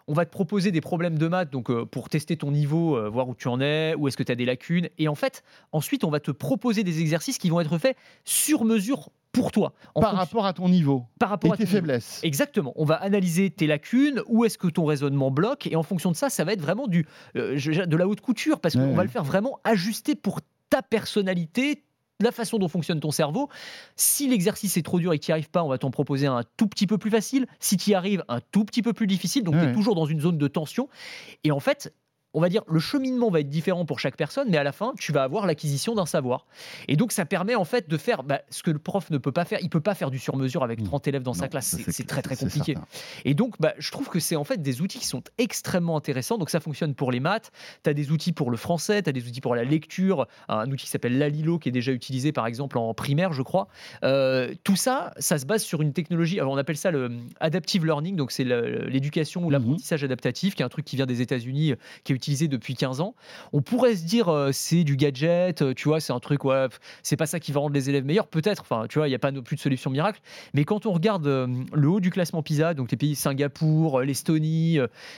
On 0.08 0.14
va 0.14 0.26
te 0.26 0.32
proposer 0.32 0.72
des 0.72 0.82
problèmes 0.82 1.18
de 1.18 1.28
maths 1.28 1.50
donc 1.50 1.70
euh, 1.70 1.86
pour 1.86 2.10
tester 2.10 2.36
ton 2.36 2.52
niveau, 2.52 2.98
euh, 2.98 3.08
voir 3.10 3.30
où 3.30 3.36
tu 3.36 3.48
en 3.48 3.62
es, 3.62 3.96
où 3.96 4.08
est-ce 4.08 4.18
que 4.18 4.24
tu 4.24 4.32
as 4.32 4.36
des 4.36 4.46
lacunes. 4.46 4.90
Et 4.98 5.08
en 5.08 5.16
fait, 5.16 5.44
ensuite, 5.72 6.04
on 6.04 6.10
va 6.10 6.20
te 6.20 6.32
proposer 6.32 6.84
des 6.84 7.00
exercices 7.00 7.38
qui 7.38 7.50
vont 7.50 7.60
être 7.62 7.78
faits 7.78 7.96
sur 8.26 8.66
mesure 8.66 9.10
pour 9.32 9.52
toi. 9.52 9.74
en 9.96 10.02
Par 10.02 10.12
fonction- 10.12 10.26
rapport 10.26 10.46
à 10.46 10.54
ton 10.54 10.70
niveau 10.70 11.06
par 11.20 11.30
rapport 11.30 11.52
et 11.52 11.54
à 11.54 11.58
tes 11.58 11.64
niveau. 11.64 11.78
faiblesses. 11.78 12.20
Exactement. 12.24 12.72
On 12.76 12.86
va 12.86 12.96
analyser 12.96 13.50
tes 13.50 13.66
lacunes, 13.66 14.22
où 14.28 14.46
est-ce 14.46 14.58
que 14.60 14.68
ton 14.68 14.86
raisonnement 14.86 15.32
bloque, 15.32 15.66
et 15.68 15.76
en 15.76 15.84
fonction 15.84 16.12
de 16.12 16.16
ça, 16.16 16.30
ça 16.30 16.44
va 16.44 16.54
être 16.54 16.62
vraiment 16.62 16.86
du, 16.88 17.08
euh, 17.36 17.56
de 17.88 17.98
la 17.98 18.08
haute 18.08 18.22
couture, 18.22 18.60
parce 18.60 18.76
qu'on 18.76 18.90
Ouais, 18.90 18.94
va 18.94 19.04
le 19.04 19.10
faire 19.10 19.24
vraiment 19.24 19.60
ajuster 19.64 20.14
pour 20.16 20.42
ta 20.70 20.82
personnalité, 20.84 21.84
la 22.24 22.32
façon 22.32 22.58
dont 22.58 22.68
fonctionne 22.68 23.00
ton 23.00 23.12
cerveau. 23.12 23.50
Si 23.96 24.28
l'exercice 24.28 24.78
est 24.78 24.82
trop 24.82 25.00
dur 25.00 25.14
et 25.14 25.20
que 25.20 25.26
tu 25.26 25.32
n'y 25.32 25.34
arrives 25.34 25.50
pas, 25.50 25.64
on 25.64 25.70
va 25.70 25.78
t'en 25.78 25.92
proposer 25.92 26.28
un 26.28 26.44
tout 26.58 26.68
petit 26.68 26.88
peu 26.88 26.98
plus 26.98 27.12
facile. 27.12 27.46
Si 27.60 27.78
tu 27.78 27.92
y 27.92 27.94
arrives, 27.94 28.24
un 28.28 28.40
tout 28.52 28.66
petit 28.66 28.82
peu 28.82 28.94
plus 28.94 29.08
difficile. 29.08 29.44
Donc, 29.44 29.56
tu 29.56 29.66
es 29.66 29.74
toujours 29.74 29.96
dans 29.96 30.06
une 30.06 30.22
zone 30.22 30.38
de 30.38 30.48
tension. 30.48 30.90
Et 31.44 31.52
en 31.52 31.60
fait, 31.60 31.94
on 32.34 32.42
va 32.42 32.50
dire, 32.50 32.64
le 32.68 32.80
cheminement 32.80 33.30
va 33.30 33.40
être 33.42 33.50
différent 33.50 33.86
pour 33.86 34.00
chaque 34.00 34.18
personne, 34.18 34.48
mais 34.50 34.58
à 34.58 34.64
la 34.64 34.72
fin, 34.72 34.94
tu 35.00 35.12
vas 35.12 35.24
avoir 35.24 35.46
l'acquisition 35.46 35.96
d'un 35.96 36.06
savoir. 36.06 36.46
Et 36.88 36.96
donc, 36.96 37.12
ça 37.12 37.26
permet 37.26 37.56
en 37.56 37.66
fait 37.66 37.90
de 37.90 37.98
faire 37.98 38.24
bah, 38.24 38.42
ce 38.50 38.64
que 38.64 38.72
le 38.72 38.80
prof 38.80 39.10
ne 39.12 39.18
peut 39.18 39.32
pas 39.32 39.46
faire. 39.46 39.60
Il 39.62 39.70
peut 39.70 39.82
pas 39.82 39.96
faire 39.96 40.10
du 40.12 40.20
sur-mesure 40.20 40.64
avec 40.64 40.80
Mmh. 40.82 40.86
30 40.86 41.08
élèves 41.08 41.24
dans 41.24 41.34
sa 41.34 41.48
classe. 41.48 41.78
C'est- 41.90 42.08
très, 42.08 42.22
très 42.22 42.36
compliqué. 42.36 42.76
Et 43.26 43.34
donc, 43.34 43.56
bah, 43.60 43.74
je 43.78 43.92
trouve 43.92 44.10
que 44.10 44.20
c'est 44.20 44.36
en 44.36 44.44
fait 44.44 44.62
des 44.62 44.82
outils 44.82 45.00
qui 45.00 45.06
sont 45.08 45.22
extrêmement 45.38 45.96
intéressants. 45.98 46.38
Donc, 46.38 46.50
ça 46.50 46.60
fonctionne 46.60 46.96
pour 46.96 47.12
les 47.12 47.20
maths. 47.20 47.52
Tu 47.84 47.90
as 47.90 47.94
des 47.94 48.12
outils 48.12 48.32
pour 48.34 48.50
le 48.52 48.58
français, 48.58 49.02
tu 49.04 49.10
as 49.10 49.14
des 49.14 49.28
outils 49.28 49.42
pour 49.42 49.56
la 49.56 49.64
lecture, 49.64 50.28
un 50.50 50.70
outil 50.72 50.86
qui 50.86 50.90
s'appelle 50.92 51.18
Lalilo 51.18 51.60
qui 51.60 51.70
est 51.70 51.72
déjà 51.72 51.92
utilisé 51.92 52.32
par 52.32 52.48
exemple 52.48 52.78
en 52.78 52.94
primaire, 52.94 53.32
je 53.34 53.42
crois. 53.44 53.68
Euh, 54.04 54.54
tout 54.64 54.76
ça, 54.76 55.14
ça 55.18 55.38
se 55.38 55.46
base 55.46 55.64
sur 55.64 55.82
une 55.82 55.94
technologie. 55.94 56.40
Alors, 56.40 56.54
on 56.54 56.58
appelle 56.58 56.78
ça 56.78 56.92
le 56.92 57.12
adaptive 57.40 57.86
learning. 57.86 58.16
Donc, 58.16 58.32
c'est 58.32 58.44
l'éducation 58.44 59.42
ou 59.42 59.46
Mhm. 59.46 59.52
l'apprentissage 59.52 60.04
adaptatif, 60.04 60.56
qui 60.56 60.62
est 60.62 60.66
un 60.66 60.70
truc 60.70 60.86
qui 60.86 60.96
vient 60.96 61.06
des 61.06 61.22
États-Unis, 61.22 61.72
euh, 61.72 61.76
qui 62.04 62.12
est 62.14 62.16
utilisé 62.24 62.48
depuis 62.48 62.76
15 62.76 63.02
ans. 63.02 63.16
On 63.52 63.62
pourrait 63.62 63.96
se 63.98 64.06
dire, 64.06 64.30
euh, 64.30 64.52
c'est 64.54 64.84
du 64.86 64.96
gadget, 64.96 65.62
euh, 65.62 65.74
tu 65.74 65.90
vois, 65.90 66.00
c'est 66.00 66.14
un 66.14 66.20
truc, 66.20 66.46
ouais, 66.46 66.68
c'est 67.02 67.18
pas 67.18 67.26
ça 67.26 67.40
qui 67.42 67.52
va 67.52 67.60
rendre 67.60 67.74
les 67.74 67.90
élèves 67.90 68.06
meilleurs. 68.06 68.28
Peut-être, 68.28 68.62
enfin, 68.62 68.86
tu 68.90 68.98
vois, 69.00 69.08
il 69.08 69.12
n'y 69.12 69.16
a 69.16 69.20
pas 69.20 69.32
non 69.32 69.42
plus 69.42 69.58
de 69.58 69.62
solution 69.62 69.90
miracle. 69.92 70.22
Mais 70.54 70.64
quand 70.64 70.86
on 70.86 70.94
regarde 70.94 71.28
euh, 71.28 71.48
le 71.74 71.90
haut 71.90 72.00
du 72.00 72.10
classement 72.12 72.42
PISA, 72.42 72.74
donc 72.74 72.92
les 72.92 72.98
pays 72.98 73.16
Singapour, 73.16 74.02
l'Estonie, 74.02 74.78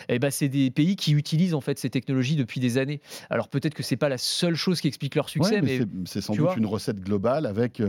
eh 0.09 0.19
ben, 0.19 0.31
c'est 0.31 0.49
des 0.49 0.71
pays 0.71 0.95
qui 0.95 1.13
utilisent 1.13 1.53
en 1.53 1.61
fait 1.61 1.77
ces 1.77 1.89
technologies 1.91 2.35
depuis 2.35 2.59
des 2.59 2.77
années. 2.79 3.01
Alors 3.29 3.47
peut-être 3.49 3.73
que 3.75 3.83
c'est 3.83 3.97
pas 3.97 4.09
la 4.09 4.17
seule 4.17 4.55
chose 4.55 4.81
qui 4.81 4.87
explique 4.87 5.13
leur 5.15 5.29
succès, 5.29 5.55
Ouais, 5.55 5.61
mais 5.61 5.79
mais, 5.79 5.87
c'est- 6.05 6.21
sans 6.21 6.33
doute 6.33 6.41
vois. 6.45 6.55
une 6.57 6.65
recette 6.65 6.99
globale 7.01 7.45
avec 7.45 7.81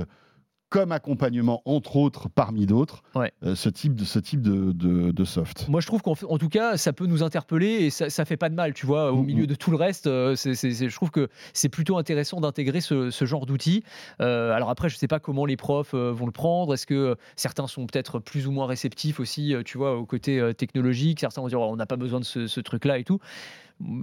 comme 0.68 0.90
accompagnement, 0.90 1.62
entre 1.64 1.94
autres, 1.96 2.28
parmi 2.28 2.66
d'autres, 2.66 3.02
Ouais. 3.14 3.32
euh, 3.44 3.54
ce 3.54 3.68
type 3.68 3.94
de, 3.94 4.04
ce 4.04 4.18
type 4.18 4.42
de, 4.42 4.72
de- 4.72 5.12
de 5.12 5.24
soft. 5.24 5.68
moi 5.68 5.80
je 5.80 5.86
trouve 5.86 6.02
qu'en 6.02 6.14
tout 6.16 6.48
cas 6.48 6.76
ça 6.76 6.92
peut 6.92 7.06
nous 7.06 7.22
interpeller 7.22 7.84
et 7.84 7.90
ça, 7.90 8.10
ça 8.10 8.24
fait 8.24 8.36
pas 8.36 8.48
de 8.48 8.54
mal, 8.56 8.74
tu 8.74 8.84
vois, 8.84 9.12
au 9.12 9.18
Mhm. 9.18 9.26
milieu 9.26 9.46
de 9.46 9.54
tout 9.54 9.70
le 9.70 9.76
reste. 9.76 10.06
euh, 10.08 10.34
je 10.36 10.94
trouve 10.94 11.10
que 11.10 11.28
c'est 11.52 11.68
plutôt 11.68 11.98
intéressant 11.98 12.40
d'intégrer 12.40 12.80
ce, 12.80 13.10
ce 13.10 13.24
genre 13.26 13.46
d'outils. 13.46 13.84
Euh, 14.20 14.52
alors 14.52 14.70
après, 14.70 14.88
je 14.88 14.96
sais 14.96 15.06
pas 15.08 15.20
comment 15.20 15.46
les 15.46 15.56
profs 15.56 15.94
euh, 15.94 16.10
vont 16.12 16.26
le 16.26 16.32
prendre. 16.32 16.74
Est-ce 16.74 16.86
que 16.86 17.16
certains 17.36 17.66
sont 17.68 17.86
peut-être 17.86 18.18
plus 18.18 18.46
ou 18.48 18.50
moins 18.50 18.66
réceptifs 18.66 19.20
aussi, 19.20 19.54
tu 19.64 19.78
vois, 19.78 19.96
au 19.96 20.04
côté 20.04 20.52
technologique? 20.58 21.20
Certains 21.20 21.40
vont 21.42 21.48
dire 21.48 21.60
Oh, 21.60 21.68
on 21.70 21.76
n'a 21.76 21.86
pas 21.86 21.96
besoin 21.96 22.18
de 22.20 22.24
ce, 22.24 22.46
ce 22.48 22.60
truc-là 22.60 22.98
et 22.98 23.04
tout. 23.04 23.20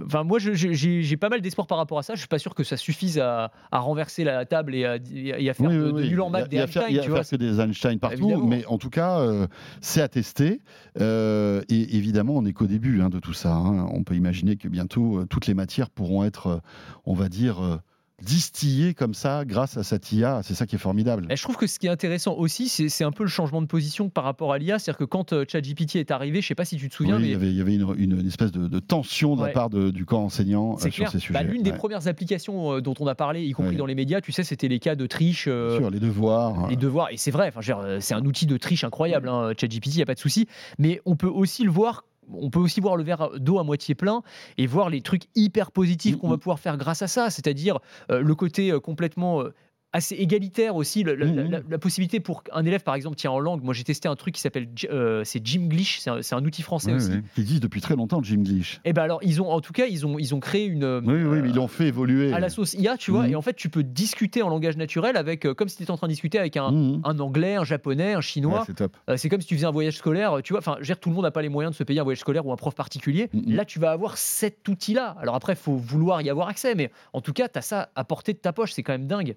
Enfin, 0.06 0.22
moi, 0.22 0.38
j'ai 0.38 1.16
pas 1.16 1.28
mal 1.28 1.40
d'espoir 1.40 1.66
par 1.66 1.78
rapport 1.78 1.98
à 1.98 2.02
ça. 2.04 2.14
Je 2.14 2.20
suis 2.20 2.28
pas 2.28 2.38
sûr 2.38 2.54
que 2.54 2.62
ça 2.62 2.76
suffise 2.76 3.18
à, 3.18 3.50
à 3.72 3.78
renverser 3.80 4.22
la 4.22 4.44
table 4.44 4.74
et 4.74 4.84
à, 4.84 4.96
et 5.12 5.50
à 5.50 5.54
faire 5.54 5.68
Oui, 5.68 5.74
de, 5.76 5.82
oui, 5.82 5.92
de 5.92 5.96
oui. 5.96 6.08
y 6.08 6.48
des 6.48 6.58
Einstein, 6.58 6.84
Il 6.90 6.96
y 6.96 6.98
a 7.00 7.02
faire 7.02 7.28
que 7.28 7.36
des 7.36 7.60
Einstein 7.60 7.98
partout, 7.98 8.22
Évidemment. 8.24 8.46
mais 8.46 8.64
en 8.66 8.78
tout 8.78 8.90
cas, 8.90 9.18
euh, 9.18 9.46
c'est 9.80 10.00
à 10.00 10.08
tester. 10.08 10.60
Euh, 11.00 11.62
et 11.68 11.96
évidemment, 11.96 12.34
on 12.36 12.42
n'est 12.42 12.52
qu'au 12.52 12.66
début 12.68 13.00
hein, 13.00 13.08
de 13.10 13.18
tout 13.18 13.32
ça. 13.32 13.52
hein. 13.54 13.88
On 13.92 14.04
peut 14.04 14.14
imaginer 14.14 14.56
que 14.56 14.68
bientôt, 14.68 15.18
euh, 15.18 15.26
toutes 15.26 15.46
les 15.48 15.54
matières 15.54 15.90
pourront 15.90 16.22
être, 16.24 16.60
on 17.04 17.14
va 17.14 17.28
dire, 17.28 17.80
distillées 18.22 18.94
comme 18.94 19.12
ça 19.14 19.44
grâce 19.44 19.76
à 19.76 19.82
cette 19.82 20.12
IA. 20.12 20.40
C'est 20.42 20.54
ça 20.54 20.66
qui 20.66 20.76
est 20.76 20.78
formidable. 20.78 21.26
Et 21.30 21.36
je 21.36 21.42
trouve 21.42 21.56
que 21.56 21.66
ce 21.66 21.78
qui 21.78 21.86
est 21.86 21.90
intéressant 21.90 22.34
aussi, 22.34 22.68
c'est 22.68 23.04
un 23.04 23.10
peu 23.10 23.24
le 23.24 23.28
changement 23.28 23.60
de 23.60 23.66
position 23.66 24.08
par 24.08 24.24
rapport 24.24 24.52
à 24.52 24.58
l'IA. 24.58 24.78
C'est-à-dire 24.78 24.98
que 24.98 25.04
quand 25.04 25.32
euh, 25.32 25.44
ChatGPT 25.48 25.96
est 25.96 26.10
arrivé, 26.10 26.40
je 26.40 26.46
sais 26.46 26.54
pas 26.54 26.64
si 26.64 26.76
tu 26.76 26.88
te 26.88 26.94
souviens, 26.94 27.16
Oui, 27.16 27.22
il 27.22 27.26
mais 27.26 27.32
y 27.32 27.34
avait, 27.34 27.48
il 27.50 27.56
y 27.56 27.60
avait 27.60 27.74
une, 27.74 27.94
une- 27.96 28.20
une 28.20 28.26
espèce 28.26 28.52
de, 28.52 28.68
de 28.68 28.78
tension 28.78 29.36
de 29.36 29.44
la 29.44 29.48
part 29.52 29.68
de- 29.70 29.90
du 29.90 30.04
camp 30.04 30.22
enseignant 30.24 30.74
euh, 30.74 30.78
sur 30.78 30.90
clair. 30.90 31.10
ces 31.10 31.18
sujets. 31.18 31.34
Bah, 31.34 31.42
L'une 31.42 31.62
des 31.62 31.72
premières 31.72 32.06
applications 32.08 32.74
euh, 32.74 32.80
dont 32.80 32.94
on 33.00 33.06
a 33.06 33.14
parlé, 33.14 33.44
y 33.44 33.52
compris 33.52 33.72
Ouais. 33.72 33.76
dans 33.76 33.86
les 33.86 33.94
médias, 33.94 34.20
tu 34.20 34.32
sais, 34.32 34.44
c'était 34.44 34.68
les 34.68 34.78
cas 34.78 34.94
de 34.94 35.06
triche. 35.06 35.44
sûr, 35.44 35.90
les 35.90 36.00
devoirs. 36.00 36.68
les 36.68 36.76
devoirs, 36.76 37.08
et 37.10 37.16
c'est 37.16 37.30
vrai, 37.30 37.52
c'est 38.00 38.14
un 38.14 38.24
outil 38.24 38.46
de 38.46 38.56
triche 38.56 38.84
incroyable, 38.84 39.28
hein, 39.28 39.52
ChatGPT, 39.58 39.94
il 39.94 39.96
n'y 39.96 40.02
a 40.02 40.06
pas 40.06 40.14
de 40.14 40.20
souci, 40.20 40.46
mais 40.78 41.00
on 41.04 41.16
peut 41.16 41.26
aussi 41.28 41.64
le 41.64 41.70
voir. 41.70 42.04
On 42.32 42.50
peut 42.50 42.58
aussi 42.60 42.80
voir 42.80 42.96
le 42.96 43.04
verre 43.04 43.30
d'eau 43.38 43.58
à 43.58 43.64
moitié 43.64 43.94
plein 43.94 44.22
et 44.58 44.66
voir 44.66 44.90
les 44.90 45.00
trucs 45.02 45.24
hyper 45.34 45.70
positifs 45.72 46.16
qu'on 46.16 46.28
va 46.28 46.34
Mhm. 46.34 46.40
pouvoir 46.40 46.58
faire 46.58 46.76
grâce 46.76 47.02
à 47.02 47.08
ça, 47.08 47.30
c'est-à-dire 47.30 47.78
euh, 48.10 48.20
le 48.20 48.34
côté 48.34 48.70
euh, 48.70 48.80
complètement 48.80 49.42
euh, 49.42 49.54
assez 49.94 50.16
égalitaire 50.16 50.74
aussi, 50.76 51.04
la, 51.04 51.14
Mhm. 51.14 51.50
la- 51.50 51.60
la 51.66 51.78
possibilité 51.78 52.18
pour 52.20 52.42
un 52.52 52.64
élève 52.66 52.82
par 52.82 52.94
exemple, 52.96 53.16
tiens 53.16 53.30
en 53.30 53.38
langue, 53.38 53.62
moi 53.62 53.72
j'ai 53.72 53.84
testé 53.84 54.08
un 54.08 54.16
truc 54.16 54.34
qui 54.34 54.40
s'appelle 54.40 54.68
euh, 54.90 55.22
c'est 55.24 55.40
Jimglish, 55.46 56.00
c'est 56.00 56.34
un, 56.34 56.44
outil 56.44 56.62
français 56.62 56.90
Ouais, 56.90 56.96
aussi. 56.96 57.10
ouais. 57.12 57.22
Qui 57.36 57.40
existe 57.42 57.62
depuis 57.62 57.80
très 57.80 57.94
longtemps, 57.96 58.20
Jim 58.22 58.42
Glitch. 58.42 58.80
Et 58.84 58.92
ben 58.92 59.02
alors 59.02 59.20
ils 59.22 59.40
ont 59.40 59.48
en 59.50 59.60
tout 59.60 59.72
cas 59.72 59.86
ils 59.86 60.04
ont 60.04 60.18
ils 60.18 60.34
ont 60.34 60.40
créé 60.40 60.66
une 60.66 60.82
euh, 60.84 61.00
Oui, 61.04 61.22
oui, 61.22 61.38
mais 61.42 61.48
ils 61.50 61.54
l'ont 61.54 61.68
fait 61.68 61.86
évoluer. 61.86 62.32
à 62.32 62.40
la 62.40 62.48
sauce 62.50 62.74
IA, 62.74 62.96
tu 62.96 63.12
vois, 63.12 63.24
Mhm. 63.26 63.30
et 63.32 63.36
en 63.36 63.42
fait 63.42 63.54
tu 63.54 63.68
peux 63.70 63.84
discuter 63.84 64.42
en 64.42 64.48
langage 64.48 64.76
naturel 64.76 65.16
avec 65.16 65.46
euh, 65.46 65.54
comme 65.54 65.68
si 65.68 65.76
tu 65.76 65.84
étais 65.84 65.92
en 65.92 65.96
train 65.96 66.08
de 66.08 66.12
discuter 66.12 66.38
avec 66.40 66.56
un, 66.56 67.00
un 67.04 67.18
anglais, 67.20 67.54
un 67.54 67.64
japonais, 67.64 68.14
un 68.14 68.20
chinois. 68.20 68.58
Ouais, 68.60 68.64
c'est 68.66 68.74
top. 68.74 68.96
Euh, 69.08 69.16
c'est 69.16 69.28
comme 69.28 69.40
si 69.40 69.46
tu 69.46 69.54
faisais 69.54 69.66
un 69.66 69.70
voyage 69.70 69.96
scolaire, 69.96 70.38
tu 70.42 70.52
vois. 70.54 70.58
Enfin, 70.58 70.76
dire, 70.82 70.98
tout 70.98 71.08
le 71.08 71.14
monde 71.14 71.24
n'a 71.24 71.30
pas 71.30 71.42
les 71.42 71.48
moyens 71.48 71.72
de 71.72 71.76
se 71.76 71.84
payer 71.84 72.00
un 72.00 72.04
voyage 72.04 72.18
scolaire 72.18 72.44
ou 72.44 72.52
un 72.52 72.56
prof 72.56 72.74
particulier. 72.74 73.30
Là, 73.46 73.64
tu 73.64 73.78
vas 73.78 73.92
avoir 73.92 74.18
cet 74.18 74.66
outil-là. 74.68 75.16
Alors 75.20 75.36
après, 75.36 75.52
il 75.52 75.56
faut 75.58 75.76
vouloir 75.76 76.20
y 76.22 76.30
avoir 76.30 76.48
accès, 76.48 76.74
mais 76.74 76.90
en 77.12 77.20
tout 77.20 77.32
cas, 77.32 77.48
tu 77.48 77.58
as 77.58 77.62
ça 77.62 77.90
à 77.94 78.02
portée 78.04 78.32
de 78.32 78.38
ta 78.38 78.52
poche. 78.52 78.72
C'est 78.72 78.82
quand 78.82 78.92
même 78.92 79.06
dingue. 79.06 79.36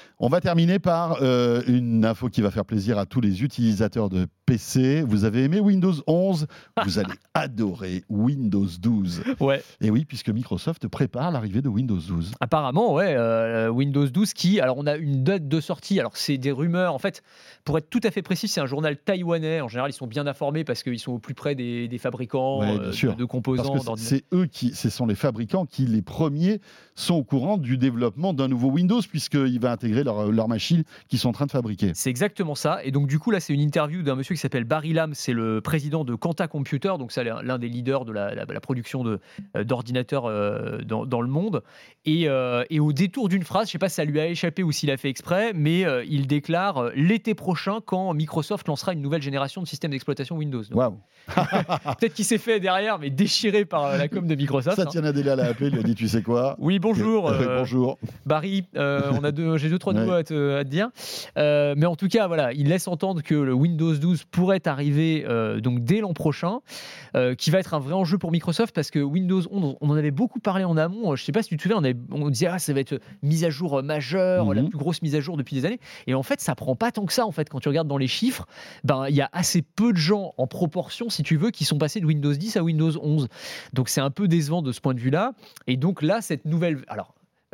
On 0.23 0.29
va 0.29 0.39
terminer 0.39 0.77
par 0.77 1.17
euh, 1.23 1.63
une 1.65 2.05
info 2.05 2.29
qui 2.29 2.43
va 2.43 2.51
faire 2.51 2.63
plaisir 2.63 2.99
à 2.99 3.07
tous 3.07 3.21
les 3.21 3.41
utilisateurs 3.41 4.07
de 4.07 4.27
PC. 4.45 5.01
Vous 5.01 5.25
avez 5.25 5.43
aimé 5.45 5.59
Windows 5.59 5.93
11, 6.05 6.45
vous 6.85 6.99
allez 6.99 7.13
adorer 7.33 8.03
Windows 8.07 8.67
12. 8.79 9.23
Ouais. 9.39 9.63
Et 9.81 9.89
oui, 9.89 10.05
puisque 10.05 10.29
Microsoft 10.29 10.87
prépare 10.89 11.31
l'arrivée 11.31 11.63
de 11.63 11.69
Windows 11.69 11.97
12. 11.97 12.33
Apparemment, 12.39 12.93
ouais, 12.93 13.15
euh, 13.17 13.69
Windows 13.69 14.05
12 14.05 14.33
qui, 14.33 14.59
alors 14.59 14.77
on 14.77 14.85
a 14.85 14.95
une 14.95 15.23
date 15.23 15.47
de 15.47 15.59
sortie, 15.59 15.99
alors 15.99 16.15
c'est 16.15 16.37
des 16.37 16.51
rumeurs, 16.51 16.93
en 16.93 16.99
fait, 16.99 17.23
pour 17.65 17.79
être 17.79 17.89
tout 17.89 18.01
à 18.03 18.11
fait 18.11 18.21
précis, 18.21 18.47
c'est 18.47 18.61
un 18.61 18.67
journal 18.67 18.97
taïwanais, 18.97 19.61
en 19.61 19.69
général 19.69 19.89
ils 19.89 19.95
sont 19.95 20.05
bien 20.05 20.27
informés 20.27 20.63
parce 20.63 20.83
qu'ils 20.83 20.99
sont 20.99 21.13
au 21.13 21.19
plus 21.19 21.33
près 21.33 21.55
des, 21.55 21.87
des 21.87 21.97
fabricants 21.97 22.59
Ouais, 22.59 22.77
bien 22.77 22.89
euh, 22.89 22.91
sûr. 22.91 23.15
de, 23.15 23.21
de 23.21 23.25
composants. 23.25 23.63
Parce 23.63 23.79
que 23.79 23.85
d'ordinateurs. 23.85 24.07
c'est 24.07 24.23
eux 24.35 24.45
qui, 24.45 24.75
ce 24.75 24.91
sont 24.91 25.07
les 25.07 25.15
fabricants 25.15 25.65
qui, 25.65 25.87
les 25.87 26.03
premiers, 26.03 26.61
sont 26.93 27.15
au 27.15 27.23
courant 27.23 27.57
du 27.57 27.79
développement 27.79 28.33
d'un 28.33 28.47
nouveau 28.49 28.67
Windows, 28.69 29.01
puisqu'il 29.09 29.59
va 29.59 29.71
intégrer 29.71 30.03
leur, 30.03 30.10
leur 30.31 30.47
machine 30.47 30.83
qu'ils 31.07 31.19
sont 31.19 31.29
en 31.29 31.33
train 31.33 31.45
de 31.45 31.51
fabriquer. 31.51 31.91
C'est 31.93 32.09
exactement 32.09 32.55
ça. 32.55 32.83
Et 32.83 32.91
donc, 32.91 33.07
du 33.07 33.19
coup, 33.19 33.31
là, 33.31 33.39
c'est 33.39 33.53
une 33.53 33.59
interview 33.61 34.01
d'un 34.03 34.15
monsieur 34.15 34.35
qui 34.35 34.41
s'appelle 34.41 34.63
Barry 34.63 34.93
Lam. 34.93 35.13
C'est 35.13 35.33
le 35.33 35.61
président 35.61 36.03
de 36.03 36.15
Quanta 36.15 36.47
Computer. 36.47 36.93
Donc, 36.99 37.11
c'est 37.11 37.23
l'un 37.23 37.57
des 37.59 37.67
leaders 37.69 38.05
de 38.05 38.11
la, 38.11 38.33
la- 38.35 38.45
la 38.45 38.59
production 38.59 39.03
euh, 39.55 39.63
d'ordinateurs 39.63 40.25
euh, 40.25 40.79
dans, 40.79 41.05
dans 41.05 41.21
le 41.21 41.27
monde. 41.29 41.61
Et, 42.05 42.27
euh, 42.27 42.63
et 42.69 42.79
au 42.79 42.93
détour 42.93 43.29
d'une 43.29 43.43
phrase, 43.43 43.67
je 43.67 43.71
sais 43.73 43.77
pas 43.77 43.89
si 43.89 43.95
ça 43.95 44.05
lui 44.05 44.19
a 44.19 44.27
échappé 44.27 44.63
ou 44.63 44.71
s'il 44.71 44.89
a 44.91 44.97
fait 44.97 45.09
exprès, 45.09 45.51
mais 45.53 45.85
euh, 45.85 46.03
il 46.07 46.27
déclare 46.27 46.77
euh, 46.77 46.91
l'été 46.95 47.35
prochain 47.35 47.79
quand 47.85 48.13
Microsoft 48.13 48.67
lancera 48.67 48.93
une 48.93 49.01
nouvelle 49.01 49.21
génération 49.21 49.61
de 49.61 49.67
systèmes 49.67 49.91
d'exploitation 49.91 50.35
Windows. 50.37 50.63
Waouh 50.71 50.97
Peut-être 51.99 52.13
qu'il 52.13 52.25
s'est 52.25 52.37
fait 52.37 52.59
derrière, 52.59 52.97
mais 52.99 53.09
déchiré 53.09 53.65
par 53.65 53.85
euh, 53.85 53.97
la 53.97 54.07
com 54.07 54.25
de 54.27 54.35
Microsoft. 54.35 54.79
hein. 54.79 54.83
Satya 54.85 55.01
Nadella 55.01 55.35
l'a 55.35 55.45
appelé, 55.45 55.67
il 55.67 55.73
lui 55.73 55.79
a 55.79 55.83
dit 55.83 55.95
Tu 55.95 56.07
sais 56.07 56.21
quoi? 56.23 56.55
Oui, 56.59 56.79
bonjour. 56.79 57.21
Euh, 57.31 57.41
euh, 57.41 57.57
Bonjour. 57.59 57.97
Barry, 58.25 58.65
euh, 58.75 59.11
on 59.13 59.23
a 59.23 59.31
deux, 59.31 59.57
j'ai 59.57 59.69
deux 59.69 59.77
trois 59.79 59.90
Ouais. 59.93 59.99
nouveaux 60.01 60.13
à 60.13 60.23
te, 60.23 60.55
à 60.57 60.63
te 60.63 60.69
dire, 60.69 60.89
Euh, 61.37 61.73
mais 61.77 61.85
en 61.85 61.95
tout 61.95 62.07
cas 62.07 62.27
voilà, 62.27 62.53
il 62.53 62.67
laisse 62.67 62.87
entendre 62.87 63.21
que 63.21 63.35
le 63.35 63.53
Windows 63.53 63.93
12 63.95 64.23
pourrait 64.25 64.67
arriver 64.67 65.25
euh, 65.27 65.59
donc 65.59 65.83
dès 65.83 65.99
l'an 66.01 66.13
prochain, 66.13 66.59
euh, 67.15 67.35
qui 67.35 67.51
va 67.51 67.59
être 67.59 67.73
un 67.73 67.79
vrai 67.79 67.93
enjeu 67.93 68.17
pour 68.17 68.31
Microsoft 68.31 68.73
parce 68.75 68.91
que 68.91 68.99
Windows 68.99 69.41
11, 69.49 69.75
on 69.79 69.89
en 69.89 69.95
avait 69.95 70.11
beaucoup 70.11 70.39
parlé 70.39 70.63
en 70.63 70.77
amont. 70.77 71.15
Je 71.15 71.23
sais 71.23 71.31
pas 71.31 71.43
si 71.43 71.49
tu 71.49 71.57
te 71.57 71.61
souviens, 71.63 71.77
on, 71.77 71.83
avait- 71.83 71.95
on 72.11 72.29
disait 72.29 72.47
ah 72.47 72.59
ça 72.59 72.73
va 72.73 72.79
être 72.79 72.99
mise 73.23 73.43
à 73.43 73.49
jour 73.49 73.81
majeure, 73.83 74.53
la 74.53 74.61
Mhm. 74.61 74.69
plus 74.69 74.77
grosse 74.77 75.01
mise 75.01 75.15
à 75.15 75.19
jour 75.19 75.37
depuis 75.37 75.55
des 75.55 75.65
années, 75.65 75.79
et 76.07 76.13
en 76.13 76.23
fait 76.23 76.39
ça 76.41 76.55
prend 76.55 76.75
pas 76.75 76.91
tant 76.91 77.05
que 77.05 77.13
ça 77.13 77.25
en 77.25 77.31
fait 77.31 77.49
quand 77.49 77.59
tu 77.59 77.69
regardes 77.69 77.87
dans 77.87 77.97
les 77.97 78.07
chiffres, 78.07 78.45
ben 78.83 79.05
il 79.09 79.15
y 79.15 79.21
a 79.21 79.29
assez 79.33 79.61
peu 79.61 79.91
de 79.93 79.97
gens 79.97 80.33
en 80.37 80.47
proportion 80.47 81.09
si 81.09 81.23
tu 81.23 81.37
veux 81.37 81.51
qui 81.51 81.65
sont 81.65 81.77
passés 81.77 81.99
de 81.99 82.05
Windows 82.05 82.33
10 82.33 82.57
à 82.57 82.63
Windows 82.63 82.91
11, 83.01 83.27
donc 83.73 83.89
c'est 83.89 84.01
un 84.01 84.11
peu 84.11 84.27
décevant 84.27 84.61
de 84.61 84.71
ce 84.71 84.79
point 84.81 84.93
de 84.93 84.99
vue-là. 84.99 85.33
Et 85.67 85.77
donc 85.77 86.01
là 86.01 86.21
cette 86.21 86.45
nouvelle, 86.45 86.79
alors 86.87 87.13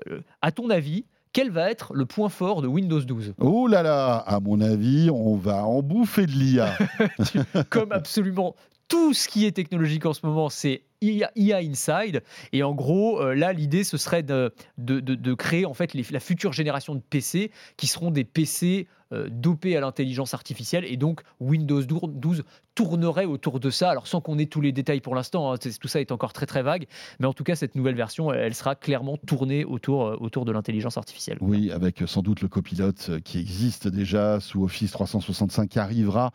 euh, 0.10 0.22
à 0.42 0.52
ton 0.52 0.70
avis, 0.70 1.06
quel 1.38 1.52
va 1.52 1.70
être 1.70 1.94
le 1.94 2.08
point 2.08 2.30
fort 2.30 2.64
de 2.64 2.68
Windows 2.68 3.00
12 3.00 3.36
Oh 3.42 3.68
là 3.68 3.84
là, 3.84 4.16
à 4.16 4.40
mon 4.40 4.60
avis, 4.60 5.12
on 5.14 5.36
va 5.36 5.64
en 5.66 5.84
bouffer 5.84 6.26
de 6.26 6.32
l'IA. 6.32 6.76
Comme 7.70 7.92
absolument 7.92 8.56
tout 8.88 9.14
ce 9.14 9.28
qui 9.28 9.46
est 9.46 9.52
technologique 9.52 10.08
en 10.08 10.14
ce 10.14 10.26
moment, 10.26 10.50
c'est 10.50 10.82
IA, 11.02 11.30
Inside. 11.60 12.24
Et 12.54 12.64
en 12.64 12.74
gros, 12.74 13.22
euh, 13.22 13.36
là, 13.36 13.54
l'idée, 13.54 13.84
ce 13.84 13.98
serait 13.98 14.24
de, 14.24 14.52
de, 14.80 15.00
de- 15.00 15.14
de 15.14 15.34
créer 15.36 15.68
en 15.68 15.76
fait 15.76 15.94
les- 15.94 16.06
la 16.10 16.20
future 16.20 16.54
génération 16.54 16.96
de 16.96 17.02
PC 17.02 17.52
qui 17.76 17.86
seront 17.86 18.10
des 18.10 18.24
PC 18.24 18.88
euh, 19.14 19.28
dopés 19.30 19.78
à 19.78 19.82
l'intelligence 19.82 20.34
artificielle. 20.34 20.86
Et 20.86 20.98
donc, 20.98 21.22
Windows 21.40 21.84
12 21.84 22.44
tournerait 22.78 23.26
autour 23.26 23.60
de 23.60 23.72
ça. 23.72 23.90
Alors, 23.90 24.06
sans 24.06 24.22
qu'on 24.22 24.38
ait 24.38 24.46
tous 24.46 24.62
les 24.62 24.72
détails 24.72 25.02
pour 25.02 25.16
l'instant, 25.16 25.52
hein, 25.52 25.56
tout 25.58 25.88
ça 25.88 26.00
est 26.00 26.12
encore 26.12 26.32
très 26.32 26.46
très 26.46 26.62
vague. 26.62 26.86
Mais 27.20 27.26
en 27.26 27.34
tout 27.34 27.44
cas, 27.44 27.56
cette 27.56 27.74
nouvelle 27.74 27.96
version, 27.96 28.32
elle, 28.32 28.54
sera 28.54 28.76
clairement 28.76 29.18
tournée 29.18 29.66
autour, 29.66 30.06
euh, 30.06 30.18
autour 30.20 30.46
de 30.46 30.52
l'intelligence 30.52 30.96
artificielle. 30.96 31.40
Oui, 31.42 31.72
avec 31.72 32.04
sans 32.06 32.22
doute 32.22 32.42
le 32.42 32.48
copilote 32.48 33.08
euh, 33.10 33.20
qui 33.20 33.40
existe 33.40 33.88
déjà 33.88 34.40
sous 34.40 34.64
Office 34.64 34.92
365 34.92 35.68
qui 35.68 35.80
arrivera. 35.80 36.32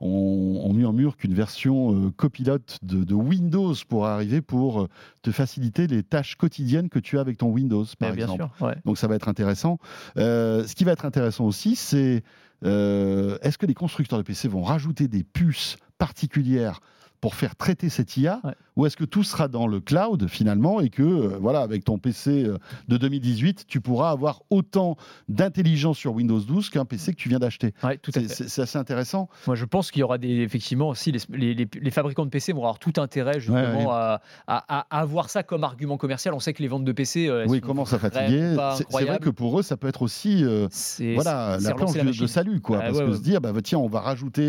On, 0.00 0.62
on 0.64 0.72
murmure 0.72 1.16
qu'une 1.16 1.32
version 1.32 1.94
euh, 1.94 2.10
copilote 2.10 2.78
de, 2.82 3.04
de 3.04 3.14
Windows 3.14 3.74
pourra 3.88 4.14
arriver 4.14 4.42
pour 4.42 4.82
euh, 4.82 4.88
te 5.22 5.30
faciliter 5.30 5.86
les 5.86 6.02
tâches 6.02 6.34
quotidiennes 6.34 6.88
que 6.88 6.98
tu 6.98 7.18
as 7.18 7.20
avec 7.20 7.38
ton 7.38 7.50
Windows, 7.50 7.84
par 8.00 8.12
bien 8.12 8.24
exemple. 8.24 8.48
sûr. 8.58 8.66
ouais. 8.66 8.74
Donc 8.84 8.98
ça 8.98 9.06
va 9.06 9.14
être 9.14 9.28
intéressant. 9.28 9.78
Euh, 10.16 10.66
ce 10.66 10.74
qui 10.74 10.82
va 10.82 10.90
être 10.90 11.04
intéressant 11.04 11.44
aussi, 11.44 11.76
c'est 11.76 12.24
euh, 12.64 13.36
est-ce 13.42 13.58
que 13.58 13.66
les 13.66 13.74
constructeurs 13.74 14.18
de 14.18 14.24
PC 14.24 14.48
vont 14.48 14.62
rajouter 14.62 15.08
des 15.08 15.22
puces 15.22 15.76
particulières 15.98 16.80
pour 17.24 17.34
faire 17.36 17.56
traiter 17.56 17.88
cette 17.88 18.18
IA 18.18 18.40
Ouais. 18.44 18.52
ou 18.76 18.84
est-ce 18.84 18.98
que 18.98 19.04
tout 19.06 19.22
sera 19.22 19.48
dans 19.48 19.66
le 19.66 19.80
cloud 19.80 20.28
finalement 20.28 20.82
et 20.82 20.90
que 20.90 21.02
euh, 21.02 21.38
voilà 21.40 21.60
avec 21.60 21.82
ton 21.82 21.96
PC 21.96 22.44
euh, 22.44 22.58
de 22.88 22.98
2018 22.98 23.64
tu 23.66 23.80
pourras 23.80 24.10
avoir 24.10 24.42
autant 24.50 24.98
d'intelligence 25.30 25.96
sur 25.96 26.12
Windows 26.12 26.38
12 26.40 26.68
qu'un 26.68 26.84
PC 26.84 27.12
que 27.12 27.16
tu 27.16 27.30
viens 27.30 27.38
d'acheter? 27.38 27.72
Ouais, 27.82 27.98
C'est- 28.12 28.58
assez 28.60 28.76
intéressant. 28.76 29.30
Moi, 29.46 29.56
je 29.56 29.64
pense 29.64 29.90
qu'il 29.90 30.00
y 30.00 30.02
aura 30.02 30.18
des, 30.18 30.40
effectivement 30.42 30.90
aussi 30.90 31.12
les, 31.12 31.20
les- 31.30 31.54
les- 31.54 31.68
les 31.80 31.90
fabricants 31.90 32.26
de 32.26 32.30
PC 32.30 32.52
vont 32.52 32.58
avoir 32.60 32.78
tout 32.78 32.92
intérêt 32.98 33.40
justement 33.40 33.86
Ouais. 33.86 33.86
À, 33.88 34.20
à- 34.46 34.86
à 34.90 35.00
avoir 35.00 35.30
ça 35.30 35.42
comme 35.42 35.64
argument 35.64 35.96
commercial. 35.96 36.34
On 36.34 36.40
sait 36.40 36.52
que 36.52 36.60
les 36.60 36.68
ventes 36.68 36.84
de 36.84 36.92
PC, 36.92 37.26
euh, 37.26 37.46
oui 37.48 37.60
sont 37.60 37.66
commence 37.68 37.94
à 37.94 37.98
fatiguer 37.98 38.54
C'est- 38.76 39.04
vrai 39.06 39.18
que 39.18 39.30
pour 39.30 39.58
eux 39.58 39.62
ça 39.62 39.78
peut 39.78 39.88
être 39.88 40.02
aussi 40.02 40.44
euh, 40.44 40.68
voilà 41.14 41.56
la 41.58 41.72
planche 41.72 41.94
la 41.96 42.04
de, 42.04 42.10
de 42.10 42.26
salut 42.26 42.60
quoi 42.60 42.80
Ah, 42.82 42.86
parce 42.88 42.98
que 43.00 43.14
se 43.14 43.22
dire 43.22 43.40
bah, 43.40 43.52
bah, 43.54 43.62
tiens 43.62 43.78
on 43.78 43.88
va 43.88 44.00
rajouter 44.00 44.42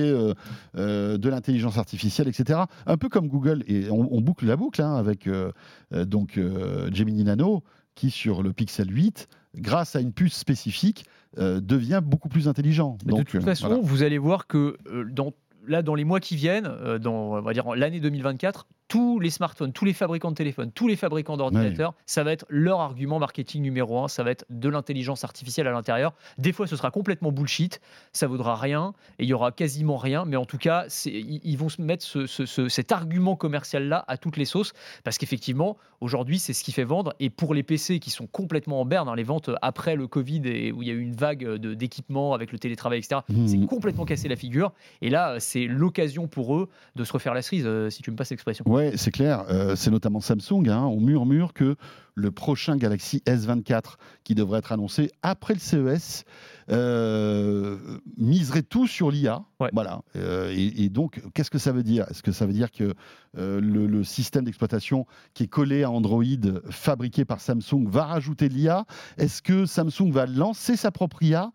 de 0.76 1.30
l'intelligence 1.30 1.78
artificielle 1.78 2.28
etc 2.28 2.60
un 2.86 2.97
peu 2.97 3.10
comme 3.10 3.28
Google 3.28 3.63
et 3.67 3.89
on, 3.89 4.13
on 4.13 4.21
boucle 4.21 4.45
la 4.45 4.56
boucle 4.56 4.82
hein, 4.82 4.95
avec 4.95 5.28
euh, 5.28 5.51
euh, 5.93 6.06
donc 6.06 6.38
euh, 6.38 6.89
Gemini 6.93 7.23
Nano 7.23 7.63
qui 7.95 8.12
sur 8.12 8.43
le 8.43 8.54
Pixel 8.54 8.93
8 8.93 9.28
grâce 9.56 9.95
à 9.95 10.01
une 10.01 10.12
puce 10.12 10.36
spécifique 10.36 11.06
euh, 11.38 11.62
devient 11.62 12.01
beaucoup 12.04 12.30
plus 12.30 12.47
intelligent 12.47 12.97
Mais 13.06 13.12
donc 13.12 13.25
de 13.25 13.32
toute 13.32 13.43
façon, 13.43 13.67
voilà. 13.67 13.82
vous 13.84 14.04
allez 14.04 14.17
voir 14.17 14.47
que 14.47 14.78
dans, 15.12 15.34
là, 15.67 15.82
dans 15.82 15.95
les 15.95 16.04
mois 16.04 16.19
qui 16.19 16.36
viennent, 16.36 16.69
dans 17.01 17.38
on 17.38 17.41
va 17.41 17.54
dire 17.54 17.73
l'année 17.75 17.99
2024, 17.99 18.67
tous 18.88 19.19
les 19.19 19.30
smartphones, 19.30 19.74
tous 19.74 19.86
les 19.86 19.93
fabricants 19.93 20.30
de 20.30 20.36
téléphones, 20.36 20.71
tous 20.71 20.88
les 20.88 20.95
fabricants 20.95 21.38
d'ordinateurs, 21.38 21.93
ça 22.06 22.24
va 22.24 22.32
être 22.32 22.45
leur 22.50 22.80
argument 22.82 23.17
marketing 23.19 23.63
numéro 23.63 24.00
un. 24.04 24.08
Ça 24.08 24.24
va 24.24 24.32
être 24.32 24.45
de 24.50 24.69
l'intelligence 24.69 25.24
artificielle 25.24 25.67
à 25.67 25.71
l'intérieur. 25.71 26.13
Des 26.38 26.54
fois, 26.54 26.67
ce 26.67 26.76
sera 26.76 26.91
complètement 26.91 27.32
bullshit, 27.32 27.82
ça 28.13 28.28
vaudra 28.28 28.56
rien 28.56 28.93
et 29.19 29.24
il 29.24 29.30
y 29.30 29.34
aura 29.34 29.52
quasiment 29.52 29.98
rien. 29.98 30.26
Mais 30.26 30.36
en 30.36 30.45
tout 30.45 30.58
cas, 30.60 30.86
ils 31.06 31.56
vont 31.58 31.69
se 31.69 31.82
mettre 31.82 32.06
ce- 32.06 32.28
ce- 32.28 32.45
ce- 32.45 32.69
cet 32.69 32.91
argument 32.91 33.36
commercial 33.36 33.88
là 33.88 34.06
à 34.08 34.17
toutes 34.17 34.38
les 34.38 34.45
sauces 34.45 34.74
parce 35.04 35.17
qu'effectivement, 35.17 35.78
aujourd'hui, 36.02 36.38
c'est 36.38 36.54
ce 36.54 36.63
qui 36.63 36.71
fait 36.71 36.84
vendre. 36.84 37.13
Et 37.19 37.30
pour 37.32 37.54
les 37.56 37.63
PC 37.63 38.00
qui 38.00 38.12
sont 38.12 38.28
complètement 38.28 38.82
en 38.82 38.86
berne, 38.86 39.10
hein, 39.10 39.15
les 39.15 39.24
ventes 39.24 39.50
après 39.63 39.95
le 39.95 40.08
Covid 40.08 40.41
et 40.45 40.71
où 40.71 40.84
il 40.84 40.88
y 40.88 40.91
a 40.91 40.93
eu 40.93 41.02
une 41.02 41.15
vague 41.15 41.43
d'équipements 41.56 42.34
avec 42.34 42.52
le 42.52 42.60
télétravail, 42.60 43.00
etc. 43.00 43.21
Mhm. 43.30 43.48
C'est 43.48 43.65
complètement 43.65 44.06
cassé 44.06 44.28
la 44.28 44.36
figure. 44.36 44.74
Et 45.02 45.10
là, 45.10 45.39
c'est 45.39 45.65
l'occasion 45.65 46.28
pour 46.28 46.56
eux 46.56 46.69
de 46.95 47.04
se 47.04 47.12
refaire 47.13 47.34
la 47.34 47.41
cerise, 47.41 47.65
euh, 47.65 47.89
si 47.89 48.02
tu 48.04 48.12
me 48.12 48.15
passes 48.15 48.30
l'expression. 48.30 48.63
Ouais, 48.67 48.75
c'est 48.96 49.12
clair. 49.12 49.46
Euh, 49.50 49.76
c'est 49.76 49.92
notamment 49.92 50.22
Samsung. 50.22 50.68
hein. 50.70 50.84
On 50.86 51.00
murmure 51.00 51.54
que 51.54 51.76
le 52.16 52.32
prochain 52.32 52.78
Galaxy 52.78 53.22
S24, 53.26 53.96
qui 54.24 54.36
devrait 54.36 54.60
être 54.60 54.72
annoncé 54.72 55.12
après 55.22 55.54
le 55.54 55.60
CES, 55.60 56.24
euh, 56.71 57.78
miserait 58.17 58.63
tout 58.63 58.88
sur 58.88 59.12
l'IA. 59.12 59.43
Ouais. 59.60 59.69
Voilà. 59.73 60.01
Euh, 60.15 60.51
et, 60.56 60.84
et 60.86 60.89
donc, 60.89 61.21
qu'est-ce 61.34 61.51
que 61.51 61.58
ça 61.58 61.71
veut 61.71 61.84
dire? 61.84 62.06
Est-ce 62.10 62.23
que 62.23 62.32
ça 62.32 62.45
veut 62.45 62.54
dire 62.54 62.71
que 62.71 62.93
euh, 63.38 63.60
le, 63.62 63.88
le 63.88 64.04
système 64.04 64.45
d'exploitation 64.45 65.06
qui 65.34 65.43
est 65.43 65.47
collé 65.47 65.84
à 65.84 65.91
Android, 65.91 66.23
fabriqué 66.69 67.25
par 67.25 67.39
Samsung, 67.41 67.88
va 67.88 68.06
rajouter 68.06 68.49
de 68.49 68.54
l'IA 68.54 68.86
Est-ce 69.17 69.41
que 69.41 69.65
Samsung 69.65 70.12
va 70.12 70.25
lancer 70.25 70.75
sa 70.75 70.91
propre 70.91 71.21
IA 71.23 71.51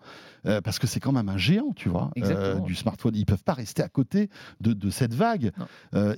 Euh, 0.47 0.63
parce 0.63 0.79
que 0.79 0.87
c'est 0.87 1.01
quand 1.01 1.13
même 1.13 1.29
un 1.29 1.37
géant, 1.37 1.73
tu 1.77 1.91
vois, 1.91 2.11
du 2.65 2.75
smartphone. 2.75 3.15
Ils 3.15 3.27
peuvent 3.27 3.45
pas 3.45 3.53
rester 3.53 3.83
à 3.83 3.89
côté 3.89 4.31
de, 4.63 4.73
de 4.73 4.89
cette 4.91 5.13
vague. 5.15 5.51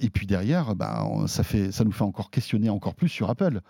Et 0.00 0.10
puis 0.10 0.26
derrière, 0.26 0.76
bah, 0.76 1.04
on- 1.10 1.26
ça, 1.26 1.42
fait, 1.42 1.72
ça 1.72 1.82
nous 1.84 1.90
fait 1.92 2.04
encore 2.04 2.30
questionner 2.30 2.68
encore 2.70 2.94
plus 2.94 3.08
sur 3.08 3.30
Apple. 3.30 3.60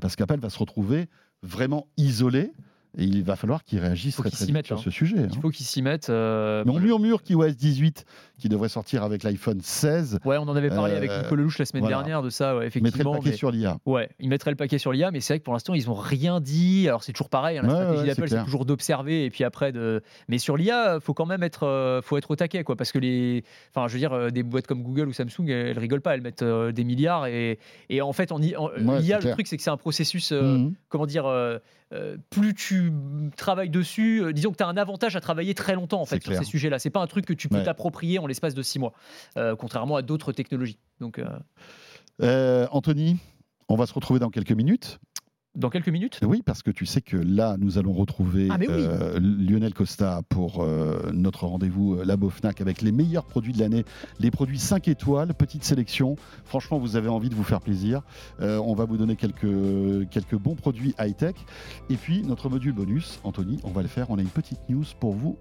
Parce 0.00 0.14
qu'Apple 0.14 0.38
va 0.38 0.48
se 0.50 0.58
retrouver 0.58 1.08
vraiment 1.42 1.88
isolé. 1.96 2.52
Et 2.98 3.04
il 3.04 3.22
va 3.24 3.36
falloir 3.36 3.62
qu'ils 3.62 3.78
réagissent 3.78 4.16
Faut 4.16 4.22
très, 4.22 4.46
vite 4.46 4.66
sur 4.66 4.78
hein. 4.78 4.80
ce 4.82 4.90
sujet. 4.90 5.18
hein. 5.18 5.28
Il 5.30 5.40
faut 5.40 5.50
qu'ils 5.50 5.66
s'y 5.66 5.82
mettent. 5.82 6.08
euh, 6.08 6.62
Mais 6.64 6.72
on 6.72 6.80
murmure 6.80 7.22
qu'iOS 7.22 7.50
18, 7.50 8.06
qui 8.38 8.48
devrait 8.48 8.68
sortir 8.68 9.02
avec 9.02 9.22
l'iPhone 9.22 9.60
16, 9.62 10.18
Ouais, 10.24 10.36
on 10.36 10.42
en 10.42 10.56
avait 10.56 10.68
parlé 10.68 10.92
Euh, 10.92 10.96
avec 10.98 11.10
Nicolas 11.10 11.36
Lelouch 11.42 11.58
la 11.58 11.64
semaine 11.64 11.82
voilà. 11.82 11.96
dernière 11.98 12.22
de 12.22 12.28
ça, 12.30 12.54
ouais, 12.56 12.64
mettrait 12.64 12.80
effectivement. 12.80 13.12
le 13.14 13.18
paquet 13.18 13.30
mais- 13.30 13.36
sur 13.36 13.50
l'IA. 13.50 13.78
Ouais, 13.86 14.10
ils 14.20 14.28
mettraient 14.28 14.50
le 14.50 14.56
paquet 14.56 14.78
sur 14.78 14.92
l'IA, 14.92 15.10
mais 15.10 15.20
c'est 15.20 15.32
vrai 15.34 15.38
que 15.40 15.44
pour 15.44 15.54
l'instant, 15.54 15.72
ils 15.74 15.86
n'ont 15.86 15.94
rien 15.94 16.40
dit. 16.40 16.86
Alors, 16.88 17.02
c'est 17.02 17.12
toujours 17.12 17.30
pareil, 17.30 17.58
hein, 17.58 17.62
la 17.62 17.68
Ouais, 17.68 17.74
stratégie 17.74 18.00
ouais, 18.02 18.06
d'Apple, 18.08 18.28
c'est 18.28 18.44
toujours 18.44 18.64
d'observer 18.66 19.24
et 19.24 19.30
puis 19.30 19.42
après 19.44 19.72
de. 19.72 20.02
Mais 20.28 20.38
sur 20.38 20.56
l'IA, 20.56 20.98
faut 21.00 21.14
quand 21.14 21.26
même 21.26 21.42
être, 21.42 21.62
euh, 21.66 22.02
faut 22.02 22.18
être 22.18 22.30
au 22.30 22.36
taquet, 22.36 22.62
quoi, 22.62 22.76
parce 22.76 22.92
que 22.92 22.98
les, 22.98 23.42
enfin, 23.74 23.88
je 23.88 23.94
veux 23.94 23.98
dire, 23.98 24.12
euh, 24.12 24.30
des 24.30 24.42
boîtes 24.42 24.66
comme 24.66 24.82
Google 24.82 25.08
ou 25.08 25.12
Samsung, 25.12 25.48
elles, 25.48 25.78
rigolent 25.78 26.02
pas, 26.02 26.14
elles 26.14 26.20
mettent 26.22 26.42
euh, 26.42 26.72
des 26.72 26.84
milliards 26.84 27.26
et, 27.26 27.58
et 27.88 28.02
en 28.02 28.12
fait, 28.12 28.32
en- 28.32 28.38
Ouais, 28.38 28.48
l'IA, 29.00 29.16
le 29.16 29.22
clair. 29.22 29.32
truc, 29.34 29.46
c'est 29.46 29.56
que 29.56 29.62
c'est 29.62 29.70
un 29.70 29.76
processus, 29.78 30.32
euh, 30.32 30.42
Mhm. 30.58 30.74
comment 30.90 31.06
dire. 31.06 31.24
euh, 31.26 31.58
euh, 31.92 32.16
plus 32.30 32.52
tu 32.52 32.90
travailles 33.36 33.70
dessus, 33.70 34.20
euh, 34.20 34.32
disons 34.32 34.50
que 34.50 34.56
tu 34.56 34.64
as 34.64 34.66
un 34.66 34.76
avantage 34.76 35.14
à 35.14 35.20
travailler 35.20 35.54
très 35.54 35.76
longtemps 35.76 36.00
en 36.00 36.04
C'est 36.04 36.16
fait 36.16 36.22
sur 36.22 36.30
clair. 36.32 36.40
ces 36.42 36.44
sujets-là. 36.50 36.80
C'est 36.80 36.90
pas 36.90 37.00
un 37.00 37.06
truc 37.06 37.24
que 37.26 37.32
tu 37.32 37.48
peux 37.48 37.62
t'approprier 37.62 38.18
en 38.18 38.25
l'espace 38.26 38.54
de 38.54 38.62
six 38.62 38.78
mois, 38.78 38.92
euh, 39.36 39.56
contrairement 39.56 39.96
à 39.96 40.02
d'autres 40.02 40.32
technologies. 40.32 40.78
Donc, 41.00 41.18
euh, 41.18 41.26
Euh, 42.22 42.66
Anthony, 42.70 43.18
on 43.68 43.76
va 43.76 43.86
se 43.86 43.92
retrouver 43.92 44.20
dans 44.20 44.30
quelques 44.30 44.52
minutes. 44.52 44.98
Dans 45.56 45.70
quelques 45.70 45.88
minutes? 45.88 46.20
Oui, 46.22 46.42
parce 46.44 46.62
que 46.62 46.70
tu 46.70 46.86
sais 46.86 47.00
que 47.00 47.16
là, 47.16 47.56
nous 47.58 47.78
allons 47.78 47.92
retrouver 47.92 48.48
ah, 48.50 48.58
euh, 48.68 49.18
Lionel 49.20 49.74
Costa 49.74 50.20
pour 50.28 50.62
euh, 50.62 51.10
notre 51.12 51.46
rendez-vous 51.46 51.94
euh, 51.94 52.04
Labo 52.04 52.30
Fnac 52.30 52.60
avec 52.60 52.82
les 52.82 52.92
meilleurs 52.92 53.24
produits 53.24 53.52
de 53.52 53.58
l'année, 53.58 53.84
les 54.20 54.30
produits 54.30 54.58
5 54.58 54.86
étoiles, 54.88 55.34
petite 55.34 55.64
sélection. 55.64 56.16
Franchement, 56.44 56.78
vous 56.78 56.96
avez 56.96 57.08
envie 57.08 57.30
de 57.30 57.34
vous 57.34 57.44
faire 57.44 57.60
plaisir. 57.60 58.02
on 58.40 58.74
va 58.74 58.84
vous 58.84 58.96
donner 58.96 59.16
quelques, 59.16 60.08
quelques 60.10 60.36
bons 60.36 60.54
produits 60.54 60.94
high-tech. 60.98 61.34
Et 61.90 61.96
puis, 61.96 62.22
notre 62.22 62.48
module 62.48 62.72
bonus, 62.72 63.20
Anthony, 63.24 63.58
on 63.64 63.70
va 63.70 63.82
le 63.82 63.88
faire. 63.88 64.10
On 64.10 64.18
a 64.18 64.20
une 64.20 64.28
petite 64.28 64.60
news 64.68 64.84
pour 65.00 65.14
vous, 65.14 65.36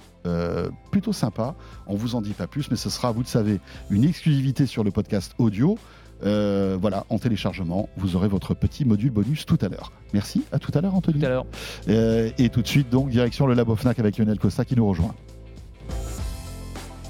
plutôt 0.91 1.13
sympa. 1.13 1.55
On 1.87 1.95
vous 1.95 2.15
en 2.15 2.21
dit 2.21 2.33
pas 2.33 2.47
plus, 2.47 2.69
mais 2.71 2.77
ce 2.77 2.89
sera, 2.89 3.11
vous 3.11 3.21
le 3.21 3.27
savez, 3.27 3.59
une 3.89 4.05
exclusivité 4.05 4.65
sur 4.65 4.83
le 4.83 4.91
podcast 4.91 5.33
audio. 5.37 5.77
Euh, 6.23 6.77
voilà, 6.79 7.05
en 7.09 7.19
téléchargement, 7.19 7.89
vous 7.97 8.15
aurez 8.15 8.27
votre 8.27 8.53
petit 8.53 8.85
module 8.85 9.11
bonus 9.11 9.45
tout 9.45 9.57
à 9.61 9.67
l'heure. 9.67 9.91
Merci, 10.13 10.43
à 10.51 10.59
tout 10.59 10.71
à 10.73 10.81
l'heure 10.81 10.95
Anthony. 10.95 11.19
Tout 11.19 11.25
à 11.25 11.29
l'heure. 11.29 11.45
Euh, 11.89 12.29
et 12.37 12.49
tout 12.49 12.61
de 12.61 12.67
suite, 12.67 12.89
donc, 12.89 13.09
direction 13.09 13.47
le 13.47 13.53
Labo 13.53 13.75
Fnac 13.75 13.99
avec 13.99 14.17
Lionel 14.17 14.39
Costa 14.39 14.65
qui 14.65 14.75
nous 14.75 14.87
rejoint. 14.87 15.13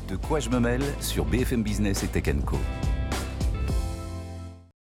De 0.10 0.16
quoi 0.16 0.40
je 0.40 0.50
me 0.50 0.60
mêle 0.60 0.84
sur 1.00 1.26
BFM 1.26 1.64
Business 1.64 2.04
et 2.04 2.08
Tech 2.08 2.34
Co. 2.46 2.58